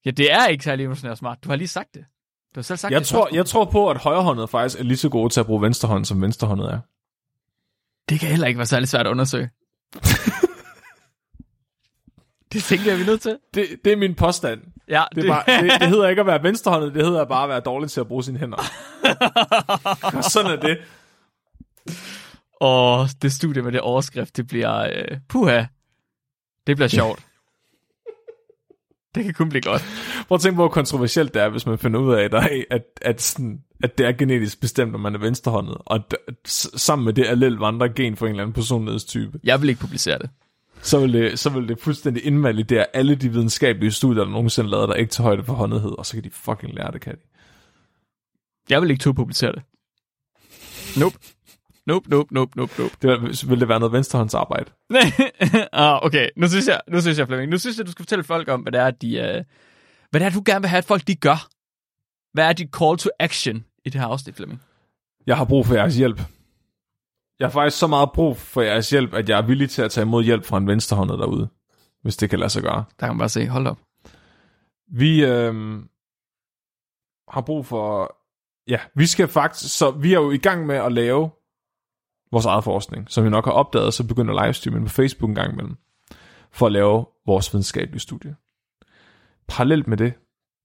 [0.05, 1.45] Ja, det er ikke særlig evolutionært smart.
[1.45, 2.05] Du har lige sagt det.
[2.55, 3.09] Du har selv sagt Jeg det.
[3.09, 6.05] tror, jeg tror på, at højrehåndet faktisk er lige så gode til at bruge venstrehånd,
[6.05, 6.79] som venstrehåndet er.
[8.09, 9.51] Det kan heller ikke være særlig svært at undersøge.
[12.53, 13.39] det tænker jeg, vi er nødt til.
[13.55, 14.61] Det, det er min påstand.
[14.89, 17.49] Ja, Det, er bare, det, det hedder ikke at være venstrehåndet, det hedder bare at
[17.49, 18.63] være dårlig til at bruge sine hænder.
[20.17, 20.79] Og sådan er det.
[22.61, 24.79] Åh, det studie med det overskrift, det bliver...
[24.81, 25.65] Øh, puha.
[26.67, 27.27] Det bliver sjovt.
[29.15, 29.83] det kan kun blive godt.
[30.29, 32.35] Prøv at tænke hvor kontroversielt det er, hvis man finder ud af, at,
[32.71, 36.35] at, at, sådan, at det er genetisk bestemt, om man er venstrehåndet, og at, at
[36.77, 39.41] sammen med det allel vandrer gen for en eller anden personlighedstype.
[39.45, 40.31] Jeg vil ikke publicere det.
[40.83, 44.89] Så vil det, så vil det fuldstændig invalidere alle de videnskabelige studier, der nogensinde lavet,
[44.89, 47.21] der ikke tager højde for håndethed, og så kan de fucking lære det, kan de.
[48.71, 49.63] Jeg vil ikke turde publicere det.
[51.01, 51.17] Nope.
[51.87, 52.95] Nope, nope, nope, nope, nope.
[53.03, 54.71] Det vil, vil det være noget venstrehåndsarbejde.
[55.73, 58.25] ah, okay, nu synes jeg, nu synes jeg, Flemming, nu synes jeg, du skal fortælle
[58.25, 59.45] folk om, hvad det er, de, øh,
[60.11, 61.49] hvad det er, du gerne vil have, at folk de gør.
[62.33, 64.63] Hvad er dit call to action i det her afsnit, Flemming?
[65.27, 66.21] Jeg har brug for jeres hjælp.
[67.39, 69.91] Jeg har faktisk så meget brug for jeres hjælp, at jeg er villig til at
[69.91, 71.49] tage imod hjælp fra en venstrehåndet derude,
[72.03, 72.85] hvis det kan lade sig gøre.
[73.01, 73.79] Der kan man bare se, hold op.
[74.93, 75.83] Vi øh,
[77.29, 78.17] har brug for...
[78.69, 79.79] Ja, vi skal faktisk...
[79.79, 81.31] Så vi er jo i gang med at lave
[82.33, 83.07] vores eget forskning.
[83.11, 85.77] Som vi nok har opdaget, så begynder livestreamen på Facebook en gang imellem.
[86.51, 88.37] For at lave vores videnskabelige studie.
[89.49, 90.15] Parallelt med det,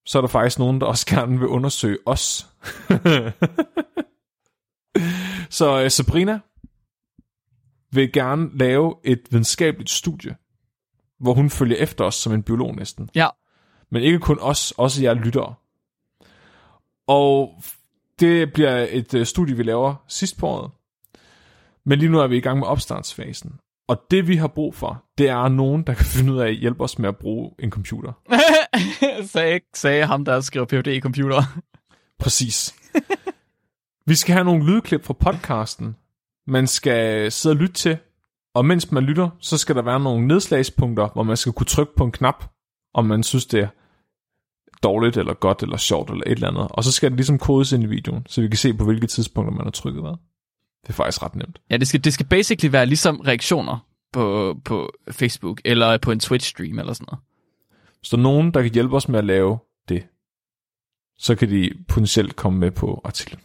[0.06, 2.49] så er der faktisk nogen, der også gerne vil undersøge os.
[5.57, 6.39] så øh, Sabrina
[7.91, 10.35] vil gerne lave et videnskabeligt studie,
[11.19, 13.10] hvor hun følger efter os som en biolog næsten.
[13.15, 13.27] Ja,
[13.89, 15.53] Men ikke kun os, også jer lyttere.
[17.07, 17.61] Og
[18.19, 20.72] det bliver et øh, studie, vi laver sidst på året.
[21.88, 23.59] Men lige nu er vi i gang med opstartsfasen.
[23.88, 26.55] Og det vi har brug for, det er nogen, der kan finde ud af at
[26.55, 28.11] hjælpe os med at bruge en computer.
[29.34, 31.43] sagde, sagde ham, der skriver PhD i computer.
[32.19, 32.76] Præcis.
[34.07, 35.95] vi skal have nogle lydklip fra podcasten,
[36.47, 37.97] man skal sidde og lytte til.
[38.55, 41.95] Og mens man lytter, så skal der være nogle nedslagspunkter, hvor man skal kunne trykke
[41.97, 42.45] på en knap,
[42.93, 43.68] om man synes, det er
[44.84, 46.68] dårligt, eller godt, eller sjovt, eller et eller andet.
[46.69, 49.07] Og så skal det ligesom kodes ind i videoen, så vi kan se, på hvilke
[49.07, 50.18] tidspunkter man har trykket hvad.
[50.84, 51.62] Det er faktisk ret nemt.
[51.70, 56.20] Ja, det skal, det skal basically være ligesom reaktioner på, på Facebook, eller på en
[56.24, 57.24] Twitch-stream, eller sådan noget.
[58.12, 59.60] Der er nogen, der kan hjælpe os med at lave
[59.90, 60.08] det,
[61.18, 63.40] så kan de potentielt komme med på artiklen.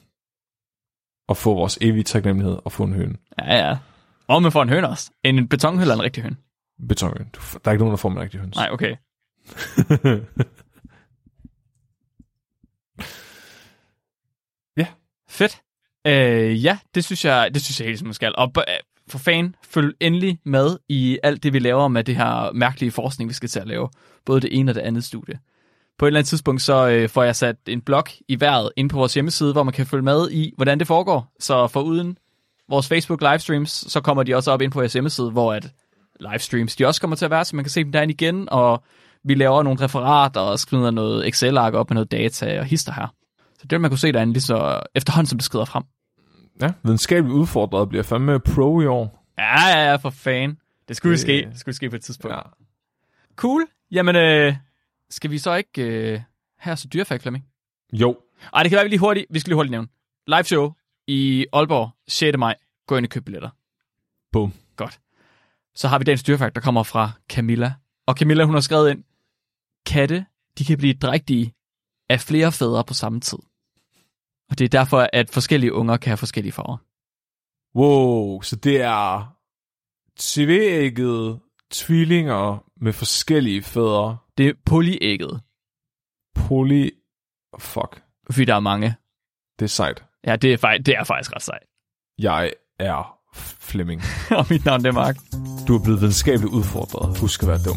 [1.28, 3.16] Og få vores evige taknemmelighed og få en høne.
[3.38, 3.78] Ja, ja.
[4.26, 5.10] Og man får en høne også.
[5.24, 6.36] En betonhøne eller en rigtig høne?
[6.88, 7.28] Betonhøn.
[7.32, 8.56] Du f- Der er ikke nogen, der får med rigtig høns.
[8.56, 8.96] Nej, okay.
[14.76, 14.86] Ja.
[15.28, 15.62] Fedt.
[16.06, 18.34] Øh, ja, det synes jeg, det synes jeg helt som man skal.
[18.36, 18.64] Og øh,
[19.08, 23.28] for fan, følg endelig med i alt det, vi laver med det her mærkelige forskning,
[23.28, 23.88] vi skal til at lave.
[24.26, 25.38] Både det ene og det andet studie.
[25.98, 28.90] På et eller andet tidspunkt, så øh, får jeg sat en blog i vejret ind
[28.90, 31.32] på vores hjemmeside, hvor man kan følge med i, hvordan det foregår.
[31.40, 32.18] Så for uden
[32.68, 35.70] vores Facebook livestreams, så kommer de også op ind på vores hjemmeside, hvor at
[36.20, 38.82] livestreams, de også kommer til at være, så man kan se dem derinde igen, og
[39.24, 43.14] vi laver nogle referater og skriver noget Excel-ark op med noget data og hister her.
[43.62, 45.82] Så det vil man kunne se derinde lige så efterhånden, som det skrider frem.
[46.60, 49.24] Ja, videnskabeligt udfordret bliver fandme pro i år.
[49.38, 50.58] Ja, ja, ja, for fan.
[50.88, 51.48] Det skulle Det- ske.
[51.50, 52.36] Det skulle ske på et tidspunkt.
[52.36, 52.40] Ja.
[53.36, 53.66] Cool.
[53.90, 54.54] Jamen, øh,
[55.10, 56.20] skal vi så ikke øh,
[56.58, 57.44] have så dyrefag, Flemming?
[57.92, 58.18] Jo.
[58.54, 59.88] Ej, det kan være, vi lige hurtigt, vi skal lige hurtigt nævne.
[60.26, 60.72] Live show
[61.06, 62.38] i Aalborg 6.
[62.38, 62.54] maj.
[62.86, 63.50] Gå ind og køb billetter.
[64.32, 64.52] Bum.
[64.76, 65.00] Godt.
[65.74, 67.74] Så har vi dagens dyrefakt, der kommer fra Camilla.
[68.06, 69.04] Og Camilla, hun har skrevet ind,
[69.86, 70.26] katte,
[70.58, 71.54] de kan blive drægtige
[72.10, 73.38] af flere fædre på samme tid.
[74.52, 76.76] Og det er derfor, at forskellige unger kan have forskellige farver.
[77.78, 79.36] Wow, så det er
[80.18, 84.16] tvægget tvillinger med forskellige fædre.
[84.38, 85.40] Det er polyægget,
[86.34, 86.90] Poly...
[87.58, 88.94] Fuck, fordi der er mange.
[89.58, 90.04] det er sejt.
[90.26, 91.66] Ja, det er, faktisk, det er faktisk ret sejt.
[92.18, 94.02] Jeg er Flemming.
[94.38, 95.16] og mit navn det er Mark.
[95.68, 97.18] Du er blevet videnskabeligt udfordret.
[97.18, 97.76] Husk at være dum.